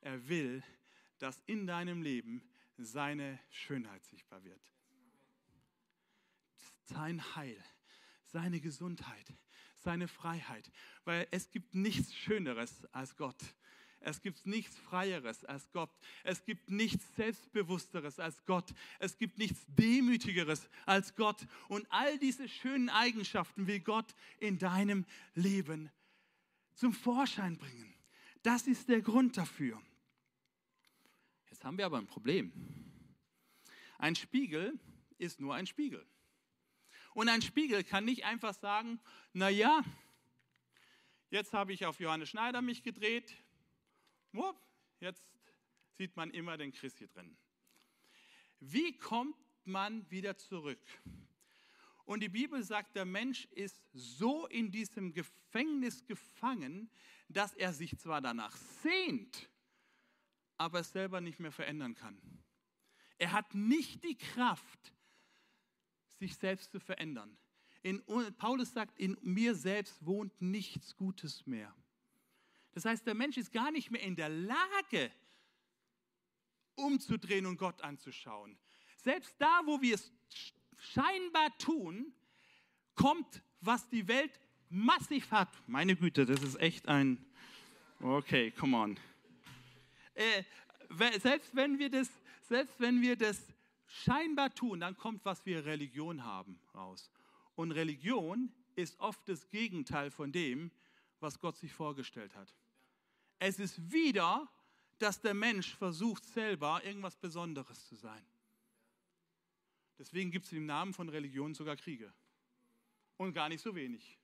er 0.02 0.28
will, 0.28 0.62
dass 1.18 1.40
in 1.46 1.66
deinem 1.66 2.02
Leben 2.02 2.42
seine 2.76 3.38
Schönheit 3.50 4.04
sichtbar 4.04 4.44
wird. 4.44 4.60
Sein 6.84 7.36
Heil, 7.36 7.56
seine 8.26 8.60
Gesundheit, 8.60 9.32
seine 9.76 10.08
Freiheit. 10.08 10.70
Weil 11.04 11.26
es 11.30 11.50
gibt 11.50 11.74
nichts 11.74 12.14
Schöneres 12.14 12.84
als 12.92 13.16
Gott. 13.16 13.42
Es 14.04 14.20
gibt 14.20 14.46
nichts 14.46 14.76
Freieres 14.76 15.44
als 15.44 15.70
Gott. 15.70 15.90
Es 16.24 16.44
gibt 16.44 16.70
nichts 16.70 17.04
Selbstbewussteres 17.14 18.18
als 18.18 18.44
Gott. 18.44 18.74
Es 18.98 19.16
gibt 19.16 19.38
nichts 19.38 19.64
Demütigeres 19.68 20.68
als 20.86 21.14
Gott. 21.14 21.46
Und 21.68 21.86
all 21.90 22.18
diese 22.18 22.48
schönen 22.48 22.88
Eigenschaften 22.90 23.66
will 23.66 23.80
Gott 23.80 24.14
in 24.38 24.58
deinem 24.58 25.06
Leben 25.34 25.90
zum 26.74 26.92
Vorschein 26.92 27.56
bringen. 27.58 27.94
Das 28.42 28.66
ist 28.66 28.88
der 28.88 29.02
Grund 29.02 29.36
dafür. 29.36 29.80
Jetzt 31.52 31.64
haben 31.64 31.76
wir 31.76 31.84
aber 31.84 31.98
ein 31.98 32.06
Problem. 32.06 32.50
Ein 33.98 34.16
Spiegel 34.16 34.80
ist 35.18 35.38
nur 35.38 35.54
ein 35.54 35.66
Spiegel. 35.66 36.02
Und 37.12 37.28
ein 37.28 37.42
Spiegel 37.42 37.84
kann 37.84 38.06
nicht 38.06 38.24
einfach 38.24 38.54
sagen, 38.54 38.98
na 39.34 39.50
ja, 39.50 39.84
jetzt 41.28 41.52
habe 41.52 41.74
ich 41.74 41.84
auf 41.84 42.00
Johannes 42.00 42.30
Schneider 42.30 42.62
mich 42.62 42.82
gedreht, 42.82 43.36
jetzt 45.00 45.28
sieht 45.98 46.16
man 46.16 46.30
immer 46.30 46.56
den 46.56 46.72
Chris 46.72 46.96
hier 46.96 47.08
drin. 47.08 47.36
Wie 48.58 48.96
kommt 48.96 49.36
man 49.64 50.10
wieder 50.10 50.38
zurück? 50.38 50.80
Und 52.06 52.20
die 52.20 52.30
Bibel 52.30 52.62
sagt, 52.62 52.96
der 52.96 53.04
Mensch 53.04 53.44
ist 53.50 53.78
so 53.92 54.46
in 54.46 54.70
diesem 54.70 55.12
Gefängnis 55.12 56.06
gefangen, 56.06 56.90
dass 57.28 57.52
er 57.52 57.74
sich 57.74 57.98
zwar 57.98 58.22
danach 58.22 58.56
sehnt, 58.56 59.50
aber 60.62 60.80
es 60.80 60.92
selber 60.92 61.20
nicht 61.20 61.40
mehr 61.40 61.50
verändern 61.50 61.94
kann. 61.94 62.16
Er 63.18 63.32
hat 63.32 63.54
nicht 63.54 64.04
die 64.04 64.16
Kraft, 64.16 64.92
sich 66.18 66.36
selbst 66.36 66.70
zu 66.70 66.78
verändern. 66.78 67.36
In, 67.82 68.00
Paulus 68.38 68.72
sagt, 68.72 68.96
in 69.00 69.18
mir 69.22 69.56
selbst 69.56 70.06
wohnt 70.06 70.40
nichts 70.40 70.94
Gutes 70.94 71.44
mehr. 71.46 71.74
Das 72.74 72.84
heißt, 72.84 73.04
der 73.04 73.14
Mensch 73.14 73.36
ist 73.36 73.52
gar 73.52 73.72
nicht 73.72 73.90
mehr 73.90 74.02
in 74.02 74.14
der 74.14 74.28
Lage, 74.28 75.10
umzudrehen 76.76 77.46
und 77.46 77.58
Gott 77.58 77.82
anzuschauen. 77.82 78.56
Selbst 78.96 79.34
da, 79.38 79.62
wo 79.66 79.82
wir 79.82 79.96
es 79.96 80.12
scheinbar 80.78 81.58
tun, 81.58 82.14
kommt, 82.94 83.42
was 83.60 83.88
die 83.88 84.06
Welt 84.06 84.38
massiv 84.70 85.30
hat. 85.32 85.50
Meine 85.66 85.96
Güte, 85.96 86.24
das 86.24 86.42
ist 86.42 86.60
echt 86.60 86.86
ein... 86.86 87.18
Okay, 88.00 88.52
come 88.52 88.76
on. 88.76 88.98
Äh, 90.14 90.44
selbst, 91.20 91.54
wenn 91.54 91.78
wir 91.78 91.90
das, 91.90 92.10
selbst 92.42 92.78
wenn 92.80 93.00
wir 93.00 93.16
das 93.16 93.42
scheinbar 93.86 94.54
tun, 94.54 94.80
dann 94.80 94.96
kommt, 94.96 95.24
was 95.24 95.44
wir 95.46 95.64
Religion 95.64 96.24
haben, 96.24 96.58
raus. 96.74 97.10
Und 97.54 97.72
Religion 97.72 98.52
ist 98.74 98.98
oft 99.00 99.28
das 99.28 99.48
Gegenteil 99.50 100.10
von 100.10 100.32
dem, 100.32 100.70
was 101.20 101.38
Gott 101.38 101.56
sich 101.56 101.72
vorgestellt 101.72 102.34
hat. 102.34 102.54
Es 103.38 103.58
ist 103.58 103.92
wieder, 103.92 104.48
dass 104.98 105.20
der 105.20 105.34
Mensch 105.34 105.74
versucht, 105.74 106.24
selber 106.24 106.82
irgendwas 106.84 107.16
Besonderes 107.16 107.86
zu 107.86 107.96
sein. 107.96 108.24
Deswegen 109.98 110.30
gibt 110.30 110.46
es 110.46 110.52
im 110.52 110.66
Namen 110.66 110.94
von 110.94 111.08
Religion 111.08 111.54
sogar 111.54 111.76
Kriege. 111.76 112.12
Und 113.16 113.34
gar 113.34 113.48
nicht 113.48 113.60
so 113.60 113.74
wenig. 113.74 114.18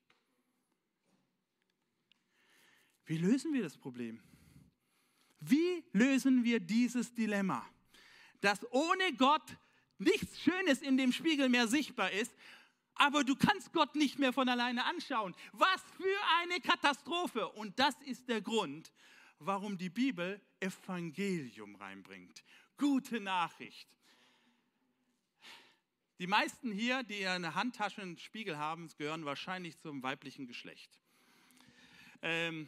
Wie 3.04 3.18
lösen 3.18 3.52
wir 3.52 3.62
das 3.62 3.76
Problem? 3.76 4.20
Wie 5.40 5.84
lösen 5.92 6.44
wir 6.44 6.60
dieses 6.60 7.14
Dilemma, 7.14 7.64
dass 8.40 8.60
ohne 8.72 9.12
Gott 9.16 9.56
nichts 9.98 10.40
Schönes 10.40 10.80
in 10.80 10.96
dem 10.96 11.12
Spiegel 11.12 11.48
mehr 11.48 11.68
sichtbar 11.68 12.10
ist, 12.12 12.34
aber 12.94 13.22
du 13.24 13.36
kannst 13.36 13.72
Gott 13.72 13.94
nicht 13.94 14.18
mehr 14.18 14.32
von 14.32 14.48
alleine 14.48 14.84
anschauen. 14.84 15.34
Was 15.52 15.82
für 15.96 16.18
eine 16.40 16.60
Katastrophe! 16.60 17.48
Und 17.48 17.78
das 17.78 17.94
ist 18.02 18.28
der 18.28 18.40
Grund, 18.40 18.92
warum 19.38 19.78
die 19.78 19.90
Bibel 19.90 20.40
Evangelium 20.60 21.76
reinbringt. 21.76 22.42
Gute 22.76 23.20
Nachricht. 23.20 23.88
Die 26.18 26.26
meisten 26.26 26.72
hier, 26.72 27.04
die 27.04 27.22
in 27.22 27.42
der 27.42 27.54
Handtasche 27.54 28.02
einen 28.02 28.18
Spiegel 28.18 28.58
haben, 28.58 28.88
gehören 28.98 29.24
wahrscheinlich 29.24 29.78
zum 29.78 30.02
weiblichen 30.02 30.48
Geschlecht. 30.48 30.90
Ähm, 32.22 32.66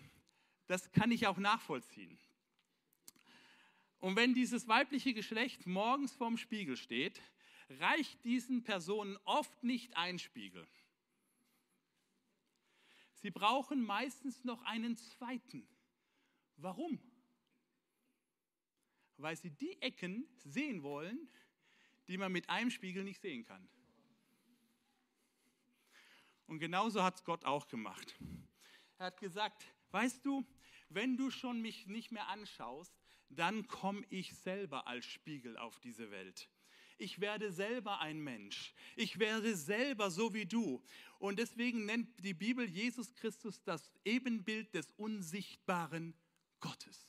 das 0.69 0.93
kann 0.93 1.11
ich 1.11 1.27
auch 1.27 1.39
nachvollziehen. 1.39 2.17
Und 4.01 4.17
wenn 4.17 4.33
dieses 4.33 4.67
weibliche 4.67 5.13
Geschlecht 5.13 5.67
morgens 5.67 6.15
vorm 6.15 6.39
Spiegel 6.39 6.77
steht, 6.77 7.21
reicht 7.79 8.25
diesen 8.25 8.65
Personen 8.65 9.19
oft 9.25 9.63
nicht 9.63 9.97
ein 9.97 10.19
Spiegel. 10.19 10.67
Sie 13.17 13.31
brauchen 13.31 13.85
meistens 13.85 14.43
noch 14.45 14.63
einen 14.63 14.97
zweiten. 14.97 15.69
Warum? 16.57 16.99
Weil 19.19 19.37
sie 19.37 19.51
die 19.51 19.81
Ecken 19.83 20.27
sehen 20.39 20.83
wollen, 20.83 21.29
die 22.09 22.17
man 22.17 22.33
mit 22.33 22.49
einem 22.49 22.71
Spiegel 22.71 23.05
nicht 23.05 23.21
sehen 23.21 23.45
kann. 23.45 23.69
Und 26.47 26.59
genauso 26.59 27.03
hat 27.03 27.17
es 27.17 27.25
Gott 27.25 27.45
auch 27.45 27.69
gemacht. 27.69 28.17
Er 28.99 29.07
hat 29.07 29.21
gesagt, 29.21 29.67
weißt 29.91 30.25
du, 30.25 30.45
wenn 30.89 31.17
du 31.19 31.31
schon 31.31 31.61
mich 31.61 31.87
nicht 31.87 32.11
mehr 32.11 32.27
anschaust, 32.29 33.00
dann 33.31 33.67
komme 33.69 34.05
ich 34.11 34.35
selber 34.35 34.87
als 34.87 35.07
Spiegel 35.07 35.57
auf 35.57 35.79
diese 35.81 36.11
Welt. 36.11 36.49
Ich 36.99 37.21
werde 37.21 37.51
selber 37.51 38.01
ein 38.01 38.21
Mensch. 38.21 38.75
Ich 38.95 39.19
werde 39.19 39.57
selber 39.57 40.11
so 40.11 40.35
wie 40.35 40.45
du. 40.45 40.83
Und 41.19 41.39
deswegen 41.39 41.87
nennt 41.87 42.09
die 42.23 42.35
Bibel 42.35 42.69
Jesus 42.69 43.15
Christus 43.15 43.63
das 43.63 43.91
Ebenbild 44.05 44.75
des 44.75 44.91
unsichtbaren 44.93 46.15
Gottes. 46.61 47.09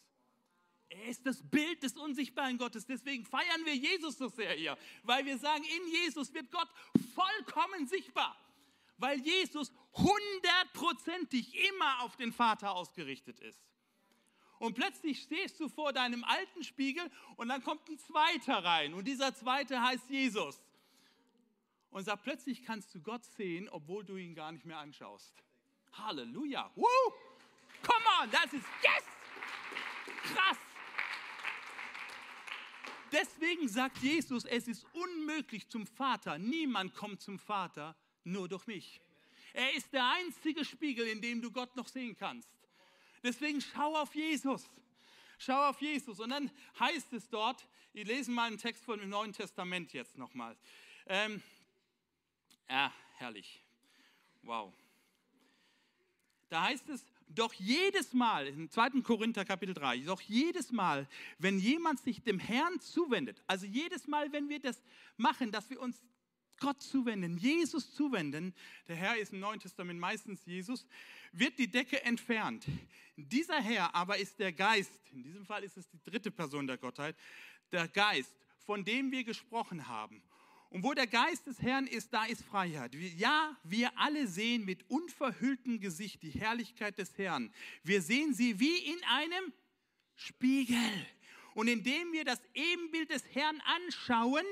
Er 0.88 1.06
ist 1.06 1.26
das 1.26 1.42
Bild 1.50 1.84
des 1.84 1.98
unsichtbaren 1.98 2.58
Gottes. 2.58 2.86
Deswegen 2.86 3.26
feiern 3.26 3.66
wir 3.66 3.76
Jesus 3.76 4.18
so 4.18 4.30
sehr 4.30 4.54
hier, 4.54 4.78
weil 5.04 5.26
wir 5.26 5.38
sagen, 5.38 5.64
in 5.64 5.92
Jesus 5.92 6.34
wird 6.34 6.52
Gott 6.52 6.70
vollkommen 7.14 7.88
sichtbar, 7.88 8.38
weil 8.98 9.20
Jesus 9.20 9.74
hundertprozentig 9.94 11.54
immer 11.70 12.04
auf 12.04 12.16
den 12.16 12.32
Vater 12.32 12.74
ausgerichtet 12.74 13.40
ist 13.40 13.71
und 14.62 14.76
plötzlich 14.76 15.24
stehst 15.24 15.60
du 15.60 15.69
vor 15.69 15.91
deinem 15.91 16.24
alten 16.24 16.63
Spiegel 16.63 17.10
und 17.36 17.50
dann 17.50 17.63
kommt 17.63 17.89
ein 17.89 17.97
zweiter 17.97 18.63
rein 18.63 18.93
und 18.93 19.06
dieser 19.06 19.34
zweite 19.34 19.82
heißt 19.82 20.08
Jesus. 20.10 20.62
und 21.89 22.04
sagt, 22.04 22.24
plötzlich 22.24 22.63
kannst 22.63 22.93
du 22.93 23.02
Gott 23.02 23.26
sehen, 23.26 23.67
obwohl 23.69 24.06
du 24.06 24.15
ihn 24.17 24.36
gar 24.36 24.52
nicht 24.52 24.63
mehr 24.65 24.78
anschaust. 24.78 25.34
Halleluja. 25.93 26.69
Woo! 26.76 26.86
Come 27.82 28.06
on, 28.21 28.30
das 28.30 28.54
ist 28.54 28.65
yes! 28.84 29.04
Krass! 30.32 30.58
Deswegen 33.12 33.67
sagt 33.67 33.97
Jesus, 33.97 34.45
es 34.45 34.67
ist 34.67 34.86
unmöglich 34.93 35.67
zum 35.67 35.88
Vater. 35.88 36.38
Niemand 36.38 36.93
kommt 36.93 37.19
zum 37.19 37.39
Vater, 37.39 37.95
nur 38.24 38.47
durch 38.47 38.67
mich. 38.67 39.02
Er 39.54 39.74
ist 39.74 39.91
der 39.91 40.08
einzige 40.08 40.63
Spiegel, 40.63 41.08
in 41.08 41.19
dem 41.19 41.41
du 41.41 41.52
Gott 41.52 41.76
noch 41.76 41.88
sehen 41.88 42.15
kannst. 42.15 42.47
Deswegen 43.24 43.62
schau 43.62 43.96
auf 43.96 44.16
Jesus. 44.16 44.70
Schau 45.38 45.70
auf 45.70 45.82
Jesus. 45.82 46.20
Und 46.20 46.30
dann 46.30 46.52
heißt 46.80 47.14
es 47.14 47.30
dort, 47.30 47.68
ich 47.94 48.08
lese 48.08 48.32
mal 48.32 48.48
einen 48.48 48.58
Text 48.58 48.84
von 48.86 49.00
dem 49.00 49.10
Neuen 49.10 49.34
Testament 49.34 49.94
jetzt 49.94 50.18
nochmal. 50.18 50.56
Ähm, 51.08 51.42
ja, 52.70 52.94
herrlich. 53.18 53.62
Wow. 54.44 54.74
Da 56.50 56.64
heißt 56.64 56.90
es, 56.90 57.06
doch 57.36 57.54
jedes 57.54 58.14
Mal, 58.14 58.48
im 58.48 58.70
2. 58.70 59.02
Korinther 59.02 59.46
Kapitel 59.46 59.74
3, 59.74 60.00
doch 60.00 60.22
jedes 60.22 60.72
Mal, 60.72 61.08
wenn 61.38 61.60
jemand 61.60 62.00
sich 62.02 62.22
dem 62.22 62.40
Herrn 62.40 62.80
zuwendet, 62.80 63.42
also 63.48 63.66
jedes 63.66 64.08
Mal, 64.08 64.32
wenn 64.34 64.50
wir 64.50 64.60
das 64.60 64.84
machen, 65.18 65.52
dass 65.52 65.70
wir 65.70 65.80
uns 65.80 66.04
Gott 66.62 66.82
zuwenden, 66.82 67.38
Jesus 67.38 67.93
zuwenden, 67.93 68.54
der 68.88 68.95
Herr 68.95 69.17
ist 69.17 69.34
im 69.34 69.41
Neuen 69.41 69.60
Testament 69.60 70.00
meistens 70.00 70.45
Jesus, 70.45 70.88
wird 71.34 71.60
die 71.60 71.69
Decke 71.69 72.02
entfernt. 72.04 72.65
Dieser 73.17 73.60
Herr 73.60 73.93
aber 73.93 74.17
ist 74.17 74.39
der 74.39 74.54
Geist, 74.54 74.91
in 75.12 75.24
diesem 75.24 75.45
Fall 75.45 75.63
ist 75.63 75.76
es 75.76 75.89
die 75.89 76.02
dritte 76.02 76.32
Person 76.32 76.67
der 76.67 76.78
Gottheit, 76.78 77.17
der 77.71 77.88
Geist, 77.88 78.34
von 78.60 78.86
dem 78.86 79.12
wir 79.12 79.24
gesprochen 79.24 79.88
haben. 79.88 80.21
Und 80.69 80.84
wo 80.84 80.93
der 80.93 81.08
Geist 81.08 81.47
des 81.47 81.62
Herrn 81.62 81.88
ist, 81.88 82.13
da 82.13 82.26
ist 82.26 82.43
Freiheit. 82.43 82.95
Ja, 82.95 83.58
wir 83.63 83.91
alle 83.97 84.28
sehen 84.28 84.63
mit 84.63 84.89
unverhülltem 84.89 85.82
Gesicht 85.82 86.24
die 86.24 86.30
Herrlichkeit 86.30 86.97
des 86.97 87.17
Herrn. 87.17 87.52
Wir 87.84 88.02
sehen 88.02 88.34
sie 88.34 88.60
wie 88.60 88.78
in 88.78 89.04
einem 89.10 89.52
Spiegel. 90.15 90.78
Und 91.56 91.67
indem 91.67 92.13
wir 92.13 92.24
das 92.24 92.39
Ebenbild 92.54 93.10
des 93.10 93.26
Herrn 93.34 93.62
anschauen, 93.62 94.45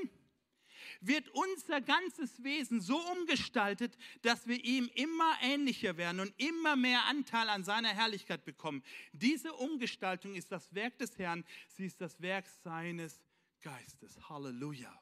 wird 1.01 1.29
unser 1.29 1.81
ganzes 1.81 2.43
Wesen 2.43 2.81
so 2.81 2.99
umgestaltet, 3.11 3.97
dass 4.21 4.47
wir 4.47 4.63
ihm 4.63 4.89
immer 4.95 5.33
ähnlicher 5.41 5.97
werden 5.97 6.19
und 6.19 6.33
immer 6.37 6.75
mehr 6.75 7.05
Anteil 7.05 7.49
an 7.49 7.63
seiner 7.63 7.89
Herrlichkeit 7.89 8.45
bekommen. 8.45 8.83
Diese 9.13 9.53
Umgestaltung 9.53 10.35
ist 10.35 10.51
das 10.51 10.73
Werk 10.73 10.97
des 10.97 11.17
Herrn, 11.17 11.45
sie 11.67 11.85
ist 11.85 12.01
das 12.01 12.21
Werk 12.21 12.45
seines 12.63 13.21
Geistes. 13.61 14.29
Halleluja. 14.29 14.93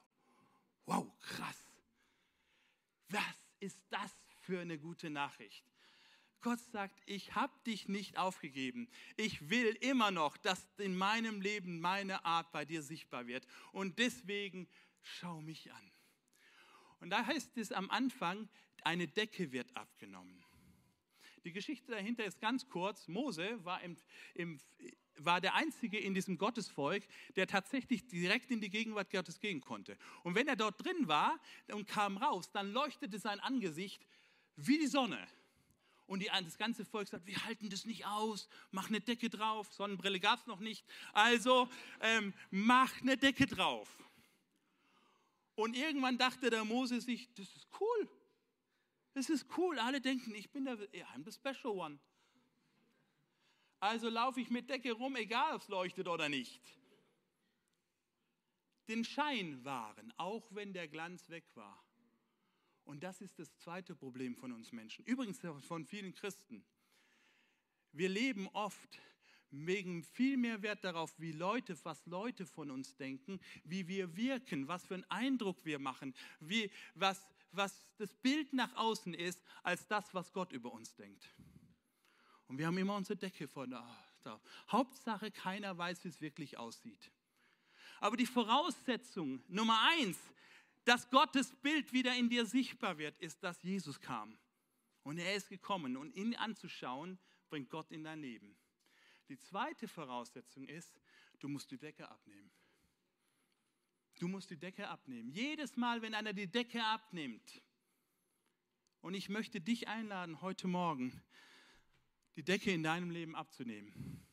Wow, 0.86 1.12
krass. 1.20 1.64
Was 3.08 3.22
ist 3.60 3.80
das 3.90 4.12
für 4.42 4.60
eine 4.60 4.78
gute 4.78 5.10
Nachricht? 5.10 5.64
Gott 6.40 6.60
sagt, 6.72 7.00
ich 7.06 7.34
habe 7.34 7.52
dich 7.66 7.88
nicht 7.88 8.16
aufgegeben. 8.16 8.88
Ich 9.16 9.50
will 9.50 9.76
immer 9.80 10.10
noch, 10.10 10.36
dass 10.36 10.68
in 10.78 10.96
meinem 10.96 11.40
Leben 11.40 11.80
meine 11.80 12.24
Art 12.24 12.52
bei 12.52 12.64
dir 12.64 12.82
sichtbar 12.82 13.26
wird. 13.26 13.46
Und 13.72 13.98
deswegen 13.98 14.68
schau 15.08 15.40
mich 15.40 15.72
an. 15.72 15.92
Und 17.00 17.10
da 17.10 17.24
heißt 17.24 17.56
es 17.58 17.72
am 17.72 17.90
Anfang, 17.90 18.48
eine 18.82 19.08
Decke 19.08 19.52
wird 19.52 19.76
abgenommen. 19.76 20.44
Die 21.44 21.52
Geschichte 21.52 21.92
dahinter 21.92 22.24
ist 22.24 22.40
ganz 22.40 22.68
kurz. 22.68 23.08
Mose 23.08 23.64
war 23.64 23.80
im, 23.82 23.96
im, 24.34 24.58
war 25.16 25.40
der 25.40 25.54
Einzige 25.54 25.98
in 25.98 26.14
diesem 26.14 26.36
Gottesvolk, 26.36 27.04
der 27.36 27.46
tatsächlich 27.46 28.06
direkt 28.06 28.50
in 28.50 28.60
die 28.60 28.70
Gegenwart 28.70 29.10
Gottes 29.10 29.40
gehen 29.40 29.60
konnte. 29.60 29.96
Und 30.24 30.34
wenn 30.34 30.48
er 30.48 30.56
dort 30.56 30.84
drin 30.84 31.08
war 31.08 31.40
und 31.72 31.86
kam 31.86 32.16
raus, 32.16 32.50
dann 32.50 32.72
leuchtete 32.72 33.18
sein 33.18 33.40
Angesicht 33.40 34.04
wie 34.56 34.78
die 34.78 34.88
Sonne. 34.88 35.26
Und 36.06 36.20
die, 36.20 36.26
das 36.26 36.56
ganze 36.56 36.84
Volk 36.84 37.06
sagt, 37.06 37.26
wir 37.26 37.44
halten 37.44 37.68
das 37.68 37.84
nicht 37.84 38.06
aus, 38.06 38.48
mach 38.70 38.88
eine 38.88 39.00
Decke 39.00 39.28
drauf. 39.28 39.72
Sonnenbrille 39.72 40.20
gab 40.20 40.40
es 40.40 40.46
noch 40.46 40.58
nicht. 40.58 40.84
Also 41.12 41.68
ähm, 42.00 42.32
mach 42.50 43.00
eine 43.02 43.16
Decke 43.16 43.46
drauf. 43.46 43.98
Und 45.58 45.76
irgendwann 45.76 46.18
dachte 46.18 46.50
der 46.50 46.64
Mose 46.64 47.00
sich, 47.00 47.34
das 47.34 47.48
ist 47.56 47.66
cool. 47.80 48.08
Das 49.14 49.28
ist 49.28 49.44
cool. 49.56 49.76
Alle 49.80 50.00
denken, 50.00 50.32
ich 50.36 50.52
bin 50.52 50.64
der, 50.64 50.76
I'm 50.76 51.24
the 51.24 51.32
special 51.32 51.76
one. 51.76 51.98
Also 53.80 54.08
laufe 54.08 54.40
ich 54.40 54.50
mit 54.50 54.70
Decke 54.70 54.92
rum, 54.92 55.16
egal 55.16 55.56
ob 55.56 55.62
es 55.62 55.66
leuchtet 55.66 56.06
oder 56.06 56.28
nicht. 56.28 56.62
Den 58.86 59.04
Schein 59.04 59.64
wahren, 59.64 60.14
auch 60.16 60.46
wenn 60.54 60.72
der 60.72 60.86
Glanz 60.86 61.28
weg 61.28 61.44
war. 61.56 61.84
Und 62.84 63.02
das 63.02 63.20
ist 63.20 63.40
das 63.40 63.52
zweite 63.56 63.96
Problem 63.96 64.36
von 64.36 64.52
uns 64.52 64.70
Menschen. 64.70 65.04
Übrigens 65.06 65.40
von 65.66 65.84
vielen 65.84 66.12
Christen. 66.12 66.64
Wir 67.90 68.08
leben 68.08 68.46
oft 68.52 69.00
wegen 69.50 70.02
viel 70.02 70.36
mehr 70.36 70.62
Wert 70.62 70.84
darauf, 70.84 71.18
wie 71.18 71.32
Leute, 71.32 71.76
was 71.84 72.04
Leute 72.06 72.46
von 72.46 72.70
uns 72.70 72.96
denken, 72.96 73.40
wie 73.64 73.88
wir 73.88 74.16
wirken, 74.16 74.68
was 74.68 74.86
für 74.86 74.94
einen 74.94 75.10
Eindruck 75.10 75.64
wir 75.64 75.78
machen, 75.78 76.14
wie, 76.40 76.70
was, 76.94 77.26
was 77.52 77.84
das 77.96 78.14
Bild 78.14 78.52
nach 78.52 78.74
außen 78.76 79.14
ist, 79.14 79.42
als 79.62 79.86
das, 79.86 80.12
was 80.14 80.32
Gott 80.32 80.52
über 80.52 80.72
uns 80.72 80.94
denkt. 80.94 81.28
Und 82.46 82.58
wir 82.58 82.66
haben 82.66 82.78
immer 82.78 82.96
unsere 82.96 83.16
Decke 83.16 83.46
vor 83.46 83.66
da. 83.66 84.04
Hauptsache, 84.70 85.30
keiner 85.30 85.76
weiß, 85.78 86.04
wie 86.04 86.08
es 86.08 86.20
wirklich 86.20 86.58
aussieht. 86.58 87.10
Aber 88.00 88.16
die 88.16 88.26
Voraussetzung 88.26 89.42
Nummer 89.48 89.80
eins, 89.90 90.18
dass 90.84 91.08
Gottes 91.10 91.54
Bild 91.56 91.92
wieder 91.92 92.14
in 92.14 92.28
dir 92.28 92.46
sichtbar 92.46 92.98
wird, 92.98 93.18
ist, 93.18 93.42
dass 93.42 93.62
Jesus 93.62 94.00
kam. 94.00 94.38
Und 95.02 95.18
er 95.18 95.34
ist 95.34 95.48
gekommen. 95.48 95.96
Und 95.96 96.14
ihn 96.14 96.34
anzuschauen, 96.34 97.18
bringt 97.48 97.70
Gott 97.70 97.90
in 97.90 98.04
dein 98.04 98.20
Leben. 98.20 98.56
Die 99.28 99.38
zweite 99.38 99.88
Voraussetzung 99.88 100.66
ist, 100.68 101.00
du 101.38 101.48
musst 101.48 101.70
die 101.70 101.78
Decke 101.78 102.08
abnehmen. 102.08 102.50
Du 104.18 104.26
musst 104.26 104.50
die 104.50 104.56
Decke 104.56 104.88
abnehmen. 104.88 105.30
Jedes 105.30 105.76
Mal, 105.76 106.02
wenn 106.02 106.14
einer 106.14 106.32
die 106.32 106.50
Decke 106.50 106.82
abnimmt, 106.82 107.62
und 109.00 109.14
ich 109.14 109.28
möchte 109.28 109.60
dich 109.60 109.86
einladen, 109.86 110.42
heute 110.42 110.66
Morgen 110.66 111.22
die 112.36 112.42
Decke 112.42 112.72
in 112.72 112.82
deinem 112.82 113.10
Leben 113.10 113.36
abzunehmen. 113.36 114.26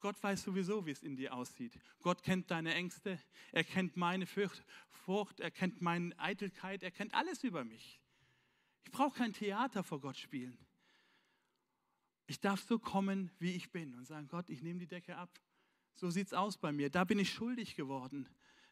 Gott 0.00 0.20
weiß 0.22 0.42
sowieso, 0.42 0.84
wie 0.86 0.90
es 0.90 1.02
in 1.02 1.14
dir 1.14 1.34
aussieht. 1.34 1.78
Gott 2.00 2.22
kennt 2.22 2.50
deine 2.50 2.74
Ängste, 2.74 3.20
er 3.52 3.64
kennt 3.64 3.96
meine 3.96 4.26
Furcht, 4.26 5.40
er 5.40 5.50
kennt 5.50 5.80
meine 5.80 6.18
Eitelkeit, 6.18 6.82
er 6.82 6.90
kennt 6.90 7.14
alles 7.14 7.44
über 7.44 7.64
mich. 7.64 8.00
Ich 8.84 8.90
brauche 8.90 9.18
kein 9.18 9.32
Theater 9.32 9.84
vor 9.84 10.00
Gott 10.00 10.16
spielen. 10.16 10.58
Ich 12.26 12.40
darf 12.40 12.62
so 12.62 12.78
kommen, 12.78 13.30
wie 13.38 13.52
ich 13.52 13.70
bin 13.70 13.94
und 13.94 14.06
sagen, 14.06 14.28
Gott, 14.28 14.48
ich 14.48 14.62
nehme 14.62 14.78
die 14.78 14.86
Decke 14.86 15.16
ab. 15.16 15.40
So 15.94 16.10
sieht 16.10 16.28
es 16.28 16.34
aus 16.34 16.56
bei 16.56 16.72
mir. 16.72 16.90
Da 16.90 17.04
bin 17.04 17.18
ich 17.18 17.32
schuldig 17.32 17.74
geworden. 17.74 18.28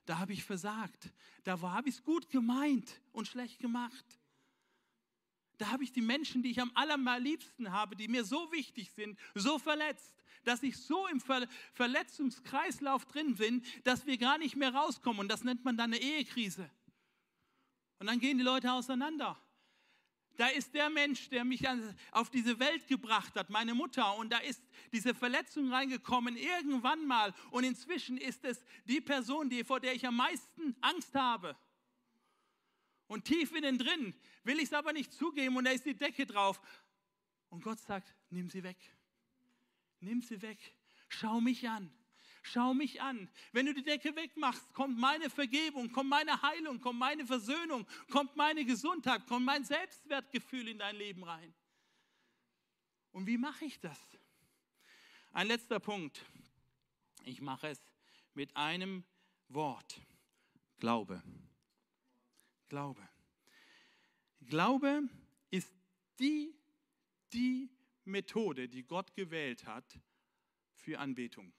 Da 0.07 0.19
habe 0.19 0.33
ich 0.33 0.45
versagt. 0.45 1.13
Da 1.45 1.61
habe 1.61 1.89
ich 1.89 1.97
es 1.97 2.03
gut 2.03 2.31
gemeint 2.31 3.01
und 3.13 3.29
schlecht 3.29 3.59
gemacht 3.59 4.21
da 5.61 5.71
habe 5.71 5.85
ich 5.85 5.93
die 5.93 6.01
Menschen, 6.01 6.43
die 6.43 6.51
ich 6.51 6.61
am 6.61 6.73
allerliebsten 6.75 7.71
habe, 7.71 7.95
die 7.95 8.09
mir 8.09 8.25
so 8.25 8.51
wichtig 8.51 8.91
sind, 8.93 9.19
so 9.35 9.59
verletzt, 9.59 10.15
dass 10.45 10.63
ich 10.63 10.79
so 10.79 11.07
im 11.09 11.21
Ver 11.21 11.47
Verletzungskreislauf 11.75 13.05
drin 13.05 13.35
bin, 13.35 13.63
dass 13.85 14.07
wir 14.07 14.17
gar 14.17 14.39
nicht 14.39 14.57
mehr 14.57 14.75
rauskommen. 14.75 15.21
Und 15.21 15.29
das 15.29 15.45
nennt 15.45 15.63
man 15.63 15.77
dann 15.77 15.93
eine 15.93 16.01
Ehekrise. 16.01 16.71
Und 17.99 18.07
dann 18.07 18.21
gehen 18.21 18.39
die 18.39 18.45
Leute 18.45 18.73
auseinander. 18.73 19.39
Da 20.41 20.47
ist 20.47 20.73
der 20.73 20.89
Mensch, 20.89 21.29
der 21.29 21.45
mich 21.45 21.69
auf 22.13 22.31
diese 22.31 22.59
Welt 22.59 22.89
gebracht 22.89 23.35
hat, 23.35 23.51
meine 23.51 23.75
Mutter. 23.75 24.17
Und 24.17 24.31
da 24.33 24.39
ist 24.39 24.63
diese 24.91 25.13
Verletzung 25.13 25.71
reingekommen 25.71 26.35
irgendwann 26.35 27.07
mal. 27.07 27.35
Und 27.51 27.65
inzwischen 27.65 28.17
ist 28.17 28.43
es 28.47 28.65
die 28.87 29.03
Person, 29.03 29.51
die, 29.51 29.65
vor 29.65 29.81
der 29.81 29.95
ich 29.95 30.07
am 30.07 30.17
meisten 30.17 30.75
Angst 30.81 31.15
habe. 31.15 31.59
Und 33.07 33.27
tief 33.27 33.55
innen 33.55 33.77
drin 33.77 34.15
will 34.43 34.57
ich 34.57 34.65
es 34.65 34.73
aber 34.73 34.95
nicht 34.95 35.13
zugeben 35.13 35.59
und 35.59 35.65
da 35.67 35.73
ist 35.73 35.85
die 35.85 35.95
Decke 35.95 36.25
drauf. 36.25 36.59
Und 37.51 37.63
Gott 37.63 37.81
sagt, 37.81 38.15
nimm 38.31 38.49
sie 38.49 38.63
weg. 38.63 38.79
Nimm 40.01 40.23
sie 40.23 40.41
weg. 40.41 40.75
Schau 41.11 41.43
mich 41.43 41.69
an. 41.69 41.93
Schau 42.43 42.73
mich 42.73 43.03
an. 43.03 43.29
Wenn 43.53 43.67
du 43.67 43.75
die 43.75 43.83
Decke 43.83 44.17
wegmachst, 44.17 44.73
kommt 44.73 44.99
meine 44.99 45.29
Vergebung, 45.29 45.93
kommt 45.93 46.09
meine 46.09 46.41
Heilung, 46.41 46.81
kommt 46.81 46.99
meine 46.99 47.27
Versöhnung, 47.27 47.87
kommt 48.11 48.35
meine 48.37 48.65
Gesundheit, 48.65 49.27
kommt 49.27 49.45
mein 49.45 49.65
Selbstwertgefühl 49.65 50.69
in 50.69 50.79
dein 50.79 50.97
Leben 50.97 51.23
rein. 51.23 51.55
Und 53.13 53.27
wie 53.27 53.39
mache 53.39 53.65
ich 53.65 53.79
das? 53.81 53.99
Ein 55.33 55.49
letzter 55.49 55.81
Punkt. 55.81 56.25
Ich 57.25 57.41
mache 57.41 57.69
es 57.69 57.81
mit 58.35 58.57
einem 58.57 59.05
Wort. 59.49 60.01
Glaube. 60.79 61.23
Glaube. 62.69 63.07
Glaube 64.41 65.03
ist 65.51 65.73
die, 66.19 66.55
die 67.33 67.69
Methode, 68.05 68.69
die 68.69 68.83
Gott 68.83 69.15
gewählt 69.15 69.67
hat 69.67 70.01
für 70.73 70.99
Anbetung. 70.99 71.53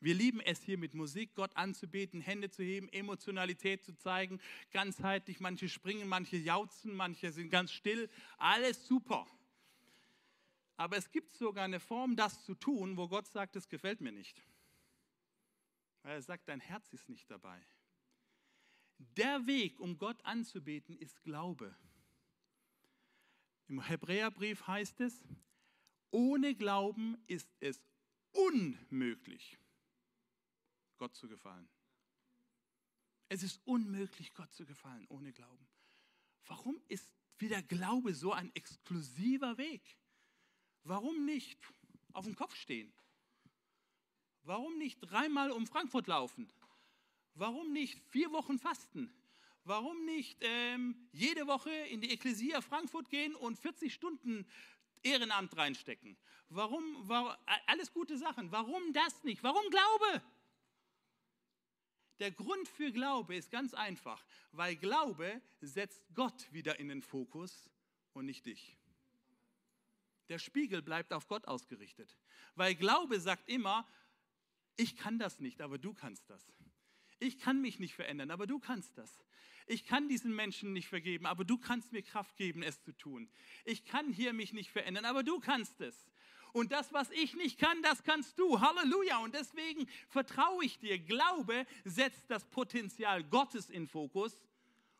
Wir 0.00 0.14
lieben 0.14 0.40
es 0.40 0.62
hier 0.62 0.78
mit 0.78 0.94
Musik, 0.94 1.34
Gott 1.34 1.56
anzubeten, 1.56 2.20
Hände 2.20 2.50
zu 2.50 2.62
heben, 2.62 2.88
Emotionalität 2.90 3.84
zu 3.84 3.96
zeigen, 3.96 4.40
ganzheitlich. 4.70 5.40
Manche 5.40 5.68
springen, 5.68 6.08
manche 6.08 6.36
jauzen, 6.36 6.94
manche 6.94 7.32
sind 7.32 7.50
ganz 7.50 7.72
still. 7.72 8.08
Alles 8.36 8.86
super. 8.86 9.26
Aber 10.76 10.96
es 10.96 11.10
gibt 11.10 11.32
sogar 11.32 11.64
eine 11.64 11.80
Form, 11.80 12.14
das 12.14 12.44
zu 12.44 12.54
tun, 12.54 12.96
wo 12.96 13.08
Gott 13.08 13.26
sagt, 13.26 13.56
das 13.56 13.68
gefällt 13.68 14.00
mir 14.00 14.12
nicht. 14.12 14.40
Er 16.04 16.22
sagt, 16.22 16.48
dein 16.48 16.60
Herz 16.60 16.92
ist 16.92 17.08
nicht 17.08 17.28
dabei. 17.28 17.60
Der 18.98 19.46
Weg, 19.46 19.80
um 19.80 19.98
Gott 19.98 20.24
anzubeten, 20.24 20.96
ist 20.96 21.22
Glaube. 21.24 21.76
Im 23.66 23.80
Hebräerbrief 23.80 24.66
heißt 24.66 25.00
es, 25.00 25.20
ohne 26.10 26.54
Glauben 26.54 27.18
ist 27.26 27.54
es 27.60 27.82
unmöglich, 28.32 29.58
Gott 30.98 31.14
zu 31.14 31.28
gefallen. 31.28 31.68
Es 33.28 33.42
ist 33.42 33.60
unmöglich, 33.66 34.34
Gott 34.34 34.52
zu 34.52 34.64
gefallen 34.64 35.06
ohne 35.08 35.32
Glauben. 35.32 35.68
Warum 36.46 36.80
ist 36.88 37.08
wieder 37.38 37.62
Glaube 37.62 38.14
so 38.14 38.32
ein 38.32 38.54
exklusiver 38.54 39.58
Weg? 39.58 39.82
Warum 40.84 41.24
nicht 41.24 41.58
auf 42.12 42.24
dem 42.24 42.34
Kopf 42.34 42.56
stehen? 42.56 42.92
Warum 44.42 44.78
nicht 44.78 44.98
dreimal 45.00 45.50
um 45.50 45.66
Frankfurt 45.66 46.06
laufen? 46.06 46.50
Warum 47.34 47.72
nicht 47.72 48.00
vier 48.08 48.32
Wochen 48.32 48.58
fasten? 48.58 49.12
Warum 49.64 50.06
nicht 50.06 50.38
ähm, 50.40 50.96
jede 51.12 51.46
Woche 51.46 51.70
in 51.70 52.00
die 52.00 52.10
Ekklesia 52.10 52.62
Frankfurt 52.62 53.10
gehen 53.10 53.34
und 53.34 53.58
40 53.58 53.92
Stunden 53.92 54.46
Ehrenamt 55.02 55.54
reinstecken? 55.54 56.16
Warum, 56.48 56.82
warum 57.06 57.36
alles 57.66 57.92
gute 57.92 58.16
Sachen? 58.16 58.50
Warum 58.50 58.92
das 58.94 59.22
nicht? 59.24 59.42
Warum 59.42 59.68
Glaube? 59.68 60.22
Der 62.18 62.30
Grund 62.32 62.68
für 62.68 62.90
Glaube 62.90 63.36
ist 63.36 63.50
ganz 63.50 63.74
einfach, 63.74 64.24
weil 64.52 64.76
Glaube 64.76 65.40
setzt 65.60 66.04
Gott 66.14 66.52
wieder 66.52 66.78
in 66.78 66.88
den 66.88 67.02
Fokus 67.02 67.70
und 68.12 68.26
nicht 68.26 68.46
dich. 68.46 68.76
Der 70.28 70.38
Spiegel 70.38 70.82
bleibt 70.82 71.12
auf 71.12 71.28
Gott 71.28 71.46
ausgerichtet, 71.46 72.16
weil 72.54 72.74
Glaube 72.74 73.20
sagt 73.20 73.48
immer, 73.48 73.86
ich 74.76 74.96
kann 74.96 75.18
das 75.18 75.40
nicht, 75.40 75.60
aber 75.60 75.78
du 75.78 75.94
kannst 75.94 76.28
das. 76.28 76.52
Ich 77.20 77.38
kann 77.38 77.60
mich 77.60 77.78
nicht 77.78 77.94
verändern, 77.94 78.30
aber 78.30 78.46
du 78.46 78.58
kannst 78.58 78.96
das. 78.98 79.24
Ich 79.66 79.84
kann 79.84 80.08
diesen 80.08 80.34
Menschen 80.34 80.72
nicht 80.72 80.88
vergeben, 80.88 81.26
aber 81.26 81.44
du 81.44 81.58
kannst 81.58 81.92
mir 81.92 82.02
Kraft 82.02 82.36
geben, 82.36 82.62
es 82.62 82.82
zu 82.82 82.92
tun. 82.92 83.30
Ich 83.64 83.84
kann 83.84 84.12
hier 84.12 84.32
mich 84.32 84.52
nicht 84.52 84.70
verändern, 84.70 85.04
aber 85.04 85.22
du 85.22 85.40
kannst 85.40 85.80
es. 85.80 86.08
Und 86.52 86.72
das, 86.72 86.92
was 86.92 87.10
ich 87.10 87.34
nicht 87.34 87.58
kann, 87.58 87.82
das 87.82 88.02
kannst 88.02 88.38
du. 88.38 88.60
Halleluja. 88.60 89.18
Und 89.18 89.34
deswegen 89.34 89.86
vertraue 90.08 90.64
ich 90.64 90.78
dir. 90.78 90.98
Glaube 90.98 91.66
setzt 91.84 92.30
das 92.30 92.44
Potenzial 92.46 93.24
Gottes 93.24 93.70
in 93.70 93.86
Fokus 93.86 94.34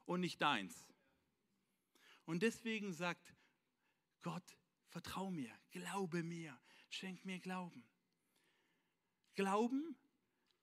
und 0.07 0.21
nicht 0.21 0.41
deins. 0.41 0.89
Und 2.25 2.43
deswegen 2.43 2.93
sagt 2.93 3.35
Gott, 4.23 4.45
vertrau 4.89 5.31
mir, 5.31 5.53
glaube 5.71 6.23
mir, 6.23 6.59
schenk 6.91 7.25
mir 7.25 7.39
Glauben. 7.39 7.85
Glauben, 9.35 9.97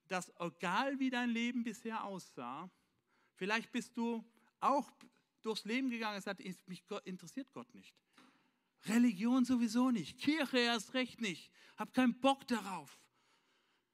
dass 0.08 0.32
egal 0.39 1.00
wie 1.00 1.10
dein 1.10 1.30
Leben 1.30 1.63
bisher 1.63 2.04
aussah, 2.04 2.69
vielleicht 3.36 3.71
bist 3.71 3.98
du 3.98 4.24
auch 4.60 4.91
durchs 5.41 5.65
Leben 5.65 5.89
gegangen 5.89 6.15
und 6.15 6.24
gesagt, 6.24 6.67
mich 6.67 6.84
interessiert 7.06 7.52
Gott 7.54 7.74
nicht. 7.74 7.95
Religion 8.88 9.45
sowieso 9.45 9.91
nicht, 9.91 10.19
Kirche 10.19 10.60
erst 10.60 10.93
recht 10.93 11.21
nicht, 11.21 11.52
hab 11.78 11.93
keinen 11.93 12.19
Bock 12.19 12.48
darauf. 12.48 13.00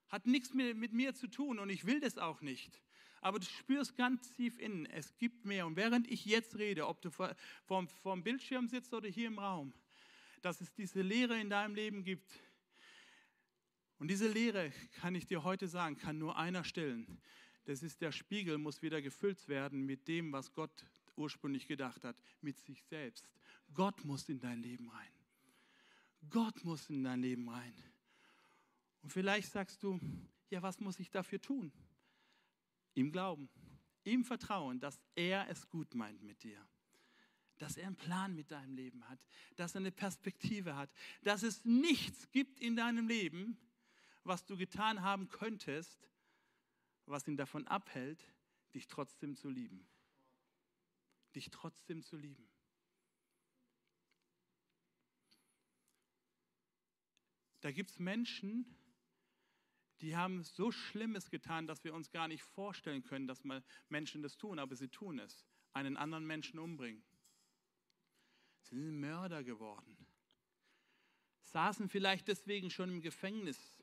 Hat 0.08 0.26
nichts 0.26 0.52
mehr 0.52 0.74
mit 0.74 0.92
mir 0.92 1.14
zu 1.14 1.26
tun 1.26 1.58
und 1.58 1.70
ich 1.70 1.86
will 1.86 2.00
das 2.00 2.18
auch 2.18 2.42
nicht. 2.42 2.82
Aber 3.22 3.38
du 3.38 3.46
spürst 3.46 3.96
ganz 3.96 4.30
tief 4.32 4.58
innen, 4.58 4.84
es 4.86 5.16
gibt 5.16 5.44
mehr. 5.44 5.66
Und 5.66 5.76
während 5.76 6.10
ich 6.10 6.24
jetzt 6.26 6.56
rede, 6.58 6.88
ob 6.88 7.00
du 7.00 7.10
vor, 7.10 7.34
vom, 7.64 7.88
vom 7.88 8.22
Bildschirm 8.22 8.68
sitzt 8.68 8.92
oder 8.92 9.08
hier 9.08 9.28
im 9.28 9.38
Raum, 9.38 9.72
dass 10.42 10.60
es 10.60 10.72
diese 10.74 11.02
Lehre 11.02 11.40
in 11.40 11.48
deinem 11.48 11.74
Leben 11.74 12.02
gibt, 12.02 12.32
und 14.02 14.08
diese 14.08 14.26
Lehre, 14.26 14.72
kann 15.00 15.14
ich 15.14 15.26
dir 15.26 15.44
heute 15.44 15.68
sagen, 15.68 15.96
kann 15.96 16.18
nur 16.18 16.36
einer 16.36 16.64
stellen. 16.64 17.20
Das 17.66 17.84
ist 17.84 18.00
der 18.00 18.10
Spiegel, 18.10 18.58
muss 18.58 18.82
wieder 18.82 19.00
gefüllt 19.00 19.46
werden 19.46 19.86
mit 19.86 20.08
dem, 20.08 20.32
was 20.32 20.52
Gott 20.52 20.84
ursprünglich 21.14 21.68
gedacht 21.68 22.02
hat, 22.02 22.16
mit 22.40 22.58
sich 22.58 22.82
selbst. 22.82 23.30
Gott 23.74 24.04
muss 24.04 24.28
in 24.28 24.40
dein 24.40 24.62
Leben 24.62 24.88
rein. 24.88 25.12
Gott 26.30 26.64
muss 26.64 26.88
in 26.88 27.02
dein 27.04 27.20
Leben 27.20 27.48
rein. 27.48 27.74
Und 29.02 29.10
vielleicht 29.10 29.50
sagst 29.50 29.82
du, 29.82 29.98
ja, 30.50 30.62
was 30.62 30.80
muss 30.80 31.00
ich 31.00 31.10
dafür 31.10 31.40
tun? 31.40 31.72
Ihm 32.94 33.10
glauben, 33.10 33.48
ihm 34.04 34.24
vertrauen, 34.24 34.78
dass 34.78 35.00
er 35.14 35.48
es 35.48 35.68
gut 35.68 35.94
meint 35.94 36.22
mit 36.22 36.42
dir 36.42 36.64
dass 37.62 37.76
er 37.76 37.86
einen 37.86 37.96
Plan 37.96 38.34
mit 38.34 38.50
deinem 38.50 38.74
Leben 38.74 39.08
hat, 39.08 39.24
dass 39.54 39.76
er 39.76 39.82
eine 39.82 39.92
Perspektive 39.92 40.74
hat, 40.74 40.90
dass 41.22 41.44
es 41.44 41.64
nichts 41.64 42.28
gibt 42.32 42.58
in 42.58 42.74
deinem 42.74 43.06
Leben, 43.06 43.56
was 44.24 44.44
du 44.44 44.56
getan 44.56 45.02
haben 45.02 45.28
könntest, 45.28 46.10
was 47.06 47.26
ihn 47.28 47.36
davon 47.36 47.64
abhält, 47.68 48.20
dich 48.74 48.88
trotzdem 48.88 49.36
zu 49.36 49.48
lieben. 49.48 49.86
Dich 51.36 51.50
trotzdem 51.50 52.02
zu 52.02 52.16
lieben. 52.16 52.48
Da 57.62 57.70
gibt 57.70 57.90
es 57.90 57.98
Menschen, 57.98 58.66
die 60.00 60.16
haben 60.16 60.42
so 60.42 60.72
Schlimmes 60.72 61.30
getan, 61.30 61.68
dass 61.68 61.84
wir 61.84 61.94
uns 61.94 62.10
gar 62.10 62.26
nicht 62.26 62.42
vorstellen 62.42 63.04
können, 63.04 63.28
dass 63.28 63.44
mal 63.44 63.62
Menschen 63.88 64.20
das 64.20 64.36
tun, 64.36 64.58
aber 64.58 64.74
sie 64.74 64.88
tun 64.88 65.20
es. 65.20 65.46
Einen 65.72 65.96
anderen 65.96 66.26
Menschen 66.26 66.58
umbringen. 66.58 67.02
Sie 68.62 68.74
sind 68.74 68.98
Mörder 69.00 69.44
geworden. 69.44 69.96
Saßen 71.40 71.88
vielleicht 71.88 72.26
deswegen 72.28 72.68
schon 72.68 72.90
im 72.90 73.00
Gefängnis 73.00 73.82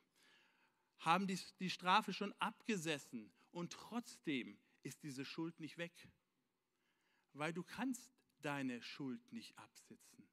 haben 0.99 1.25
die, 1.25 1.39
die 1.59 1.69
Strafe 1.69 2.11
schon 2.11 2.33
abgesessen 2.33 3.31
und 3.51 3.71
trotzdem 3.71 4.59
ist 4.83 5.03
diese 5.03 5.23
Schuld 5.23 5.57
nicht 5.61 5.77
weg, 5.77 6.09
weil 7.31 7.53
du 7.53 7.63
kannst 7.63 8.11
deine 8.41 8.81
Schuld 8.81 9.31
nicht 9.31 9.57
absitzen. 9.57 10.27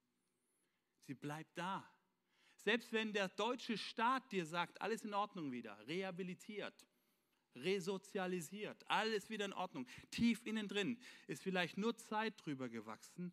Sie 1.03 1.15
bleibt 1.15 1.57
da. 1.57 1.89
Selbst 2.67 2.93
wenn 2.93 3.13
der 3.13 3.29
deutsche 3.29 3.79
Staat 3.79 4.33
dir 4.33 4.45
sagt, 4.45 4.81
alles 4.81 5.05
in 5.05 5.15
Ordnung 5.15 5.53
wieder, 5.53 5.79
rehabilitiert, 5.87 6.75
resozialisiert, 7.55 8.85
alles 8.91 9.31
wieder 9.31 9.45
in 9.45 9.53
Ordnung, 9.53 9.87
tief 10.11 10.45
innen 10.45 10.67
drin, 10.67 10.99
ist 11.29 11.45
vielleicht 11.45 11.79
nur 11.79 11.97
Zeit 11.97 12.35
drüber 12.45 12.69
gewachsen, 12.69 13.33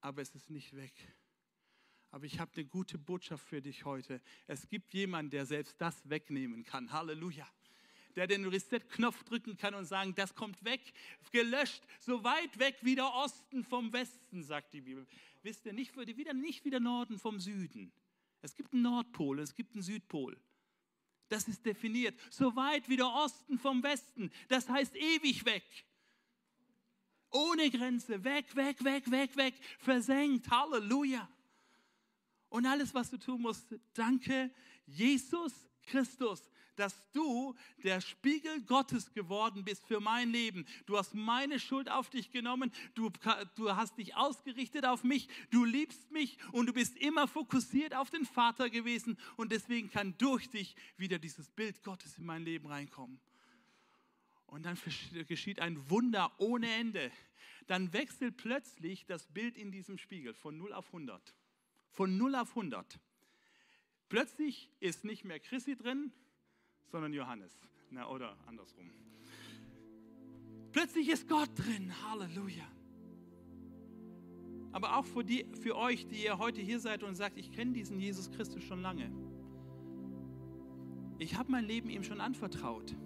aber 0.00 0.22
es 0.22 0.34
ist 0.34 0.48
nicht 0.48 0.74
weg. 0.74 0.94
Aber 2.10 2.24
ich 2.24 2.40
habe 2.40 2.50
eine 2.54 2.64
gute 2.64 2.96
Botschaft 2.96 3.46
für 3.46 3.60
dich 3.60 3.84
heute. 3.84 4.22
Es 4.46 4.66
gibt 4.66 4.94
jemanden, 4.94 5.30
der 5.30 5.44
selbst 5.44 5.78
das 5.78 6.08
wegnehmen 6.08 6.64
kann. 6.64 6.90
Halleluja. 6.90 7.46
Der 8.16 8.26
den 8.26 8.46
Reset-Knopf 8.46 9.24
drücken 9.24 9.58
kann 9.58 9.74
und 9.74 9.84
sagen, 9.84 10.14
das 10.14 10.34
kommt 10.34 10.64
weg, 10.64 10.80
gelöscht, 11.32 11.82
so 12.00 12.24
weit 12.24 12.58
weg 12.58 12.78
wie 12.80 12.94
der 12.94 13.12
Osten 13.12 13.62
vom 13.62 13.92
Westen, 13.92 14.42
sagt 14.42 14.72
die 14.72 14.80
Bibel. 14.80 15.06
Wisst 15.42 15.66
ihr, 15.66 15.74
nicht 15.74 15.94
wieder, 15.94 16.32
nicht 16.32 16.64
wieder 16.64 16.80
Norden 16.80 17.18
vom 17.18 17.38
Süden. 17.38 17.92
Es 18.42 18.54
gibt 18.54 18.72
einen 18.72 18.82
Nordpol, 18.82 19.38
es 19.40 19.54
gibt 19.54 19.74
einen 19.74 19.82
Südpol. 19.82 20.36
Das 21.28 21.48
ist 21.48 21.64
definiert. 21.64 22.18
So 22.30 22.54
weit 22.54 22.88
wie 22.88 22.96
der 22.96 23.06
Osten 23.06 23.58
vom 23.58 23.82
Westen. 23.82 24.30
Das 24.48 24.68
heißt 24.68 24.94
ewig 24.96 25.44
weg. 25.46 25.64
Ohne 27.30 27.70
Grenze. 27.70 28.22
Weg, 28.22 28.54
weg, 28.54 28.84
weg, 28.84 29.10
weg, 29.10 29.36
weg. 29.36 29.54
Versenkt. 29.78 30.50
Halleluja. 30.50 31.26
Und 32.50 32.66
alles, 32.66 32.92
was 32.92 33.08
du 33.08 33.16
tun 33.16 33.40
musst, 33.40 33.64
danke 33.94 34.50
Jesus 34.84 35.54
Christus, 35.84 36.50
dass 36.76 37.10
du 37.12 37.54
der 37.82 38.00
Spiegel 38.00 38.62
Gottes 38.62 39.12
geworden 39.12 39.64
bist 39.64 39.86
für 39.86 40.00
mein 40.00 40.30
Leben. 40.30 40.66
Du 40.86 40.96
hast 40.96 41.14
meine 41.14 41.58
Schuld 41.60 41.90
auf 41.90 42.10
dich 42.10 42.30
genommen, 42.30 42.72
du, 42.94 43.10
du 43.54 43.74
hast 43.74 43.98
dich 43.98 44.16
ausgerichtet 44.16 44.84
auf 44.84 45.04
mich, 45.04 45.28
du 45.50 45.64
liebst 45.64 46.10
mich 46.10 46.38
und 46.52 46.66
du 46.66 46.72
bist 46.72 46.96
immer 46.96 47.28
fokussiert 47.28 47.94
auf 47.94 48.10
den 48.10 48.24
Vater 48.24 48.70
gewesen 48.70 49.18
und 49.36 49.52
deswegen 49.52 49.90
kann 49.90 50.16
durch 50.18 50.48
dich 50.50 50.76
wieder 50.96 51.18
dieses 51.18 51.50
Bild 51.50 51.82
Gottes 51.82 52.18
in 52.18 52.24
mein 52.24 52.44
Leben 52.44 52.66
reinkommen. 52.66 53.20
Und 54.46 54.64
dann 54.66 54.78
geschieht 55.28 55.60
ein 55.60 55.88
Wunder 55.88 56.32
ohne 56.38 56.70
Ende. 56.74 57.10
Dann 57.68 57.92
wechselt 57.92 58.36
plötzlich 58.36 59.06
das 59.06 59.26
Bild 59.28 59.56
in 59.56 59.70
diesem 59.72 59.96
Spiegel 59.96 60.34
von 60.34 60.58
0 60.58 60.72
auf 60.74 60.86
100 60.88 61.34
von 61.92 62.16
0 62.16 62.34
auf 62.34 62.50
100. 62.50 62.98
Plötzlich 64.08 64.70
ist 64.80 65.04
nicht 65.04 65.24
mehr 65.24 65.40
Chrissy 65.40 65.76
drin, 65.76 66.12
sondern 66.90 67.12
Johannes. 67.12 67.58
Na, 67.90 68.08
oder 68.08 68.36
andersrum. 68.46 68.90
Plötzlich 70.72 71.08
ist 71.08 71.28
Gott 71.28 71.50
drin. 71.56 71.92
Halleluja. 72.10 72.64
Aber 74.72 74.96
auch 74.96 75.04
für, 75.04 75.22
die, 75.22 75.44
für 75.60 75.76
euch, 75.76 76.06
die 76.06 76.24
ihr 76.24 76.38
heute 76.38 76.62
hier 76.62 76.80
seid 76.80 77.02
und 77.02 77.14
sagt, 77.14 77.36
ich 77.36 77.52
kenne 77.52 77.72
diesen 77.72 77.98
Jesus 77.98 78.30
Christus 78.30 78.62
schon 78.64 78.80
lange. 78.80 79.12
Ich 81.18 81.36
habe 81.36 81.52
mein 81.52 81.66
Leben 81.66 81.90
ihm 81.90 82.02
schon 82.02 82.20
anvertraut. 82.20 82.96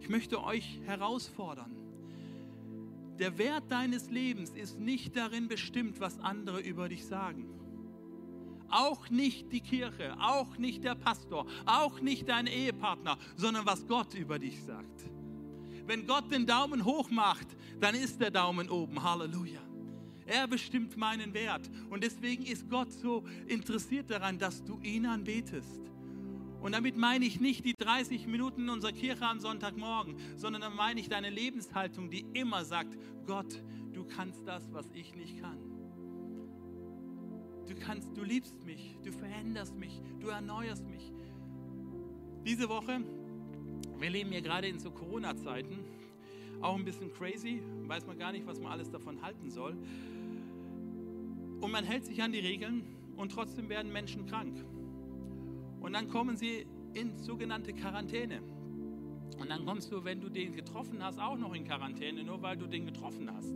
Ich 0.00 0.08
möchte 0.08 0.42
euch 0.42 0.80
herausfordern. 0.84 1.74
Der 3.18 3.38
Wert 3.38 3.70
deines 3.70 4.10
Lebens 4.10 4.50
ist 4.50 4.78
nicht 4.78 5.16
darin 5.16 5.48
bestimmt, 5.48 6.00
was 6.00 6.18
andere 6.20 6.60
über 6.60 6.88
dich 6.88 7.06
sagen. 7.06 7.48
Auch 8.74 9.08
nicht 9.08 9.52
die 9.52 9.60
Kirche, 9.60 10.16
auch 10.20 10.58
nicht 10.58 10.82
der 10.82 10.96
Pastor, 10.96 11.46
auch 11.64 12.00
nicht 12.00 12.28
dein 12.28 12.48
Ehepartner, 12.48 13.18
sondern 13.36 13.64
was 13.64 13.86
Gott 13.86 14.14
über 14.14 14.36
dich 14.40 14.60
sagt. 14.64 15.04
Wenn 15.86 16.08
Gott 16.08 16.32
den 16.32 16.44
Daumen 16.44 16.84
hoch 16.84 17.08
macht, 17.08 17.46
dann 17.78 17.94
ist 17.94 18.20
der 18.20 18.32
Daumen 18.32 18.68
oben. 18.68 19.00
Halleluja. 19.00 19.60
Er 20.26 20.48
bestimmt 20.48 20.96
meinen 20.96 21.32
Wert. 21.34 21.70
Und 21.88 22.02
deswegen 22.02 22.46
ist 22.46 22.68
Gott 22.68 22.90
so 22.90 23.22
interessiert 23.46 24.10
daran, 24.10 24.40
dass 24.40 24.64
du 24.64 24.80
ihn 24.80 25.06
anbetest. 25.06 25.80
Und 26.60 26.72
damit 26.72 26.96
meine 26.96 27.26
ich 27.26 27.38
nicht 27.38 27.64
die 27.64 27.74
30 27.74 28.26
Minuten 28.26 28.62
in 28.62 28.70
unserer 28.70 28.92
Kirche 28.92 29.24
am 29.24 29.38
Sonntagmorgen, 29.38 30.16
sondern 30.36 30.62
dann 30.62 30.74
meine 30.74 30.98
ich 30.98 31.08
deine 31.08 31.30
Lebenshaltung, 31.30 32.10
die 32.10 32.26
immer 32.32 32.64
sagt, 32.64 32.98
Gott, 33.24 33.62
du 33.92 34.04
kannst 34.04 34.48
das, 34.48 34.72
was 34.72 34.90
ich 34.94 35.14
nicht 35.14 35.40
kann. 35.40 35.73
Du 37.68 37.74
kannst, 37.74 38.16
du 38.16 38.22
liebst 38.22 38.64
mich, 38.64 38.96
du 39.02 39.12
veränderst 39.12 39.76
mich, 39.76 40.02
du 40.20 40.28
erneuerst 40.28 40.86
mich. 40.88 41.12
Diese 42.44 42.68
Woche, 42.68 43.00
wir 43.98 44.10
leben 44.10 44.32
ja 44.32 44.40
gerade 44.40 44.68
in 44.68 44.78
so 44.78 44.90
Corona-Zeiten, 44.90 45.78
auch 46.60 46.76
ein 46.76 46.84
bisschen 46.84 47.12
crazy, 47.12 47.62
weiß 47.86 48.06
man 48.06 48.18
gar 48.18 48.32
nicht, 48.32 48.46
was 48.46 48.60
man 48.60 48.72
alles 48.72 48.90
davon 48.90 49.22
halten 49.22 49.50
soll. 49.50 49.76
Und 51.60 51.70
man 51.70 51.84
hält 51.84 52.04
sich 52.04 52.22
an 52.22 52.32
die 52.32 52.40
Regeln 52.40 52.82
und 53.16 53.32
trotzdem 53.32 53.68
werden 53.68 53.92
Menschen 53.92 54.26
krank. 54.26 54.64
Und 55.80 55.92
dann 55.94 56.08
kommen 56.08 56.36
sie 56.36 56.66
in 56.92 57.16
sogenannte 57.18 57.72
Quarantäne. 57.72 58.40
Und 59.38 59.50
dann 59.50 59.64
kommst 59.64 59.90
du, 59.90 60.04
wenn 60.04 60.20
du 60.20 60.28
den 60.28 60.54
getroffen 60.54 61.02
hast, 61.02 61.18
auch 61.18 61.36
noch 61.36 61.54
in 61.54 61.64
Quarantäne, 61.64 62.22
nur 62.24 62.40
weil 62.42 62.56
du 62.56 62.66
den 62.66 62.86
getroffen 62.86 63.30
hast. 63.32 63.52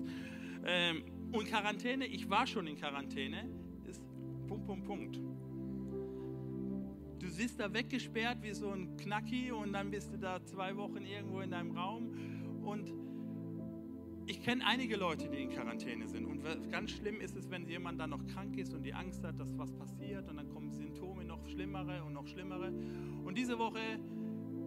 Ähm, 0.64 1.02
und 1.32 1.46
Quarantäne, 1.46 2.06
ich 2.06 2.28
war 2.28 2.46
schon 2.46 2.66
in 2.66 2.76
Quarantäne, 2.76 3.48
Punkt, 4.48 4.66
Punkt, 4.66 4.84
Punkt. 4.86 5.16
Du 7.18 7.36
bist 7.36 7.60
da 7.60 7.72
weggesperrt 7.72 8.42
wie 8.42 8.52
so 8.52 8.70
ein 8.70 8.96
Knacki 8.96 9.52
und 9.52 9.72
dann 9.72 9.90
bist 9.90 10.12
du 10.12 10.18
da 10.18 10.44
zwei 10.44 10.76
Wochen 10.76 11.04
irgendwo 11.04 11.40
in 11.40 11.50
deinem 11.50 11.76
Raum 11.76 12.62
und 12.64 12.92
ich 14.26 14.42
kenne 14.42 14.64
einige 14.66 14.96
Leute, 14.96 15.28
die 15.28 15.42
in 15.42 15.50
Quarantäne 15.50 16.06
sind. 16.06 16.26
Und 16.26 16.42
ganz 16.70 16.90
schlimm 16.90 17.20
ist 17.20 17.34
es, 17.34 17.50
wenn 17.50 17.66
jemand 17.66 17.98
dann 17.98 18.10
noch 18.10 18.26
krank 18.26 18.58
ist 18.58 18.74
und 18.74 18.82
die 18.82 18.92
Angst 18.92 19.24
hat, 19.24 19.40
dass 19.40 19.56
was 19.56 19.72
passiert. 19.72 20.28
Und 20.28 20.36
dann 20.36 20.50
kommen 20.50 20.70
Symptome 20.70 21.24
noch 21.24 21.46
schlimmere 21.46 22.04
und 22.04 22.12
noch 22.12 22.26
schlimmere. 22.26 22.70
Und 23.24 23.38
diese 23.38 23.58
Woche 23.58 23.80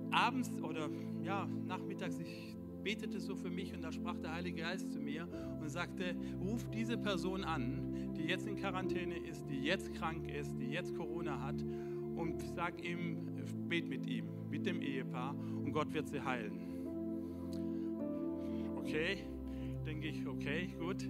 abends 0.10 0.52
oder 0.64 0.90
ja, 1.22 1.46
nachmittags, 1.68 2.18
ich 2.18 2.58
betete 2.84 3.20
so 3.20 3.36
für 3.36 3.50
mich 3.50 3.74
und 3.74 3.82
da 3.82 3.92
sprach 3.92 4.18
der 4.18 4.34
Heilige 4.34 4.62
Geist 4.62 4.92
zu 4.92 5.00
mir 5.00 5.28
und 5.60 5.70
sagte, 5.70 6.16
ruf 6.40 6.66
diese 6.72 6.98
Person 6.98 7.44
an, 7.44 8.14
die 8.16 8.24
jetzt 8.24 8.48
in 8.48 8.56
Quarantäne 8.56 9.18
ist, 9.18 9.46
die 9.50 9.62
jetzt 9.62 9.94
krank 9.94 10.30
ist, 10.30 10.58
die 10.60 10.70
jetzt 10.70 10.96
Corona 10.96 11.42
hat 11.42 11.62
und 12.16 12.42
sag 12.56 12.84
ihm, 12.84 13.18
bet 13.68 13.88
mit 13.88 14.06
ihm, 14.06 14.26
mit 14.50 14.66
dem 14.66 14.82
Ehepaar 14.82 15.36
und 15.36 15.72
Gott 15.72 15.94
wird 15.94 16.08
sie 16.10 16.22
heilen. 16.22 16.60
Okay, 18.76 19.20
denke 19.86 20.08
ich, 20.08 20.26
okay, 20.28 20.70
gut, 20.80 21.08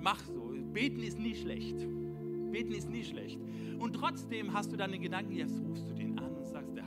mach 0.00 0.24
so. 0.24 0.54
Beten 0.72 1.02
ist 1.02 1.18
nie 1.18 1.34
schlecht. 1.34 1.76
Beten 2.52 2.72
ist 2.72 2.88
nie 2.88 3.02
schlecht. 3.02 3.40
Und 3.78 3.94
trotzdem 3.94 4.52
hast 4.52 4.72
du 4.72 4.76
dann 4.76 4.92
den 4.92 5.02
Gedanken, 5.02 5.32
jetzt 5.32 5.60
rufst 5.60 5.88
du 5.88 5.94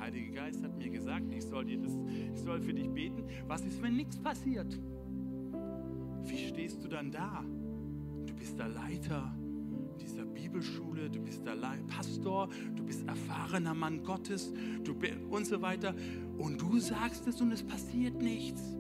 Heilige 0.02 0.32
Geist 0.32 0.64
hat 0.64 0.76
mir 0.80 0.90
gesagt, 0.90 1.32
ich 1.32 1.44
soll, 1.44 1.64
dir 1.64 1.78
das, 1.78 1.94
ich 2.34 2.42
soll 2.42 2.60
für 2.60 2.74
dich 2.74 2.90
beten. 2.90 3.24
Was 3.48 3.64
ist, 3.64 3.80
wenn 3.84 3.96
nichts 3.96 4.18
passiert? 4.18 4.80
Wie 6.24 6.48
stehst 6.48 6.84
du 6.84 6.88
dann 6.88 7.12
da? 7.12 7.46
Du 8.26 8.34
bist 8.34 8.58
der 8.58 8.70
Leiter 8.70 9.32
dieser 10.02 10.26
Bibelschule, 10.26 11.08
du 11.08 11.22
bist 11.22 11.46
der 11.46 11.56
Pastor, 11.88 12.50
du 12.76 12.84
bist 12.84 13.08
erfahrener 13.08 13.76
Mann 13.76 14.04
Gottes 14.04 14.52
du, 14.84 14.96
und 15.30 15.46
so 15.46 15.62
weiter. 15.62 15.94
Und 16.40 16.60
du 16.60 16.80
sagst 16.80 17.28
es 17.28 17.40
und 17.40 17.52
es 17.52 17.62
passiert 17.62 18.20
nichts. 18.20 18.76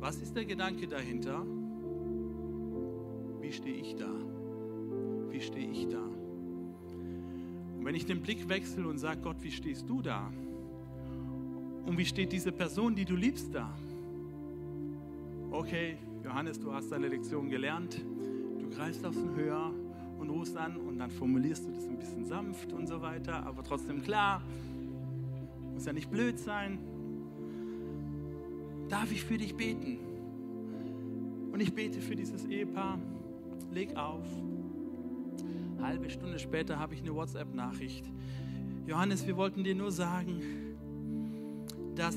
Was 0.00 0.20
ist 0.20 0.34
der 0.34 0.44
Gedanke 0.44 0.88
dahinter? 0.88 1.46
Wie 3.40 3.52
stehe 3.52 3.76
ich 3.76 3.94
da? 3.94 4.10
Wie 5.30 5.40
stehe 5.40 5.70
ich 5.70 5.86
da? 5.86 5.97
Wenn 7.88 7.94
ich 7.94 8.04
den 8.04 8.20
Blick 8.20 8.46
wechsle 8.50 8.86
und 8.86 8.98
sage, 8.98 9.18
Gott, 9.22 9.38
wie 9.40 9.50
stehst 9.50 9.88
du 9.88 10.02
da? 10.02 10.30
Und 11.86 11.96
wie 11.96 12.04
steht 12.04 12.30
diese 12.32 12.52
Person, 12.52 12.94
die 12.94 13.06
du 13.06 13.16
liebst, 13.16 13.54
da? 13.54 13.74
Okay, 15.50 15.96
Johannes, 16.22 16.60
du 16.60 16.70
hast 16.70 16.92
deine 16.92 17.08
Lektion 17.08 17.48
gelernt. 17.48 17.98
Du 18.60 18.68
greifst 18.68 19.06
aufs 19.06 19.24
Höher 19.34 19.72
und 20.18 20.28
rufst 20.28 20.54
an 20.58 20.76
und 20.76 20.98
dann 20.98 21.10
formulierst 21.10 21.66
du 21.66 21.72
das 21.72 21.86
ein 21.86 21.96
bisschen 21.96 22.26
sanft 22.26 22.74
und 22.74 22.86
so 22.86 23.00
weiter, 23.00 23.46
aber 23.46 23.64
trotzdem 23.64 24.02
klar. 24.02 24.42
Muss 25.72 25.86
ja 25.86 25.94
nicht 25.94 26.10
blöd 26.10 26.38
sein 26.38 26.78
darf 28.90 29.10
ich 29.10 29.24
für 29.24 29.38
dich 29.38 29.54
beten? 29.54 29.98
Und 31.52 31.60
ich 31.60 31.74
bete 31.74 32.02
für 32.02 32.14
dieses 32.14 32.44
Ehepaar. 32.44 32.98
Leg 33.72 33.96
auf. 33.96 34.26
Halbe 35.80 36.10
Stunde 36.10 36.38
später 36.38 36.78
habe 36.78 36.94
ich 36.94 37.02
eine 37.02 37.14
WhatsApp-Nachricht. 37.14 38.10
Johannes, 38.86 39.26
wir 39.26 39.36
wollten 39.36 39.64
dir 39.64 39.74
nur 39.74 39.92
sagen, 39.92 40.42
dass 41.94 42.16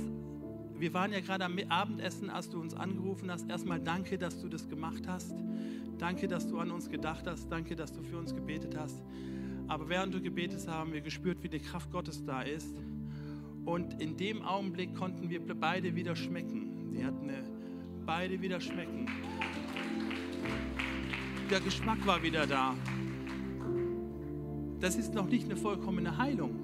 wir 0.81 0.95
waren 0.95 1.11
ja 1.11 1.19
gerade 1.19 1.45
am 1.45 1.59
Abendessen, 1.69 2.31
als 2.31 2.49
du 2.49 2.59
uns 2.59 2.73
angerufen 2.73 3.29
hast. 3.29 3.47
Erstmal 3.47 3.79
danke, 3.79 4.17
dass 4.17 4.41
du 4.41 4.49
das 4.49 4.67
gemacht 4.67 5.07
hast. 5.07 5.35
Danke, 5.99 6.27
dass 6.27 6.47
du 6.47 6.57
an 6.57 6.71
uns 6.71 6.89
gedacht 6.89 7.27
hast. 7.27 7.51
Danke, 7.51 7.75
dass 7.75 7.93
du 7.93 8.01
für 8.01 8.17
uns 8.17 8.33
gebetet 8.33 8.75
hast. 8.75 9.03
Aber 9.67 9.89
während 9.89 10.11
du 10.15 10.21
gebetet 10.21 10.57
hast, 10.57 10.67
haben 10.67 10.91
wir 10.91 11.01
gespürt, 11.01 11.43
wie 11.43 11.49
die 11.49 11.59
Kraft 11.59 11.91
Gottes 11.91 12.25
da 12.25 12.41
ist. 12.41 12.75
Und 13.63 14.01
in 14.01 14.17
dem 14.17 14.41
Augenblick 14.41 14.95
konnten 14.95 15.29
wir 15.29 15.39
beide 15.53 15.95
wieder 15.95 16.15
schmecken. 16.15 16.89
Sie 16.93 17.05
hatten 17.05 17.29
eine, 17.29 17.43
beide 18.07 18.41
wieder 18.41 18.59
schmecken. 18.59 19.05
Der 21.51 21.59
Geschmack 21.59 22.03
war 22.07 22.23
wieder 22.23 22.47
da. 22.47 22.73
Das 24.81 24.95
ist 24.95 25.13
noch 25.13 25.27
nicht 25.27 25.45
eine 25.45 25.55
vollkommene 25.55 26.17
Heilung, 26.17 26.55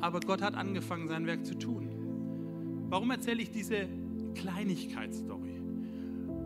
aber 0.00 0.18
Gott 0.18 0.42
hat 0.42 0.54
angefangen, 0.54 1.06
sein 1.06 1.24
Werk 1.24 1.46
zu 1.46 1.54
tun. 1.56 1.88
Warum 2.90 3.12
erzähle 3.12 3.42
ich 3.42 3.52
diese 3.52 3.88
Kleinigkeitsstory? 4.34 5.62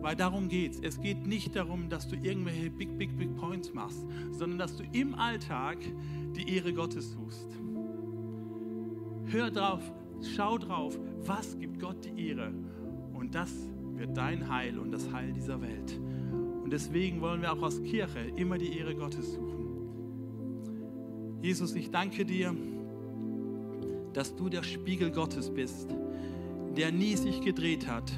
Weil 0.03 0.17
darum 0.17 0.49
geht 0.49 0.75
es. 0.75 0.81
Es 0.81 1.01
geht 1.01 1.27
nicht 1.27 1.57
darum, 1.57 1.89
dass 1.89 2.09
du 2.09 2.17
irgendwelche 2.17 2.71
Big, 2.71 2.99
Big, 2.99 3.17
Big 3.17 3.35
Points 3.37 3.73
machst, 3.73 4.07
sondern 4.33 4.59
dass 4.59 4.77
du 4.77 4.85
im 4.93 5.15
Alltag 5.15 5.79
die 6.37 6.55
Ehre 6.55 6.75
Gottes 6.75 7.13
suchst. 7.13 7.49
Hör 9.25 9.51
drauf, 9.51 9.81
schau 10.37 10.59
drauf, 10.59 10.99
was 11.25 11.59
gibt 11.59 11.81
Gott 11.81 12.05
die 12.05 12.29
Ehre. 12.29 12.53
Und 13.15 13.35
das 13.35 13.53
wird 13.97 14.17
dein 14.17 14.49
Heil 14.49 14.79
und 14.79 14.93
das 14.93 15.11
Heil 15.11 15.33
dieser 15.33 15.61
Welt. 15.61 15.99
Und 16.63 16.71
deswegen 16.71 17.21
wollen 17.23 17.41
wir 17.41 17.53
auch 17.53 17.63
aus 17.63 17.83
Kirche 17.83 18.21
immer 18.37 18.59
die 18.59 18.79
Ehre 18.79 18.95
Gottes 18.95 19.33
suchen. 19.33 19.68
Jesus, 21.41 21.75
ich 21.75 21.91
danke 21.91 22.25
dir, 22.25 22.55
dass 24.13 24.35
du 24.35 24.49
der 24.49 24.65
Spiegel 24.65 25.13
Gottes 25.13 25.51
bist, 25.51 25.89
der 26.77 26.91
nie 26.91 27.15
sich 27.17 27.41
gedreht 27.41 27.87
hat, 27.87 28.13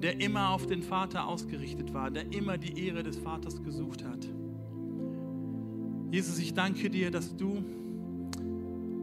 der 0.00 0.20
immer 0.20 0.50
auf 0.50 0.66
den 0.66 0.82
Vater 0.82 1.26
ausgerichtet 1.26 1.92
war, 1.92 2.10
der 2.10 2.32
immer 2.32 2.58
die 2.58 2.86
Ehre 2.86 3.02
des 3.02 3.18
Vaters 3.18 3.60
gesucht 3.62 4.04
hat. 4.04 4.28
Jesus, 6.12 6.38
ich 6.38 6.54
danke 6.54 6.90
dir, 6.90 7.10
dass 7.10 7.36
du 7.36 7.64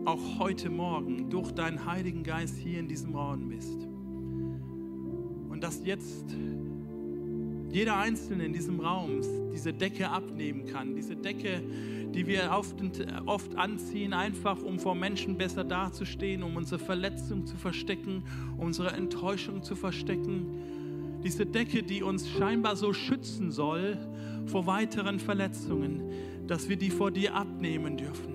auch 0.06 0.40
heute 0.40 0.70
Morgen 0.70 1.30
durch 1.30 1.52
deinen 1.52 1.86
Heiligen 1.86 2.24
Geist 2.24 2.56
hier 2.58 2.80
in 2.80 2.88
diesem 2.88 3.16
Raum 3.16 3.50
bist. 3.50 3.86
Und 5.50 5.62
dass 5.62 5.86
jetzt 5.86 6.34
jeder 7.76 7.98
Einzelne 7.98 8.46
in 8.46 8.54
diesem 8.54 8.80
Raum 8.80 9.20
diese 9.52 9.74
Decke 9.74 10.10
abnehmen 10.10 10.66
kann. 10.66 10.96
Diese 10.96 11.16
Decke, 11.16 11.62
die 12.16 12.28
wir 12.28 12.50
oft, 12.52 12.76
oft 13.26 13.56
anziehen, 13.58 14.14
einfach 14.14 14.62
um 14.62 14.80
vor 14.80 14.96
Menschen 14.96 15.38
besser 15.38 15.66
dazustehen, 15.66 16.44
um 16.44 16.56
unsere 16.56 16.80
Verletzung 16.80 17.46
zu 17.46 17.58
verstecken, 17.58 18.24
unsere 18.58 18.92
Enttäuschung 18.92 19.62
zu 19.62 19.76
verstecken. 19.76 21.20
Diese 21.24 21.46
Decke, 21.46 21.84
die 21.84 22.04
uns 22.04 22.30
scheinbar 22.30 22.78
so 22.78 22.94
schützen 22.94 23.52
soll 23.52 23.98
vor 24.46 24.66
weiteren 24.66 25.20
Verletzungen, 25.20 26.04
dass 26.48 26.70
wir 26.70 26.78
die 26.78 26.90
vor 26.90 27.12
dir 27.12 27.36
abnehmen 27.36 27.98
dürfen. 27.98 28.34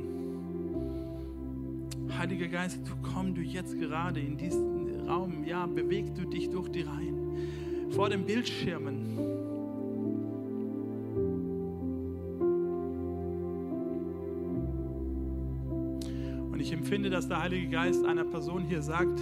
Heiliger 2.19 2.49
Geist, 2.49 2.81
komm 3.15 3.35
du 3.35 3.41
jetzt 3.41 3.79
gerade 3.79 4.21
in 4.21 4.37
diesen 4.37 5.09
Raum, 5.09 5.45
ja, 5.45 5.65
beweg 5.67 6.15
du 6.15 6.27
dich 6.27 6.51
durch 6.51 6.69
die 6.69 6.83
Reihen, 6.83 7.91
vor 7.91 8.11
den 8.11 8.27
Bildschirmen. 8.27 9.40
Empfinde, 16.91 17.09
dass 17.09 17.29
der 17.29 17.41
Heilige 17.41 17.69
Geist 17.69 18.05
einer 18.05 18.25
Person 18.25 18.65
hier 18.65 18.83
sagt, 18.83 19.21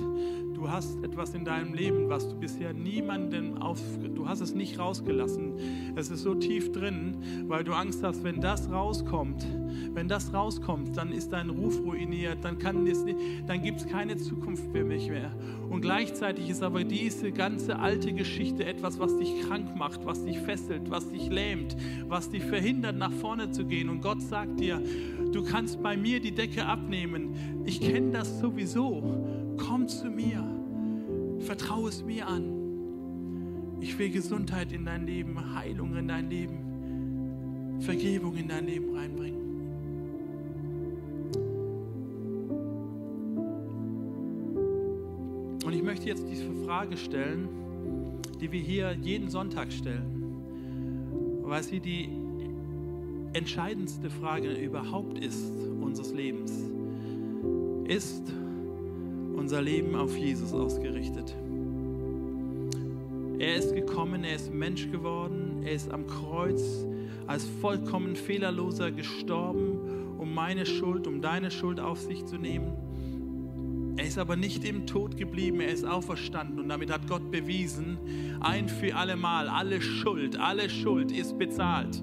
du 0.58 0.68
hast 0.68 1.02
etwas 1.04 1.34
in 1.34 1.44
deinem 1.44 1.72
Leben, 1.72 2.08
was 2.08 2.28
du 2.28 2.34
bisher 2.34 2.72
niemandem 2.72 3.58
auf, 3.58 3.80
du 4.12 4.28
hast 4.28 4.40
es 4.40 4.54
nicht 4.54 4.78
rausgelassen. 4.78 5.54
Es 5.94 6.10
ist 6.10 6.22
so 6.22 6.34
tief 6.34 6.72
drin, 6.72 7.16
weil 7.46 7.62
du 7.62 7.72
Angst 7.74 8.02
hast, 8.02 8.24
wenn 8.24 8.40
das 8.40 8.68
rauskommt, 8.68 9.46
wenn 9.94 10.08
das 10.08 10.34
rauskommt, 10.34 10.96
dann 10.96 11.12
ist 11.12 11.32
dein 11.32 11.50
Ruf 11.50 11.80
ruiniert, 11.80 12.38
dann, 12.42 12.58
dann 12.58 13.62
gibt 13.62 13.80
es 13.80 13.86
keine 13.86 14.16
Zukunft 14.16 14.64
für 14.72 14.84
mich 14.84 15.08
mehr. 15.08 15.30
Und 15.70 15.80
gleichzeitig 15.80 16.50
ist 16.50 16.64
aber 16.64 16.82
diese 16.82 17.30
ganze 17.30 17.78
alte 17.78 18.12
Geschichte 18.12 18.64
etwas, 18.64 18.98
was 18.98 19.16
dich 19.16 19.42
krank 19.42 19.76
macht, 19.76 20.04
was 20.06 20.24
dich 20.24 20.40
fesselt, 20.40 20.90
was 20.90 21.08
dich 21.08 21.28
lähmt, 21.28 21.76
was 22.08 22.30
dich 22.30 22.42
verhindert, 22.42 22.96
nach 22.96 23.12
vorne 23.12 23.52
zu 23.52 23.64
gehen. 23.64 23.88
Und 23.88 24.00
Gott 24.00 24.22
sagt 24.22 24.58
dir, 24.58 24.82
du 25.32 25.44
kannst 25.44 25.80
bei 25.84 25.96
mir 25.96 26.18
die 26.18 26.32
Decke 26.32 26.66
abnehmen. 26.66 27.62
Ich 27.64 27.80
kenne 27.80 28.10
das 28.10 28.40
sowieso. 28.40 29.37
Komm 29.58 29.88
zu 29.88 30.08
mir. 30.08 30.42
Vertraue 31.40 31.88
es 31.88 32.02
mir 32.02 32.26
an. 32.26 33.78
Ich 33.80 33.98
will 33.98 34.10
Gesundheit 34.10 34.72
in 34.72 34.84
dein 34.84 35.06
Leben, 35.06 35.54
Heilung 35.54 35.96
in 35.96 36.08
dein 36.08 36.30
Leben, 36.30 37.80
Vergebung 37.80 38.36
in 38.36 38.48
dein 38.48 38.66
Leben 38.66 38.94
reinbringen. 38.94 39.38
Und 45.64 45.72
ich 45.72 45.82
möchte 45.82 46.08
jetzt 46.08 46.24
diese 46.28 46.50
Frage 46.64 46.96
stellen, 46.96 47.48
die 48.40 48.50
wir 48.50 48.60
hier 48.60 48.92
jeden 48.94 49.28
Sonntag 49.28 49.72
stellen, 49.72 51.42
weil 51.42 51.62
sie 51.62 51.80
die 51.80 52.08
entscheidendste 53.32 54.10
Frage 54.10 54.52
überhaupt 54.54 55.18
ist 55.18 55.52
unseres 55.80 56.12
Lebens. 56.12 56.52
Ist 57.84 58.32
unser 59.38 59.62
Leben 59.62 59.94
auf 59.94 60.16
Jesus 60.16 60.52
ausgerichtet? 60.52 61.34
Er 63.38 63.54
ist 63.54 63.74
gekommen, 63.74 64.24
er 64.24 64.34
ist 64.34 64.52
Mensch 64.52 64.90
geworden, 64.90 65.62
er 65.64 65.72
ist 65.72 65.90
am 65.90 66.06
Kreuz 66.06 66.84
als 67.28 67.46
vollkommen 67.60 68.16
fehlerloser 68.16 68.90
gestorben, 68.90 70.16
um 70.18 70.34
meine 70.34 70.66
Schuld, 70.66 71.06
um 71.06 71.20
deine 71.20 71.50
Schuld 71.50 71.78
auf 71.78 72.00
sich 72.00 72.24
zu 72.26 72.36
nehmen. 72.36 72.72
Er 73.96 74.06
ist 74.06 74.18
aber 74.18 74.36
nicht 74.36 74.64
im 74.64 74.86
Tod 74.86 75.16
geblieben, 75.16 75.60
er 75.60 75.72
ist 75.72 75.84
auferstanden 75.84 76.58
und 76.58 76.68
damit 76.68 76.90
hat 76.90 77.06
Gott 77.06 77.30
bewiesen, 77.30 77.98
ein 78.40 78.68
für 78.68 78.96
alle 78.96 79.16
Mal, 79.16 79.48
alle 79.48 79.82
Schuld, 79.82 80.38
alle 80.38 80.70
Schuld 80.70 81.12
ist 81.12 81.38
bezahlt. 81.38 82.02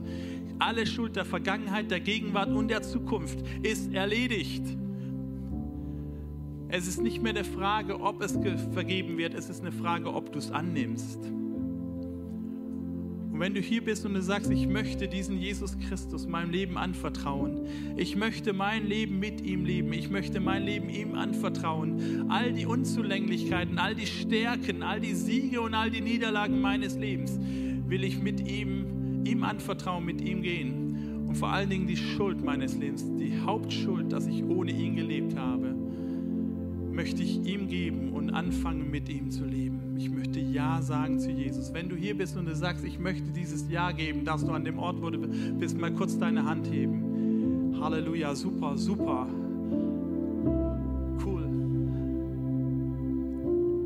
Alle 0.60 0.86
Schuld 0.86 1.16
der 1.16 1.26
Vergangenheit, 1.26 1.92
der 1.92 2.00
Gegenwart 2.00 2.50
und 2.50 2.70
der 2.70 2.82
Zukunft 2.82 3.40
ist 3.62 3.94
erledigt. 3.94 4.64
Es 6.78 6.88
ist 6.88 7.02
nicht 7.02 7.24
mehr 7.24 7.30
eine 7.30 7.46
Frage, 7.46 8.02
ob 8.02 8.22
es 8.22 8.38
vergeben 8.74 9.18
wird, 9.18 9.34
es 9.34 9.50
ist 9.50 9.62
eine 9.62 9.72
Frage, 9.72 10.14
ob 10.14 10.34
du 10.34 10.40
es 10.40 10.52
annimmst. 10.52 11.24
Und 13.32 13.40
wenn 13.40 13.54
du 13.54 13.62
hier 13.62 13.82
bist 13.82 14.06
und 14.06 14.14
du 14.14 14.22
sagst, 14.22 14.52
ich 14.52 14.68
möchte 14.68 15.08
diesen 15.08 15.40
Jesus 15.40 15.78
Christus 15.80 16.28
meinem 16.28 16.50
Leben 16.52 16.78
anvertrauen, 16.78 17.62
ich 17.96 18.18
möchte 18.18 18.52
mein 18.52 18.86
Leben 18.88 19.20
mit 19.20 19.40
ihm 19.40 19.64
leben, 19.64 19.94
ich 19.94 20.10
möchte 20.10 20.42
mein 20.42 20.64
Leben 20.64 20.90
ihm 20.90 21.16
anvertrauen, 21.16 22.30
all 22.30 22.52
die 22.52 22.66
Unzulänglichkeiten, 22.66 23.80
all 23.80 23.96
die 23.96 24.08
Stärken, 24.08 24.84
all 24.84 25.00
die 25.00 25.14
Siege 25.14 25.62
und 25.62 25.76
all 25.76 25.90
die 25.90 26.02
Niederlagen 26.02 26.60
meines 26.60 26.98
Lebens 26.98 27.40
will 27.88 28.04
ich 28.04 28.22
mit 28.22 28.46
ihm 28.50 29.24
ihm 29.26 29.46
anvertrauen, 29.46 30.04
mit 30.04 30.20
ihm 30.20 30.42
gehen. 30.42 31.26
Und 31.26 31.36
vor 31.36 31.54
allen 31.54 31.70
Dingen 31.70 31.88
die 31.88 31.96
Schuld 31.96 32.44
meines 32.44 32.76
Lebens, 32.76 33.06
die 33.18 33.40
Hauptschuld, 33.40 34.12
dass 34.12 34.28
ich 34.28 34.44
ohne 34.44 34.72
ihn 34.72 34.98
gelebt 34.98 35.38
habe, 35.38 35.75
möchte 36.96 37.22
ich 37.22 37.46
ihm 37.46 37.68
geben 37.68 38.14
und 38.14 38.30
anfangen, 38.32 38.90
mit 38.90 39.10
ihm 39.10 39.30
zu 39.30 39.46
leben. 39.46 39.96
Ich 39.98 40.10
möchte 40.10 40.40
Ja 40.40 40.82
sagen 40.82 41.20
zu 41.20 41.30
Jesus. 41.30 41.74
Wenn 41.74 41.90
du 41.90 41.96
hier 41.96 42.18
bist 42.18 42.38
und 42.38 42.46
du 42.46 42.56
sagst, 42.56 42.86
ich 42.86 42.98
möchte 42.98 43.32
dieses 43.32 43.70
Ja 43.70 43.92
geben, 43.92 44.24
darfst 44.24 44.48
du 44.48 44.52
an 44.52 44.64
dem 44.64 44.80
Ort, 44.80 45.02
wo 45.02 45.10
du 45.10 45.20
bist, 45.20 45.78
mal 45.78 45.92
kurz 45.92 46.18
deine 46.18 46.46
Hand 46.46 46.72
heben. 46.72 47.78
Halleluja, 47.82 48.34
super, 48.34 48.78
super. 48.78 49.28
Cool. 51.26 51.44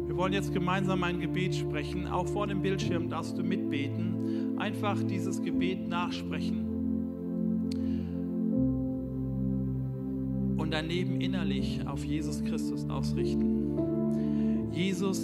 Wir 0.07 0.15
wollen 0.15 0.33
jetzt 0.33 0.53
gemeinsam 0.53 1.03
ein 1.03 1.19
Gebet 1.19 1.55
sprechen. 1.55 2.07
Auch 2.07 2.27
vor 2.27 2.45
dem 2.45 2.61
Bildschirm 2.61 3.09
darfst 3.09 3.37
du 3.37 3.43
mitbeten 3.43 4.19
einfach 4.59 5.01
dieses 5.03 5.41
Gebet 5.41 5.87
nachsprechen 5.87 6.68
und 10.69 10.73
dein 10.75 10.87
Leben 10.87 11.19
innerlich 11.19 11.79
auf 11.87 12.05
Jesus 12.05 12.43
Christus 12.43 12.87
ausrichten. 12.91 14.69
Jesus, 14.71 15.19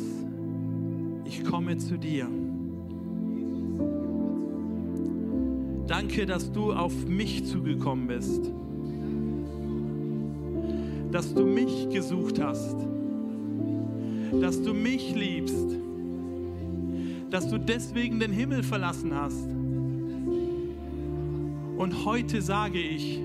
ich 1.24 1.44
komme 1.44 1.78
zu 1.78 2.00
dir. 2.00 2.28
Danke, 5.86 6.26
dass 6.26 6.52
du 6.52 6.74
auf 6.74 7.08
mich 7.08 7.46
zugekommen 7.46 8.08
bist, 8.08 8.52
dass 11.12 11.32
du 11.32 11.46
mich 11.46 11.90
gesucht 11.92 12.42
hast, 12.42 12.76
dass 14.42 14.60
du 14.64 14.74
mich 14.74 15.14
liebst 15.14 15.76
dass 17.32 17.50
du 17.50 17.58
deswegen 17.60 18.20
den 18.20 18.32
Himmel 18.32 18.64
verlassen 18.64 19.14
hast. 19.14 19.46
Und 21.78 22.06
heute 22.06 22.42
sage 22.42 22.80
ich 22.80 23.20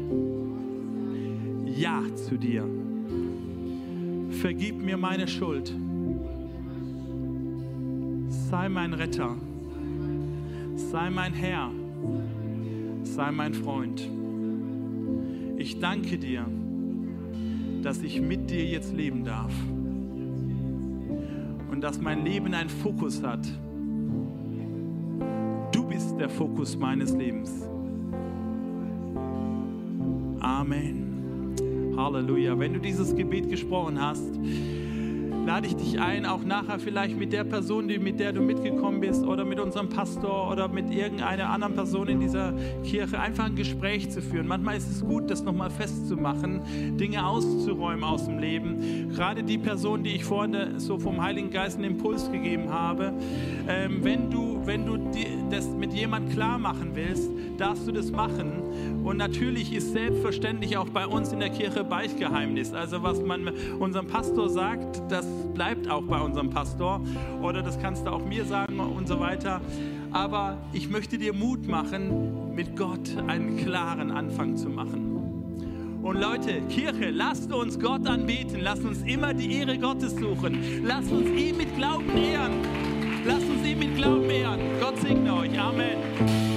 Ja 1.80 2.02
zu 2.14 2.36
dir. 2.36 2.64
Vergib 4.42 4.82
mir 4.82 4.98
meine 4.98 5.26
Schuld. 5.26 5.74
Sei 8.28 8.68
mein 8.68 8.92
Retter. 8.92 9.34
Sei 10.76 11.08
mein 11.08 11.32
Herr. 11.32 11.70
Sei 13.02 13.30
mein 13.30 13.54
Freund. 13.54 14.06
Ich 15.56 15.78
danke 15.78 16.18
dir, 16.18 16.44
dass 17.82 18.02
ich 18.02 18.20
mit 18.20 18.50
dir 18.50 18.66
jetzt 18.66 18.94
leben 18.94 19.24
darf. 19.24 19.54
Und 21.70 21.80
dass 21.80 21.98
mein 21.98 22.26
Leben 22.26 22.52
einen 22.52 22.68
Fokus 22.68 23.22
hat 23.22 23.48
der 26.20 26.28
Fokus 26.28 26.76
meines 26.76 27.12
Lebens. 27.12 27.66
Amen. 30.40 31.19
Halleluja. 32.00 32.58
Wenn 32.58 32.74
du 32.74 32.80
dieses 32.80 33.14
Gebet 33.14 33.48
gesprochen 33.48 34.00
hast, 34.00 34.30
lade 35.46 35.66
ich 35.66 35.76
dich 35.76 36.00
ein, 36.00 36.26
auch 36.26 36.44
nachher 36.44 36.78
vielleicht 36.78 37.18
mit 37.18 37.32
der 37.32 37.44
Person, 37.44 37.88
die, 37.88 37.98
mit 37.98 38.20
der 38.20 38.32
du 38.32 38.40
mitgekommen 38.40 39.00
bist 39.00 39.24
oder 39.24 39.44
mit 39.44 39.58
unserem 39.58 39.88
Pastor 39.88 40.50
oder 40.50 40.68
mit 40.68 40.92
irgendeiner 40.92 41.50
anderen 41.50 41.74
Person 41.74 42.08
in 42.08 42.20
dieser 42.20 42.52
Kirche 42.84 43.18
einfach 43.18 43.46
ein 43.46 43.56
Gespräch 43.56 44.10
zu 44.10 44.22
führen. 44.22 44.46
Manchmal 44.46 44.76
ist 44.76 44.90
es 44.90 45.04
gut, 45.04 45.30
das 45.30 45.42
nochmal 45.42 45.70
festzumachen, 45.70 46.96
Dinge 46.96 47.26
auszuräumen 47.26 48.04
aus 48.04 48.26
dem 48.26 48.38
Leben. 48.38 49.10
Gerade 49.14 49.42
die 49.42 49.58
Person, 49.58 50.04
die 50.04 50.16
ich 50.16 50.24
vorhin 50.24 50.78
so 50.78 50.98
vom 50.98 51.22
Heiligen 51.22 51.50
Geist 51.50 51.78
einen 51.78 51.92
Impuls 51.92 52.30
gegeben 52.30 52.70
habe, 52.70 53.12
ähm, 53.68 53.98
wenn 54.02 54.30
du, 54.30 54.49
wenn 54.66 54.86
du 54.86 54.98
das 55.50 55.66
mit 55.66 55.92
jemand 55.92 56.32
klar 56.32 56.58
machen 56.58 56.92
willst, 56.94 57.30
darfst 57.58 57.86
du 57.86 57.92
das 57.92 58.10
machen. 58.10 59.00
Und 59.04 59.16
natürlich 59.16 59.72
ist 59.72 59.92
selbstverständlich 59.92 60.76
auch 60.76 60.88
bei 60.88 61.06
uns 61.06 61.32
in 61.32 61.40
der 61.40 61.50
Kirche 61.50 61.84
Beichtgeheimnis. 61.84 62.72
Also 62.72 63.02
was 63.02 63.20
man 63.20 63.50
unserem 63.78 64.06
Pastor 64.06 64.48
sagt, 64.48 65.02
das 65.10 65.26
bleibt 65.54 65.90
auch 65.90 66.02
bei 66.02 66.20
unserem 66.20 66.50
Pastor. 66.50 67.00
Oder 67.42 67.62
das 67.62 67.78
kannst 67.80 68.06
du 68.06 68.10
auch 68.10 68.24
mir 68.24 68.44
sagen 68.44 68.80
und 68.80 69.08
so 69.08 69.20
weiter. 69.20 69.60
Aber 70.12 70.58
ich 70.72 70.88
möchte 70.88 71.18
dir 71.18 71.32
Mut 71.32 71.66
machen, 71.66 72.54
mit 72.54 72.76
Gott 72.76 73.16
einen 73.26 73.56
klaren 73.56 74.10
Anfang 74.10 74.56
zu 74.56 74.68
machen. 74.68 75.10
Und 76.02 76.18
Leute, 76.18 76.62
Kirche, 76.70 77.10
lasst 77.10 77.52
uns 77.52 77.78
Gott 77.78 78.06
anbeten. 78.06 78.60
Lasst 78.62 78.84
uns 78.84 79.02
immer 79.02 79.34
die 79.34 79.52
Ehre 79.58 79.78
Gottes 79.78 80.16
suchen. 80.16 80.82
Lasst 80.82 81.12
uns 81.12 81.28
ihn 81.28 81.58
mit 81.58 81.76
Glauben 81.76 82.16
ehren. 82.16 82.52
Lasst 83.24 83.48
uns 83.48 83.66
ihn 83.66 83.78
mit 83.78 83.96
Glauben 83.96 84.30
ehren. 84.30 84.60
Gott 84.80 84.98
segne 84.98 85.34
euch. 85.34 85.58
Amen. 85.58 86.49